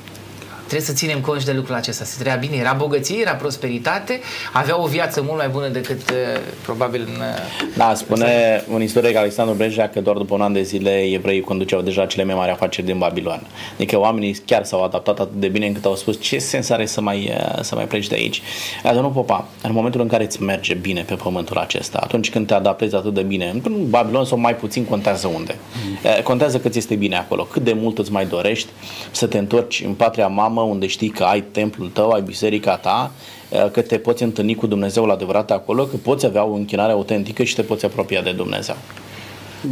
Trebuie 0.67 0.87
să 0.87 0.93
ținem 0.93 1.19
cont 1.19 1.39
și 1.39 1.45
de 1.45 1.51
lucrul 1.51 1.75
acesta. 1.75 2.03
Se 2.03 2.15
trăia 2.19 2.35
bine, 2.35 2.55
era 2.55 2.73
bogăție, 2.73 3.19
era 3.19 3.31
prosperitate, 3.31 4.19
avea 4.53 4.81
o 4.81 4.85
viață 4.87 5.21
mult 5.21 5.37
mai 5.37 5.47
bună 5.47 5.67
decât 5.67 6.09
uh, 6.09 6.15
probabil 6.63 7.01
în... 7.07 7.21
uh, 7.21 7.75
Da, 7.77 7.93
spune 7.95 8.63
un 8.73 8.81
istoric 8.81 9.15
Alexandru 9.15 9.55
Brejea 9.55 9.89
că 9.89 10.01
doar 10.01 10.17
după 10.17 10.33
un 10.33 10.41
an 10.41 10.53
de 10.53 10.61
zile 10.61 11.01
evreii 11.01 11.41
conduceau 11.41 11.81
deja 11.81 12.05
cele 12.05 12.23
mai 12.23 12.35
mari 12.35 12.51
afaceri 12.51 12.85
din 12.85 12.97
Babilon. 12.97 13.41
Adică 13.73 13.99
oamenii 13.99 14.41
chiar 14.45 14.63
s-au 14.63 14.83
adaptat 14.83 15.19
atât 15.19 15.39
de 15.39 15.47
bine 15.47 15.65
încât 15.67 15.85
au 15.85 15.95
spus 15.95 16.21
ce 16.21 16.37
sens 16.37 16.69
are 16.69 16.85
să 16.85 17.01
mai, 17.01 17.33
uh, 17.37 17.61
să 17.61 17.75
mai 17.75 17.85
pleci 17.85 18.07
de 18.07 18.15
aici. 18.15 18.41
Dar 18.83 18.93
domnul 18.93 19.11
Popa, 19.11 19.47
în 19.61 19.71
momentul 19.73 20.01
în 20.01 20.07
care 20.07 20.23
îți 20.23 20.41
merge 20.41 20.73
bine 20.73 21.01
pe 21.01 21.15
pământul 21.15 21.57
acesta, 21.57 21.99
atunci 22.03 22.29
când 22.29 22.47
te 22.47 22.53
adaptezi 22.53 22.95
atât 22.95 23.13
de 23.13 23.21
bine, 23.21 23.49
în 23.63 23.89
Babilon 23.89 24.25
sau 24.25 24.37
mai 24.37 24.55
puțin 24.55 24.85
contează 24.85 25.27
unde. 25.35 25.55
Mm. 25.85 26.23
Contează 26.23 26.59
că 26.59 26.69
ți 26.69 26.77
este 26.77 26.95
bine 26.95 27.17
acolo, 27.17 27.43
cât 27.43 27.63
de 27.63 27.73
mult 27.73 27.97
îți 27.97 28.11
mai 28.11 28.25
dorești 28.25 28.69
să 29.11 29.25
te 29.25 29.37
întorci 29.37 29.83
în 29.85 29.93
patria 29.93 30.27
mamă 30.27 30.54
unde 30.61 30.87
știi 30.87 31.09
că 31.09 31.23
ai 31.23 31.41
templul 31.41 31.89
tău, 31.89 32.09
ai 32.09 32.21
biserica 32.21 32.77
ta, 32.77 33.11
uh, 33.49 33.71
că 33.71 33.81
te 33.81 33.97
poți 33.97 34.23
întâlni 34.23 34.55
cu 34.55 34.67
Dumnezeul 34.67 35.11
adevărat 35.11 35.51
acolo, 35.51 35.85
că 35.85 35.95
poți 35.95 36.25
avea 36.25 36.43
o 36.43 36.53
închinare 36.53 36.91
autentică 36.91 37.43
și 37.43 37.55
te 37.55 37.61
poți 37.61 37.85
apropia 37.85 38.21
de 38.21 38.31
Dumnezeu. 38.31 38.75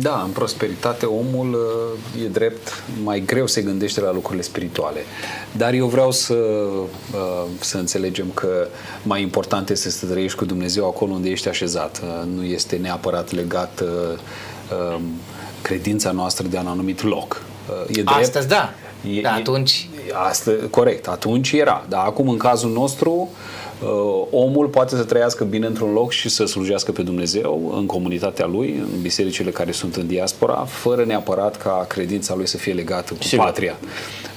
Da, 0.02 0.22
în 0.26 0.32
prosperitate 0.32 1.06
omul 1.06 1.54
uh, 2.16 2.24
e 2.24 2.28
drept, 2.28 2.84
mai 3.04 3.20
greu 3.20 3.48
se 3.48 3.62
gândește 3.62 4.02
la 4.02 4.14
lucrurile 4.14 4.44
spirituale. 4.44 5.00
Dar 5.52 5.74
eu 5.74 5.88
vreau 5.88 6.12
să, 6.12 6.34
uh, 6.34 7.46
să 7.60 7.78
înțelegem 7.78 8.26
că 8.34 8.68
mai 9.04 9.22
important 9.22 9.70
este 9.70 9.90
să 9.90 10.06
trăiești 10.06 10.38
cu 10.38 10.46
Dumnezeu 10.46 10.88
acolo 10.88 11.12
unde 11.12 11.30
ești 11.30 11.48
așezat. 11.48 12.02
Uh, 12.04 12.26
Nu 12.36 12.44
este 12.44 12.76
neapărat 12.76 13.32
legat 13.32 13.84
um, 13.84 15.02
credința 15.62 16.12
noastră 16.12 16.48
de 16.48 16.58
un 16.58 16.68
anumit 16.68 17.04
loc. 17.04 17.42
E 17.88 17.92
drept, 17.94 18.10
Astăzi, 18.10 18.48
da. 18.48 18.74
E- 19.12 19.22
da 19.22 19.30
e- 19.30 19.40
atunci... 19.40 19.88
Asta, 20.30 20.52
corect, 20.70 21.08
atunci 21.08 21.52
era. 21.52 21.86
Dar 21.90 22.06
acum, 22.06 22.30
în 22.30 22.38
cazul 22.38 22.72
nostru, 22.72 23.30
uh, 23.82 24.26
omul 24.32 24.68
poate 24.68 24.96
să 24.96 25.04
trăiască 25.04 25.44
bine 25.44 25.66
într-un 25.66 25.94
loc 25.94 26.12
și 26.12 26.30
să 26.30 26.46
slujească 26.46 26.92
pe 26.92 27.02
Dumnezeu 27.02 27.74
în 27.78 27.86
comunitatea 27.86 28.46
lui, 28.46 28.70
în 28.94 29.02
bisericile 29.02 29.52
care 29.52 29.72
sunt 29.72 29.96
în 29.96 30.08
diaspora, 30.08 30.66
fără 30.70 31.04
neapărat 31.06 31.58
ca 31.58 31.86
credința 31.90 32.36
lui 32.36 32.48
să 32.48 32.58
fie 32.58 32.74
legată 32.74 33.14
cu 33.14 33.24
Sigur. 33.24 33.46
patria. 33.46 33.76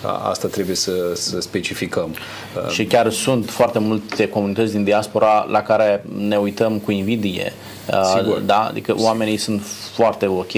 Uh, 0.04 0.28
Asta 0.30 0.48
trebuie 0.48 0.76
să, 0.76 0.92
să 1.14 1.40
specificăm. 1.40 2.14
Uh, 2.64 2.70
Și 2.70 2.84
chiar 2.84 3.10
sunt 3.10 3.50
foarte 3.50 3.78
multe 3.78 4.28
comunități 4.28 4.72
din 4.72 4.84
diaspora 4.84 5.46
la 5.50 5.62
care 5.62 6.04
ne 6.18 6.36
uităm 6.36 6.78
cu 6.78 6.90
invidie. 6.90 7.52
Uh, 7.90 8.14
Sigur. 8.18 8.38
Da? 8.38 8.66
Adică 8.68 8.94
oamenii 8.98 9.36
sunt 9.36 9.62
foarte 9.94 10.26
ok, 10.26 10.50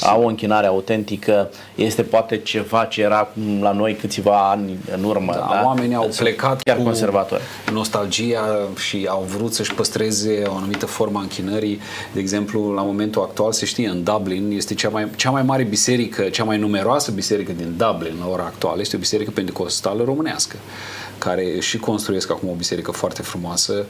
au 0.00 0.22
o 0.22 0.26
închinare 0.26 0.66
autentică, 0.66 1.50
este 1.74 2.02
poate 2.02 2.38
ceva 2.38 2.84
ce 2.84 3.00
era 3.02 3.28
cum 3.34 3.62
la 3.62 3.72
noi 3.72 3.94
câțiva 3.94 4.50
ani 4.50 4.76
în 4.96 5.04
urmă. 5.04 5.32
Da, 5.32 5.48
Da? 5.50 5.62
oamenii 5.64 5.94
au 5.94 6.02
Sunt 6.02 6.14
plecat 6.14 6.62
chiar 6.62 6.76
cu 6.76 6.82
conservatori. 6.82 7.42
nostalgia 7.72 8.40
și 8.78 9.06
au 9.10 9.26
vrut 9.36 9.54
să-și 9.54 9.74
păstreze 9.74 10.42
o 10.46 10.54
anumită 10.56 10.86
formă 10.86 11.18
a 11.18 11.22
închinării. 11.22 11.80
De 12.12 12.20
exemplu, 12.20 12.72
la 12.72 12.82
momentul 12.82 13.22
actual 13.22 13.52
se 13.52 13.64
știe, 13.64 13.88
în 13.88 14.02
Dublin 14.02 14.50
este 14.56 14.74
cea 14.74 14.88
mai, 14.88 15.08
cea 15.16 15.30
mai 15.30 15.42
mare 15.42 15.62
biserică, 15.62 16.22
cea 16.22 16.44
mai 16.44 16.58
numeroasă 16.58 17.10
biserică 17.10 17.52
din 17.56 17.74
Dublin 17.76 18.14
la 18.20 18.28
ora 18.28 18.42
actuală, 18.44 18.80
este 18.80 18.96
o 18.96 18.98
biserică 18.98 19.30
pentecostală 19.30 20.04
românească 20.04 20.56
care 21.18 21.60
și 21.60 21.78
construiesc 21.78 22.30
acum 22.30 22.48
o 22.48 22.52
biserică 22.52 22.90
foarte 22.90 23.22
frumoasă 23.22 23.84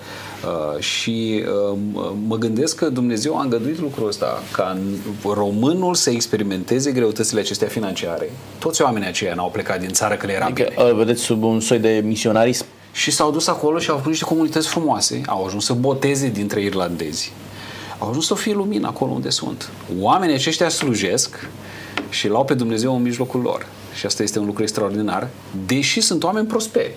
uh, 0.44 0.80
și 0.82 1.44
uh, 1.72 1.78
m- 1.78 2.12
mă 2.26 2.36
gândesc 2.36 2.76
că 2.76 2.88
Dumnezeu 2.88 3.38
a 3.38 3.42
îngăduit 3.42 3.80
lucrul 3.80 4.08
ăsta 4.08 4.42
ca 4.52 4.72
în- 4.74 5.32
românul 5.32 5.94
să 5.94 6.10
experimenteze 6.10 6.90
greutățile 6.92 7.40
acestea 7.40 7.68
financiare. 7.68 8.30
Toți 8.58 8.82
oamenii 8.82 9.08
aceia 9.08 9.34
n-au 9.34 9.50
plecat 9.50 9.80
din 9.80 9.88
țară 9.92 10.14
că 10.14 10.26
le 10.26 10.32
era 10.32 10.44
Adică, 10.44 10.68
bine. 10.76 10.88
uh, 10.90 10.96
vedeți, 10.96 11.20
sub 11.22 11.42
un 11.42 11.60
soi 11.60 11.78
de 11.78 12.02
misionarism. 12.04 12.64
Și 12.92 13.10
s-au 13.10 13.30
dus 13.30 13.46
acolo 13.46 13.78
și 13.78 13.88
au 13.90 13.96
făcut 13.96 14.10
niște 14.10 14.24
comunități 14.24 14.68
frumoase, 14.68 15.20
au 15.26 15.44
ajuns 15.46 15.64
să 15.64 15.72
boteze 15.72 16.28
dintre 16.28 16.60
irlandezi. 16.62 17.32
Au 17.98 18.08
ajuns 18.08 18.26
să 18.26 18.34
fie 18.34 18.54
lumină 18.54 18.86
acolo 18.86 19.12
unde 19.12 19.30
sunt. 19.30 19.68
Oamenii 20.00 20.34
aceștia 20.34 20.68
slujesc 20.68 21.48
și 22.08 22.26
îl 22.26 22.34
au 22.34 22.44
pe 22.44 22.54
Dumnezeu 22.54 22.96
în 22.96 23.02
mijlocul 23.02 23.40
lor. 23.40 23.66
Și 23.94 24.06
asta 24.06 24.22
este 24.22 24.38
un 24.38 24.46
lucru 24.46 24.62
extraordinar, 24.62 25.28
deși 25.66 26.00
sunt 26.00 26.22
oameni 26.24 26.46
prosperi. 26.46 26.96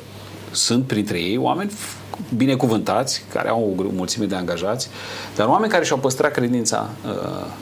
Sunt 0.51 0.83
printre 0.83 1.17
ei 1.17 1.37
oameni 1.37 1.69
f- 1.69 1.99
binecuvântați, 2.35 3.23
care 3.33 3.49
au 3.49 3.75
o 3.77 3.83
gr- 3.83 3.95
mulțime 3.95 4.25
de 4.25 4.35
angajați, 4.35 4.89
dar 5.35 5.47
oameni 5.47 5.71
care 5.71 5.85
și-au 5.85 5.97
păstrat 5.97 6.31
credința 6.31 6.89
uh, 7.05 7.11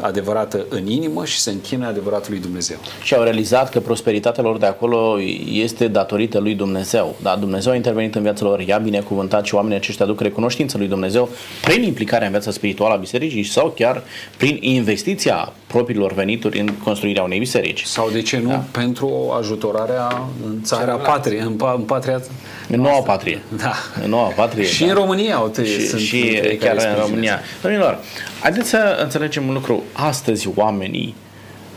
adevărată 0.01 0.65
în 0.69 0.87
inimă 0.87 1.25
și 1.25 1.39
se 1.39 1.51
închină 1.51 1.87
adevăratului 1.87 2.39
Dumnezeu. 2.39 2.77
și 3.03 3.13
au 3.15 3.23
realizat 3.23 3.69
că 3.69 3.79
prosperitatea 3.79 4.43
lor 4.43 4.57
de 4.57 4.65
acolo 4.65 5.17
este 5.51 5.87
datorită 5.87 6.39
lui 6.39 6.55
Dumnezeu. 6.55 7.15
Da, 7.21 7.35
Dumnezeu 7.35 7.71
a 7.71 7.75
intervenit 7.75 8.15
în 8.15 8.21
viața 8.21 8.45
lor, 8.45 8.59
i-a 8.61 8.77
binecuvântat 8.77 9.45
și 9.45 9.55
oamenii 9.55 9.77
aceștia 9.77 10.05
aduc 10.05 10.21
recunoștință 10.21 10.77
lui 10.77 10.87
Dumnezeu 10.87 11.29
prin 11.61 11.83
implicarea 11.83 12.25
în 12.25 12.31
viața 12.31 12.51
spirituală 12.51 12.93
a 12.93 12.97
bisericii 12.97 13.43
sau 13.43 13.73
chiar 13.75 14.03
prin 14.37 14.57
investiția 14.61 15.53
propriilor 15.67 16.13
venituri 16.13 16.59
în 16.59 16.67
construirea 16.83 17.23
unei 17.23 17.39
biserici. 17.39 17.83
Sau 17.83 18.09
de 18.09 18.21
ce 18.21 18.39
nu, 18.39 18.49
da. 18.49 18.63
pentru 18.71 19.33
ajutorarea 19.37 20.23
în 20.45 20.63
țara 20.63 20.95
patrie, 20.95 21.41
în, 21.41 21.53
pa- 21.53 21.75
în 21.75 21.81
patria 21.81 22.21
În 22.69 22.78
noua 22.81 23.01
patrie. 23.01 23.41
Da. 23.57 23.73
În 24.03 24.09
noua 24.09 24.27
patrie. 24.27 24.65
Și 24.65 24.83
da. 24.83 24.89
în 24.89 24.93
România 24.93 25.35
au 25.35 25.47
te, 25.47 25.65
și, 25.65 25.87
sunt 25.87 26.01
și 26.01 26.15
între 26.15 26.49
ei 26.49 26.57
chiar 26.57 26.75
care 26.75 26.75
în 26.75 26.79
sprijină. 26.79 27.07
România. 27.07 27.39
Domnilor, 27.61 27.99
haideți 28.41 28.69
să 28.69 28.97
înțelegem 29.01 29.47
un 29.47 29.53
lucru. 29.53 29.83
Astăzi 29.93 30.49
oamenii 30.55 31.15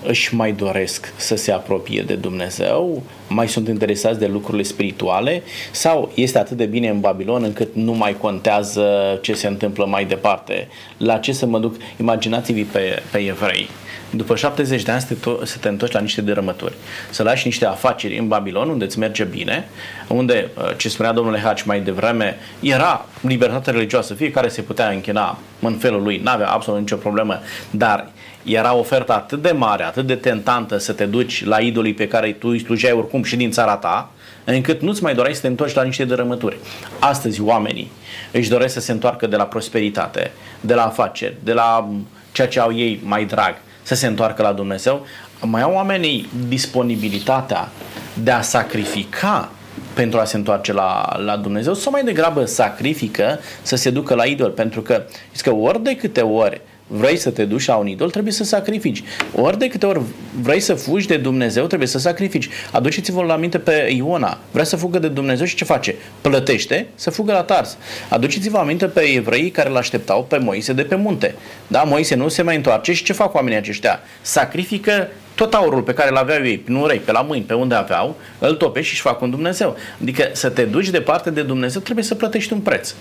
își 0.07 0.35
mai 0.35 0.53
doresc 0.53 1.13
să 1.17 1.37
se 1.37 1.53
apropie 1.53 2.03
de 2.03 2.15
Dumnezeu, 2.15 3.03
mai 3.29 3.49
sunt 3.49 3.69
interesați 3.69 4.19
de 4.19 4.27
lucrurile 4.27 4.63
spirituale? 4.63 5.43
Sau 5.71 6.13
este 6.15 6.39
atât 6.39 6.57
de 6.57 6.65
bine 6.65 6.89
în 6.89 7.01
Babilon 7.01 7.43
încât 7.43 7.69
nu 7.75 7.93
mai 7.93 8.17
contează 8.21 9.19
ce 9.23 9.35
se 9.35 9.47
întâmplă 9.47 9.87
mai 9.87 10.05
departe? 10.05 10.69
La 10.97 11.19
ce 11.19 11.33
să 11.33 11.47
mă 11.47 11.59
duc? 11.59 11.75
Imaginați-vi 12.01 12.63
pe, 12.63 13.03
pe 13.11 13.19
evrei. 13.19 13.69
După 14.15 14.37
70 14.37 14.83
de 14.83 14.91
ani 14.91 15.01
să 15.01 15.07
te, 15.07 15.15
to- 15.15 15.45
să 15.45 15.59
te 15.59 15.69
întorci 15.69 15.93
la 15.93 16.01
niște 16.01 16.21
dărâmături, 16.21 16.75
să 17.11 17.23
lași 17.23 17.47
niște 17.47 17.67
afaceri 17.67 18.19
în 18.19 18.29
Babilon 18.29 18.69
unde 18.69 18.85
îți 18.85 18.99
merge 18.99 19.25
bine, 19.25 19.69
unde, 20.09 20.49
uh, 20.57 20.77
ce 20.77 20.89
spunea 20.89 21.13
domnule 21.13 21.39
Haci 21.39 21.63
mai 21.63 21.81
devreme, 21.81 22.37
era 22.61 23.07
libertate 23.21 23.71
religioasă, 23.71 24.15
fiecare 24.15 24.49
se 24.49 24.63
putea 24.63 24.89
închina 24.89 25.39
în 25.61 25.75
felul 25.75 26.03
lui, 26.03 26.19
n-avea 26.19 26.49
absolut 26.49 26.81
nicio 26.81 26.97
problemă, 26.97 27.41
dar 27.71 28.11
era 28.43 28.75
oferta 28.75 29.15
atât 29.15 29.43
de 29.43 29.51
mare, 29.51 29.83
atât 29.83 30.07
de 30.07 30.15
tentantă 30.15 30.79
să 30.79 30.93
te 30.93 31.05
duci 31.05 31.45
la 31.45 31.59
idolii 31.59 31.95
pe 31.95 32.09
care 32.09 32.33
tu 32.33 32.49
îi 32.49 32.61
slujeai 32.61 32.93
oricum 32.93 33.23
și 33.23 33.37
din 33.37 33.51
țara 33.51 33.77
ta, 33.77 34.11
încât 34.45 34.81
nu-ți 34.81 35.03
mai 35.03 35.15
doreai 35.15 35.35
să 35.35 35.41
te 35.41 35.47
întorci 35.47 35.75
la 35.75 35.83
niște 35.83 36.05
dărâmături. 36.05 36.57
Astăzi 36.99 37.41
oamenii 37.41 37.91
își 38.33 38.49
doresc 38.49 38.75
să 38.75 38.81
se 38.81 38.93
întoarcă 38.93 39.27
de 39.27 39.37
la 39.37 39.45
prosperitate, 39.45 40.31
de 40.61 40.75
la 40.75 40.85
afaceri, 40.85 41.37
de 41.43 41.53
la 41.53 41.89
m, 41.91 42.07
ceea 42.33 42.49
ce 42.49 42.61
au 42.61 42.75
ei 42.75 43.01
mai 43.05 43.25
drag, 43.25 43.55
să 43.83 43.95
se 43.95 44.07
întoarcă 44.07 44.43
la 44.43 44.53
Dumnezeu, 44.53 45.07
mai 45.41 45.63
au 45.63 45.73
oamenii 45.73 46.29
disponibilitatea 46.49 47.69
de 48.15 48.31
a 48.31 48.41
sacrifica 48.41 49.51
pentru 49.95 50.19
a 50.19 50.25
se 50.25 50.37
întoarce 50.37 50.73
la, 50.73 51.17
la 51.25 51.37
Dumnezeu 51.37 51.75
sau 51.75 51.93
mai 51.93 52.05
degrabă 52.05 52.45
sacrifică 52.45 53.39
să 53.63 53.77
se 53.77 53.91
ducă 53.91 54.15
la 54.15 54.25
idol? 54.25 54.51
Pentru 54.51 54.81
că, 54.81 55.03
că 55.43 55.51
ori 55.51 55.83
de 55.83 55.97
câte 55.97 56.21
ori 56.21 56.61
vrei 56.95 57.17
să 57.17 57.31
te 57.31 57.45
duci 57.45 57.67
la 57.67 57.77
un 57.77 57.87
idol, 57.87 58.11
trebuie 58.11 58.33
să 58.33 58.45
sacrifici. 58.45 59.03
Ori 59.35 59.59
de 59.59 59.69
câte 59.69 59.87
ori 59.87 60.01
vrei 60.41 60.61
să 60.61 60.75
fugi 60.75 61.07
de 61.07 61.17
Dumnezeu, 61.17 61.67
trebuie 61.67 61.89
să 61.89 61.99
sacrifici. 61.99 62.49
Aduceți-vă 62.71 63.23
la 63.23 63.37
minte 63.37 63.59
pe 63.59 63.93
Iona. 63.97 64.39
Vrea 64.51 64.65
să 64.65 64.77
fugă 64.77 64.99
de 64.99 65.09
Dumnezeu 65.09 65.47
și 65.47 65.55
ce 65.55 65.65
face? 65.65 65.95
Plătește 66.21 66.87
să 66.95 67.11
fugă 67.11 67.33
la 67.33 67.43
Tars. 67.43 67.77
Aduceți-vă 68.09 68.59
aminte 68.59 68.87
pe 68.87 69.01
evreii 69.01 69.51
care 69.51 69.69
îl 69.69 69.77
așteptau 69.77 70.25
pe 70.25 70.39
Moise 70.39 70.73
de 70.73 70.83
pe 70.83 70.95
munte. 70.95 71.35
Da, 71.67 71.83
Moise 71.83 72.15
nu 72.15 72.29
se 72.29 72.43
mai 72.43 72.57
întoarce 72.57 72.93
și 72.93 73.05
ce 73.05 73.13
fac 73.13 73.35
oamenii 73.35 73.59
aceștia? 73.59 74.01
Sacrifică 74.21 75.09
tot 75.35 75.55
aurul 75.55 75.83
pe 75.83 75.95
care 75.95 76.11
îl 76.11 76.17
aveau 76.17 76.45
ei, 76.45 76.63
nu 76.67 76.81
urei, 76.81 76.99
pe 76.99 77.13
la 77.13 77.21
mâini, 77.21 77.45
pe 77.45 77.55
unde 77.55 77.75
aveau, 77.75 78.17
îl 78.39 78.55
tope 78.55 78.81
și 78.81 78.93
își 78.93 79.01
fac 79.01 79.21
un 79.21 79.31
Dumnezeu. 79.31 79.77
Adică 80.03 80.29
să 80.33 80.49
te 80.49 80.63
duci 80.63 80.89
departe 80.89 81.31
de 81.31 81.43
Dumnezeu 81.43 81.81
trebuie 81.81 82.05
să 82.05 82.15
plătești 82.15 82.53
un 82.53 82.61
preț. 82.61 82.95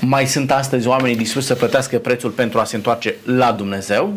Mai 0.00 0.26
sunt 0.26 0.50
astăzi 0.50 0.86
oamenii 0.86 1.16
dispuși 1.16 1.46
să 1.46 1.54
plătească 1.54 1.98
prețul 1.98 2.30
pentru 2.30 2.58
a 2.58 2.64
se 2.64 2.76
întoarce 2.76 3.14
la 3.24 3.52
Dumnezeu? 3.52 4.12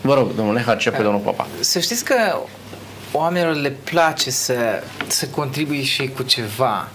Vă 0.00 0.14
rog, 0.14 0.34
domnule 0.34 0.60
Harcea, 0.60 0.90
pe 0.90 1.02
domnul 1.02 1.20
Papa. 1.20 1.46
Să 1.60 1.78
știți 1.78 2.04
că 2.04 2.14
oamenilor 3.12 3.54
le 3.54 3.76
place 3.84 4.30
să, 4.30 4.54
să 5.06 5.26
contribuie 5.26 5.82
și 5.82 6.10
cu 6.16 6.22
ceva, 6.22 6.88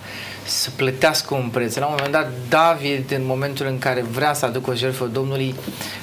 să 0.46 0.70
plătească 0.76 1.36
un 1.36 1.50
preț. 1.50 1.76
La 1.76 1.86
un 1.86 1.94
moment 1.98 2.14
dat, 2.14 2.32
David, 2.50 3.12
în 3.12 3.26
momentul 3.26 3.66
în 3.66 3.80
care 3.80 4.02
vrea 4.12 4.34
să 4.34 4.46
aducă 4.46 4.70
o 4.70 4.74
jertfă 4.74 5.06
Domnului, 5.06 5.56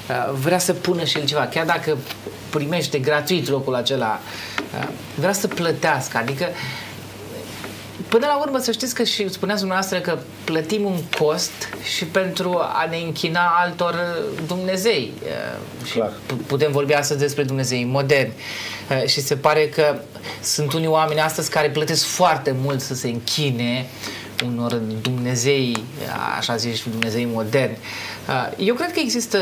uh, 0.09 0.33
vrea 0.41 0.59
să 0.59 0.73
pună 0.73 1.03
și 1.03 1.17
el 1.17 1.25
ceva. 1.25 1.47
Chiar 1.47 1.65
dacă 1.65 1.97
primește 2.49 2.99
gratuit 2.99 3.49
locul 3.49 3.75
acela, 3.75 4.19
uh, 4.79 4.87
vrea 5.15 5.33
să 5.33 5.47
plătească. 5.47 6.17
Adică 6.17 6.45
Până 8.15 8.27
la 8.27 8.39
urmă 8.39 8.59
să 8.59 8.71
știți 8.71 8.95
că 8.95 9.03
și 9.03 9.29
spuneați 9.29 9.59
dumneavoastră 9.59 9.99
că 9.99 10.17
plătim 10.43 10.85
un 10.85 10.99
cost 11.19 11.51
și 11.95 12.05
pentru 12.05 12.57
a 12.59 12.87
ne 12.89 12.97
închina 12.97 13.53
altor 13.63 13.95
Dumnezei. 14.47 15.11
Uh, 15.23 15.85
și 15.85 16.01
putem 16.47 16.71
vorbi 16.71 16.93
astăzi 16.93 17.19
despre 17.19 17.43
Dumnezei 17.43 17.83
moderni. 17.83 18.33
Uh, 18.89 19.07
și 19.07 19.21
se 19.21 19.35
pare 19.35 19.67
că 19.67 19.99
sunt 20.41 20.73
unii 20.73 20.87
oameni 20.87 21.19
astăzi 21.19 21.49
care 21.49 21.69
plătesc 21.69 22.05
foarte 22.05 22.55
mult 22.61 22.81
să 22.81 22.93
se 22.93 23.07
închine 23.07 23.85
unor 24.43 24.81
Dumnezei, 25.01 25.83
așa 26.37 26.55
zici, 26.55 26.87
Dumnezei 26.87 27.27
moderni. 27.33 27.77
Uh, 28.27 28.65
eu 28.67 28.75
cred 28.75 28.91
că 28.91 28.99
există, 28.99 29.37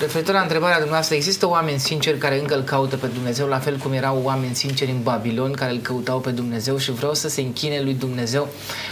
referitor 0.00 0.34
la 0.34 0.40
întrebarea 0.40 0.76
dumneavoastră, 0.76 1.16
există 1.16 1.48
oameni 1.48 1.78
sinceri 1.78 2.18
care 2.18 2.40
încă 2.40 2.54
îl 2.54 2.62
caută 2.62 2.96
pe 2.96 3.06
Dumnezeu, 3.06 3.46
la 3.46 3.58
fel 3.58 3.76
cum 3.76 3.92
erau 3.92 4.20
oameni 4.22 4.54
sinceri 4.54 4.90
în 4.90 5.02
Babilon 5.02 5.52
care 5.52 5.70
îl 5.70 5.78
căutau 5.78 6.18
pe 6.20 6.30
Dumnezeu 6.30 6.76
și 6.76 6.92
vreau 6.92 7.14
să 7.14 7.28
se 7.28 7.40
închine 7.40 7.80
lui 7.80 7.94
Dumnezeu, 7.94 8.48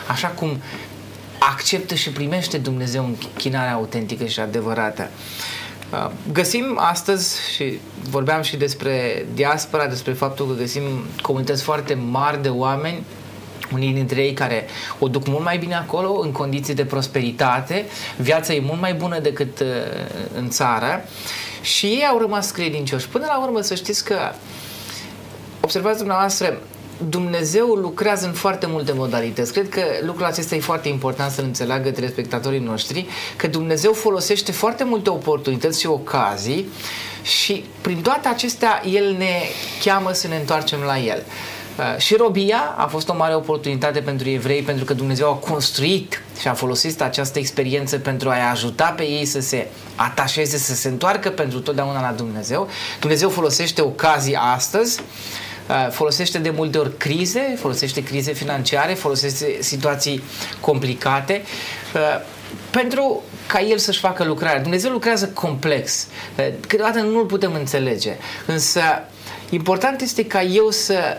așa 0.08 0.28
cum 0.28 0.60
acceptă 1.38 1.94
și 1.94 2.10
primește 2.10 2.58
Dumnezeu 2.58 3.04
închinarea 3.04 3.74
autentică 3.74 4.24
și 4.24 4.40
adevărată. 4.40 5.08
Uh, 5.92 6.10
găsim 6.32 6.64
astăzi, 6.76 7.38
și 7.54 7.78
vorbeam 8.10 8.42
și 8.42 8.56
despre 8.56 9.26
diaspora, 9.34 9.86
despre 9.86 10.12
faptul 10.12 10.46
că 10.46 10.54
găsim 10.54 10.82
comunități 11.22 11.62
foarte 11.62 11.94
mari 11.94 12.42
de 12.42 12.48
oameni 12.48 13.02
unii 13.72 13.92
dintre 13.92 14.20
ei 14.22 14.32
care 14.32 14.66
o 14.98 15.08
duc 15.08 15.26
mult 15.26 15.44
mai 15.44 15.58
bine 15.58 15.74
acolo, 15.74 16.20
în 16.20 16.32
condiții 16.32 16.74
de 16.74 16.84
prosperitate, 16.84 17.84
viața 18.16 18.52
e 18.52 18.60
mult 18.60 18.80
mai 18.80 18.94
bună 18.94 19.18
decât 19.18 19.60
uh, 19.60 19.66
în 20.36 20.50
țară 20.50 21.04
și 21.60 21.86
ei 21.86 22.06
au 22.10 22.18
rămas 22.18 22.50
credincioși. 22.50 23.08
Până 23.08 23.24
la 23.28 23.42
urmă 23.42 23.60
să 23.60 23.74
știți 23.74 24.04
că, 24.04 24.18
observați 25.60 25.98
dumneavoastră, 25.98 26.58
Dumnezeu 27.08 27.66
lucrează 27.66 28.26
în 28.26 28.32
foarte 28.32 28.66
multe 28.66 28.92
modalități. 28.92 29.52
Cred 29.52 29.68
că 29.68 29.82
lucrul 30.00 30.26
acesta 30.26 30.54
e 30.54 30.60
foarte 30.60 30.88
important 30.88 31.32
să-l 31.32 31.44
înțeleagă 31.44 31.90
telespectatorii 31.90 32.58
noștri, 32.58 33.06
că 33.36 33.46
Dumnezeu 33.46 33.92
folosește 33.92 34.52
foarte 34.52 34.84
multe 34.84 35.10
oportunități 35.10 35.80
și 35.80 35.86
ocazii 35.86 36.68
și 37.22 37.64
prin 37.80 38.02
toate 38.02 38.28
acestea 38.28 38.82
El 38.92 39.14
ne 39.18 39.42
cheamă 39.84 40.12
să 40.12 40.28
ne 40.28 40.36
întoarcem 40.36 40.80
la 40.80 40.98
El. 40.98 41.22
Uh, 41.78 41.96
și 41.98 42.14
robia 42.14 42.74
a 42.76 42.86
fost 42.86 43.08
o 43.08 43.14
mare 43.16 43.34
oportunitate 43.34 44.00
pentru 44.00 44.28
evrei 44.28 44.62
pentru 44.62 44.84
că 44.84 44.94
Dumnezeu 44.94 45.30
a 45.30 45.34
construit 45.34 46.22
și 46.40 46.48
a 46.48 46.54
folosit 46.54 47.02
această 47.02 47.38
experiență 47.38 47.98
pentru 47.98 48.28
a-i 48.28 48.50
ajuta 48.50 48.94
pe 48.96 49.02
ei 49.02 49.24
să 49.24 49.40
se 49.40 49.68
atașeze, 49.94 50.58
să 50.58 50.74
se 50.74 50.88
întoarcă 50.88 51.30
pentru 51.30 51.60
totdeauna 51.60 52.00
la 52.00 52.12
Dumnezeu. 52.16 52.68
Dumnezeu 53.00 53.28
folosește 53.28 53.80
ocazii 53.80 54.34
astăzi 54.34 55.00
uh, 55.68 55.90
folosește 55.90 56.38
de 56.38 56.50
multe 56.50 56.78
ori 56.78 56.96
crize, 56.96 57.56
folosește 57.58 58.02
crize 58.02 58.32
financiare, 58.32 58.94
folosește 58.94 59.56
situații 59.60 60.22
complicate 60.60 61.42
uh, 61.94 62.00
pentru 62.70 63.22
ca 63.46 63.60
el 63.60 63.78
să-și 63.78 64.00
facă 64.00 64.24
lucrarea. 64.24 64.60
Dumnezeu 64.60 64.90
lucrează 64.90 65.28
complex. 65.28 66.06
Câteodată 66.60 67.00
nu-l 67.00 67.24
putem 67.24 67.54
înțelege. 67.54 68.16
Însă 68.46 68.80
important 69.50 70.00
este 70.00 70.26
ca 70.26 70.42
eu 70.42 70.70
să 70.70 71.18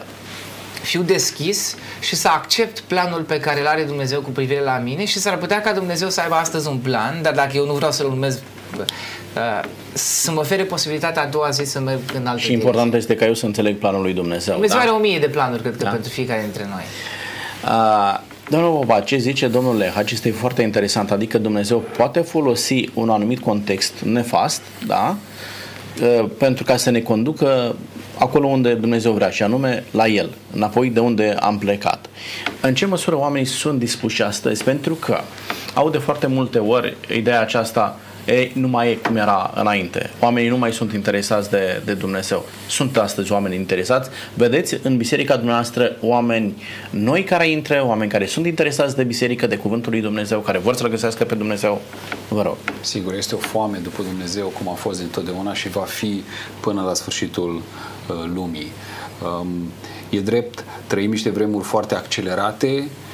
fiu 0.88 1.02
deschis 1.02 1.76
și 2.00 2.16
să 2.16 2.28
accept 2.28 2.80
planul 2.80 3.22
pe 3.22 3.40
care 3.40 3.60
îl 3.60 3.68
are 3.68 3.84
Dumnezeu 3.84 4.22
cu 4.22 4.30
privire 4.30 4.60
la 4.60 4.78
mine 4.78 5.06
și 5.06 5.20
s-ar 5.20 5.38
putea 5.38 5.62
ca 5.62 5.74
Dumnezeu 5.74 6.10
să 6.10 6.22
aibă 6.22 6.36
astăzi 6.36 6.68
un 6.68 6.78
plan, 6.78 7.22
dar 7.22 7.34
dacă 7.34 7.52
eu 7.56 7.66
nu 7.66 7.74
vreau 7.74 7.92
să-l 7.92 8.06
urmez 8.06 8.40
uh, 8.76 9.64
să 9.94 10.32
mă 10.32 10.40
ofere 10.40 10.64
posibilitatea 10.64 11.22
a 11.22 11.26
doua 11.26 11.50
zi 11.50 11.64
să 11.64 11.80
merg 11.80 12.00
în 12.16 12.28
alte 12.28 12.42
Și 12.42 12.52
important 12.52 12.94
este 12.94 13.16
ca 13.16 13.26
eu 13.26 13.34
să 13.34 13.46
înțeleg 13.46 13.78
planul 13.78 14.02
lui 14.02 14.14
Dumnezeu. 14.14 14.54
Dumnezeu 14.54 14.78
da? 14.78 14.84
are 14.84 14.92
o 14.92 14.98
mie 14.98 15.20
de 15.20 15.28
planuri, 15.28 15.62
cred 15.62 15.78
că, 15.78 15.84
da? 15.84 15.90
pentru 15.90 16.12
fiecare 16.12 16.42
dintre 16.42 16.68
noi. 16.70 16.84
Uh, 17.64 18.20
domnul 18.50 18.72
Boba, 18.72 19.00
ce 19.00 19.18
zice 19.18 19.48
domnul 19.48 19.78
Lehaci 19.78 20.12
este 20.12 20.32
foarte 20.32 20.62
interesant, 20.62 21.12
adică 21.12 21.38
Dumnezeu 21.38 21.84
poate 21.98 22.20
folosi 22.20 22.90
un 22.94 23.10
anumit 23.10 23.40
context 23.40 23.94
nefast, 24.04 24.62
da? 24.86 25.16
Uh, 26.02 26.26
pentru 26.38 26.64
ca 26.64 26.78
să 26.78 26.90
ne 26.90 27.00
conducă 27.00 27.76
acolo 28.20 28.48
unde 28.48 28.74
Dumnezeu 28.74 29.12
vrea 29.12 29.30
și 29.30 29.44
anume 29.44 29.84
la 29.92 30.08
El, 30.08 30.30
înapoi 30.54 30.90
de 30.90 31.00
unde 31.00 31.36
am 31.40 31.58
plecat. 31.58 32.10
În 32.62 32.74
ce 32.74 32.86
măsură 32.86 33.18
oamenii 33.18 33.48
sunt 33.48 33.80
dispuși 33.80 34.22
astăzi? 34.22 34.64
Pentru 34.64 34.94
că 34.94 35.20
au 35.74 35.90
de 35.90 35.98
foarte 35.98 36.28
multe 36.28 36.58
ori 36.58 36.98
ideea 37.16 37.42
aceasta 37.42 38.00
ei, 38.28 38.52
nu 38.56 38.68
mai 38.68 38.92
e 38.92 38.96
cum 38.96 39.16
era 39.16 39.52
înainte. 39.56 40.10
Oamenii 40.20 40.50
nu 40.50 40.58
mai 40.58 40.72
sunt 40.72 40.94
interesați 40.94 41.50
de, 41.50 41.82
de 41.86 41.94
Dumnezeu. 41.94 42.46
Sunt 42.68 42.98
astăzi 42.98 43.32
oameni 43.32 43.56
interesați. 43.56 44.10
Vedeți 44.34 44.78
în 44.82 44.98
biserica 44.98 45.36
dumneavoastră 45.36 45.96
oameni 46.02 46.64
noi 46.90 47.24
care 47.24 47.50
intră, 47.50 47.84
oameni 47.86 48.12
care 48.12 48.26
sunt 48.26 48.46
interesați 48.46 48.96
de 48.96 49.04
biserică, 49.04 49.48
de 49.48 49.58
cuvântul 49.58 49.92
lui 49.92 50.02
Dumnezeu, 50.02 50.40
care 50.40 50.58
vor 50.58 50.76
să-L 50.76 50.90
găsească 50.90 51.24
pe 51.24 51.36
Dumnezeu. 51.36 51.82
Vă 52.30 52.42
rog. 52.42 52.56
Sigur, 52.82 53.14
este 53.14 53.36
o 53.36 53.38
foame 53.38 53.78
după 53.78 54.02
Dumnezeu, 54.04 54.48
cum 54.48 54.70
a 54.70 54.74
fost 54.74 55.02
întotdeauna 55.02 55.54
și 55.54 55.70
va 55.70 55.82
fi 55.82 56.24
până 56.60 56.82
la 56.82 56.94
sfârșitul 56.94 57.56
uh, 57.56 57.97
lumii. 58.34 58.72
Um, 59.42 59.72
e 60.10 60.20
drept, 60.20 60.64
trăim 60.88 61.10
niște 61.10 61.30
vremuri 61.30 61.66
foarte 61.66 61.96
accelerate, 61.96 62.68
Uh, 62.78 63.07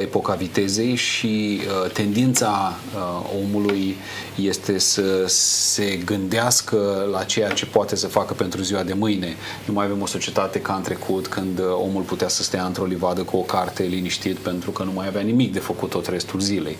epoca 0.00 0.34
vitezei 0.34 0.94
și 0.94 1.60
uh, 1.60 1.90
tendința 1.90 2.76
uh, 2.94 3.30
omului 3.42 3.96
este 4.34 4.78
să 4.78 5.24
se 5.26 6.00
gândească 6.04 7.08
la 7.12 7.24
ceea 7.24 7.50
ce 7.50 7.66
poate 7.66 7.96
să 7.96 8.06
facă 8.06 8.32
pentru 8.32 8.62
ziua 8.62 8.82
de 8.82 8.92
mâine. 8.92 9.36
Nu 9.64 9.72
mai 9.72 9.84
avem 9.84 10.02
o 10.02 10.06
societate 10.06 10.60
ca 10.60 10.74
în 10.74 10.82
trecut, 10.82 11.26
când 11.26 11.60
omul 11.82 12.02
putea 12.02 12.28
să 12.28 12.42
stea 12.42 12.64
într-o 12.64 12.84
livadă 12.84 13.22
cu 13.22 13.36
o 13.36 13.40
carte 13.40 13.82
liniștit 13.82 14.36
pentru 14.36 14.70
că 14.70 14.82
nu 14.82 14.92
mai 14.92 15.06
avea 15.06 15.20
nimic 15.20 15.52
de 15.52 15.58
făcut 15.58 15.90
tot 15.90 16.06
restul 16.06 16.40
zilei. 16.40 16.76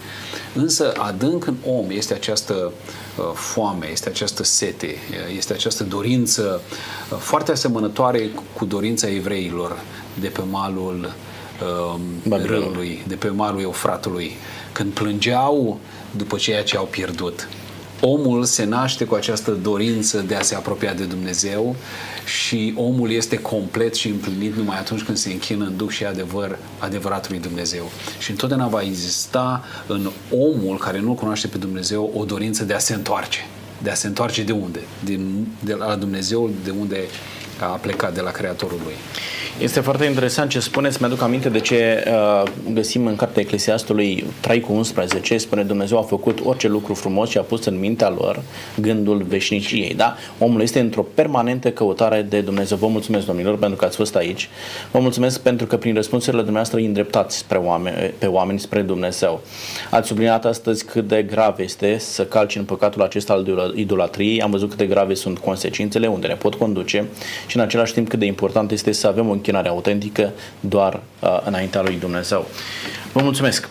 Însă 0.55 0.93
adânc 0.97 1.47
în 1.47 1.57
om 1.67 1.87
este 1.89 2.15
această 2.15 2.73
foame, 3.35 3.89
este 3.93 4.09
această 4.09 4.45
sete, 4.45 4.95
este 5.37 5.53
această 5.53 5.85
dorință 5.85 6.61
foarte 7.19 7.53
asemănătoare 7.53 8.31
cu 8.53 8.65
dorința 8.65 9.09
evreilor 9.09 9.77
de 10.21 10.29
pe 10.29 10.43
malul 10.51 11.15
uh, 11.63 12.43
râului, 12.45 13.05
de 13.07 13.15
pe 13.15 13.29
malul 13.29 13.61
Eufratului, 13.61 14.37
când 14.73 14.93
plângeau 14.93 15.81
după 16.17 16.37
ceea 16.37 16.63
ce 16.63 16.77
au 16.77 16.85
pierdut. 16.85 17.49
Omul 18.01 18.45
se 18.45 18.65
naște 18.65 19.05
cu 19.05 19.15
această 19.15 19.51
dorință 19.51 20.19
de 20.19 20.35
a 20.35 20.43
se 20.43 20.55
apropia 20.55 20.93
de 20.95 21.05
Dumnezeu 21.05 21.77
și 22.25 22.73
omul 22.77 23.11
este 23.11 23.39
complet 23.39 23.95
și 23.95 24.09
împlinit 24.09 24.55
numai 24.55 24.79
atunci 24.79 25.03
când 25.03 25.17
se 25.17 25.33
închină 25.33 25.65
în 25.65 25.77
duc 25.77 25.91
și 25.91 26.05
adevăr 26.05 26.59
adevăratului 26.79 27.39
Dumnezeu. 27.39 27.91
Și 28.19 28.31
întotdeauna 28.31 28.67
va 28.67 28.83
exista 28.83 29.65
în 29.87 30.11
omul 30.31 30.79
care 30.79 31.01
nu-L 31.01 31.15
cunoaște 31.15 31.47
pe 31.47 31.59
Dumnezeu 31.59 32.13
o 32.15 32.25
dorință 32.25 32.65
de 32.65 32.75
a 32.75 32.79
se 32.79 32.95
întoarce. 32.95 33.47
De 33.83 33.91
a 33.91 33.95
se 33.95 34.07
întoarce 34.07 34.43
de 34.43 34.53
unde? 34.53 34.81
Din, 35.05 35.47
de 35.61 35.75
la 35.75 35.95
Dumnezeu, 35.95 36.51
de 36.65 36.71
unde 36.71 37.01
a 37.61 37.65
plecat, 37.65 38.15
de 38.15 38.21
la 38.21 38.31
Creatorul 38.31 38.81
lui. 38.85 38.95
Este 39.61 39.81
foarte 39.81 40.05
interesant 40.05 40.51
ce 40.51 40.61
spuneți. 40.61 40.97
Mi-aduc 41.01 41.23
aminte 41.23 41.49
de 41.49 41.59
ce 41.59 42.05
uh, 42.07 42.51
găsim 42.73 43.07
în 43.07 43.17
cartea 43.17 43.43
Eclesiastului 43.43 44.25
3 44.41 44.61
cu 44.61 44.73
11. 44.73 45.37
Spune 45.37 45.63
Dumnezeu 45.63 45.99
a 45.99 46.03
făcut 46.03 46.39
orice 46.45 46.69
lucru 46.69 46.95
frumos 46.95 47.29
și 47.29 47.39
a 47.39 47.43
pus 47.43 47.65
în 47.65 47.79
mintea 47.79 48.09
lor 48.09 48.43
gândul 48.81 49.23
veșniciei. 49.23 49.95
Da? 49.95 50.17
Omul 50.39 50.61
este 50.61 50.81
într-o 50.81 51.07
permanentă 51.15 51.71
căutare 51.71 52.23
de 52.29 52.41
Dumnezeu. 52.41 52.77
Vă 52.77 52.87
mulțumesc, 52.87 53.27
domnilor, 53.27 53.59
pentru 53.59 53.79
că 53.79 53.85
ați 53.85 53.97
fost 53.97 54.17
aici. 54.17 54.49
Vă 54.91 54.99
mulțumesc 54.99 55.41
pentru 55.41 55.67
că 55.67 55.77
prin 55.77 55.95
răspunsurile 55.95 56.43
dumneavoastră 56.43 56.81
îi 56.81 56.87
îndreptați 56.87 57.37
spre 57.37 57.59
oameni, 57.59 57.97
pe 58.19 58.27
oameni 58.27 58.59
spre 58.59 58.81
Dumnezeu. 58.81 59.41
Ați 59.91 60.09
subliniat 60.09 60.45
astăzi 60.45 60.85
cât 60.85 61.09
de 61.09 61.23
grav 61.23 61.59
este 61.59 61.99
să 61.99 62.25
calci 62.25 62.57
în 62.57 62.65
păcatul 62.65 63.03
acesta 63.03 63.33
al 63.33 63.73
idolatriei. 63.75 64.43
Am 64.43 64.51
văzut 64.51 64.69
cât 64.69 64.79
de 64.79 64.87
grave 64.87 65.15
sunt 65.15 65.39
consecințele, 65.39 66.07
unde 66.07 66.27
ne 66.27 66.35
pot 66.35 66.55
conduce 66.55 67.05
și 67.47 67.57
în 67.57 67.63
același 67.63 67.93
timp 67.93 68.09
cât 68.09 68.19
de 68.19 68.27
important 68.27 68.71
este 68.71 68.93
să 68.93 69.07
avem 69.07 69.29
o 69.29 69.33
închinare 69.49 69.69
autentică 69.69 70.33
doar 70.61 71.01
uh, 71.21 71.41
înaintea 71.45 71.83
lui 71.83 71.97
Dumnezeu. 71.99 72.47
Vă 73.13 73.23
mulțumesc! 73.23 73.69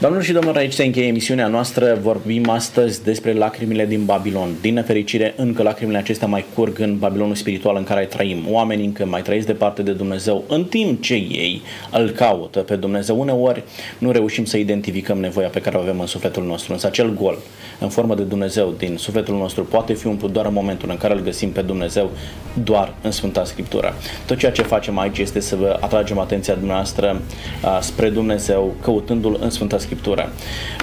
Doamnelor 0.00 0.26
și 0.26 0.32
domnilor, 0.32 0.56
aici 0.56 0.72
se 0.72 0.84
încheie 0.84 1.06
emisiunea 1.06 1.46
noastră. 1.46 1.98
Vorbim 2.02 2.48
astăzi 2.48 3.04
despre 3.04 3.32
lacrimile 3.32 3.86
din 3.86 4.04
Babilon. 4.04 4.48
Din 4.60 4.74
nefericire, 4.74 5.34
încă 5.36 5.62
lacrimile 5.62 5.98
acestea 5.98 6.26
mai 6.26 6.44
curg 6.54 6.78
în 6.78 6.98
Babilonul 6.98 7.34
spiritual 7.34 7.76
în 7.76 7.84
care 7.84 8.04
trăim. 8.04 8.44
Oamenii 8.48 8.84
încă 8.84 9.06
mai 9.06 9.22
trăiesc 9.22 9.46
departe 9.46 9.82
de 9.82 9.92
Dumnezeu, 9.92 10.44
în 10.48 10.64
timp 10.64 11.02
ce 11.02 11.14
ei 11.14 11.62
îl 11.92 12.10
caută 12.10 12.60
pe 12.60 12.76
Dumnezeu. 12.76 13.20
Uneori 13.20 13.62
nu 13.98 14.10
reușim 14.10 14.44
să 14.44 14.56
identificăm 14.56 15.18
nevoia 15.18 15.48
pe 15.48 15.60
care 15.60 15.76
o 15.76 15.80
avem 15.80 16.00
în 16.00 16.06
sufletul 16.06 16.44
nostru, 16.44 16.72
însă 16.72 16.86
acel 16.86 17.14
gol 17.14 17.38
în 17.80 17.88
formă 17.88 18.14
de 18.14 18.22
Dumnezeu 18.22 18.74
din 18.78 18.96
sufletul 18.96 19.36
nostru 19.36 19.64
poate 19.64 19.92
fi 19.92 20.06
umplut 20.06 20.32
doar 20.32 20.46
în 20.46 20.52
momentul 20.52 20.90
în 20.90 20.96
care 20.96 21.14
îl 21.14 21.20
găsim 21.20 21.50
pe 21.50 21.60
Dumnezeu 21.60 22.10
doar 22.64 22.94
în 23.02 23.10
Sfânta 23.10 23.44
Scriptură. 23.44 23.94
Tot 24.26 24.38
ceea 24.38 24.52
ce 24.52 24.62
facem 24.62 24.98
aici 24.98 25.18
este 25.18 25.40
să 25.40 25.56
vă 25.56 25.78
atragem 25.80 26.18
atenția 26.18 26.54
dumneavoastră 26.54 27.20
spre 27.80 28.08
Dumnezeu, 28.08 28.74
căutându-L 28.82 29.38
în 29.40 29.50
Sfânta 29.50 29.78
Scriptură, 29.90 30.32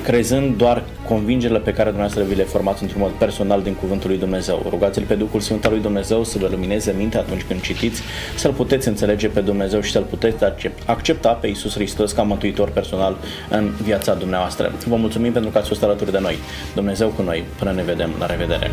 crezând 0.03 0.58
doar 0.58 0.84
convingerile 1.08 1.60
pe 1.60 1.72
care 1.72 1.89
dumneavoastră 1.89 2.24
vi 2.24 2.36
le 2.36 2.43
formați 2.43 2.82
într-un 2.84 3.01
mod 3.01 3.12
personal 3.12 3.62
din 3.62 3.74
Cuvântul 3.74 4.10
lui 4.10 4.20
Dumnezeu. 4.20 4.66
Rugați-L 4.70 5.03
pe 5.03 5.14
Duhul 5.14 5.39
Sfânt 5.39 5.66
al 5.66 5.72
lui 5.72 5.82
Dumnezeu 5.82 6.24
să 6.24 6.38
vă 6.38 6.47
lumineze 6.51 6.93
mintea 6.97 7.20
atunci 7.20 7.43
când 7.47 7.62
citiți, 7.62 8.01
să-L 8.36 8.51
puteți 8.51 8.88
înțelege 8.88 9.28
pe 9.28 9.39
Dumnezeu 9.39 9.82
și 9.82 9.91
să-L 9.91 10.03
puteți 10.03 10.43
accepta 10.86 11.30
pe 11.30 11.47
Isus 11.47 11.74
Hristos 11.74 12.12
ca 12.12 12.22
mântuitor 12.22 12.70
personal 12.70 13.18
în 13.49 13.72
viața 13.84 14.14
dumneavoastră. 14.14 14.72
Vă 14.88 14.95
mulțumim 14.95 15.32
pentru 15.32 15.51
că 15.51 15.58
ați 15.58 15.68
fost 15.68 15.84
alături 15.84 16.12
de 16.12 16.20
noi. 16.20 16.38
Dumnezeu 16.76 17.08
cu 17.08 17.22
noi. 17.22 17.43
Până 17.60 17.72
ne 17.72 17.84
vedem. 17.84 18.10
La 18.20 18.26
revedere! 18.26 18.72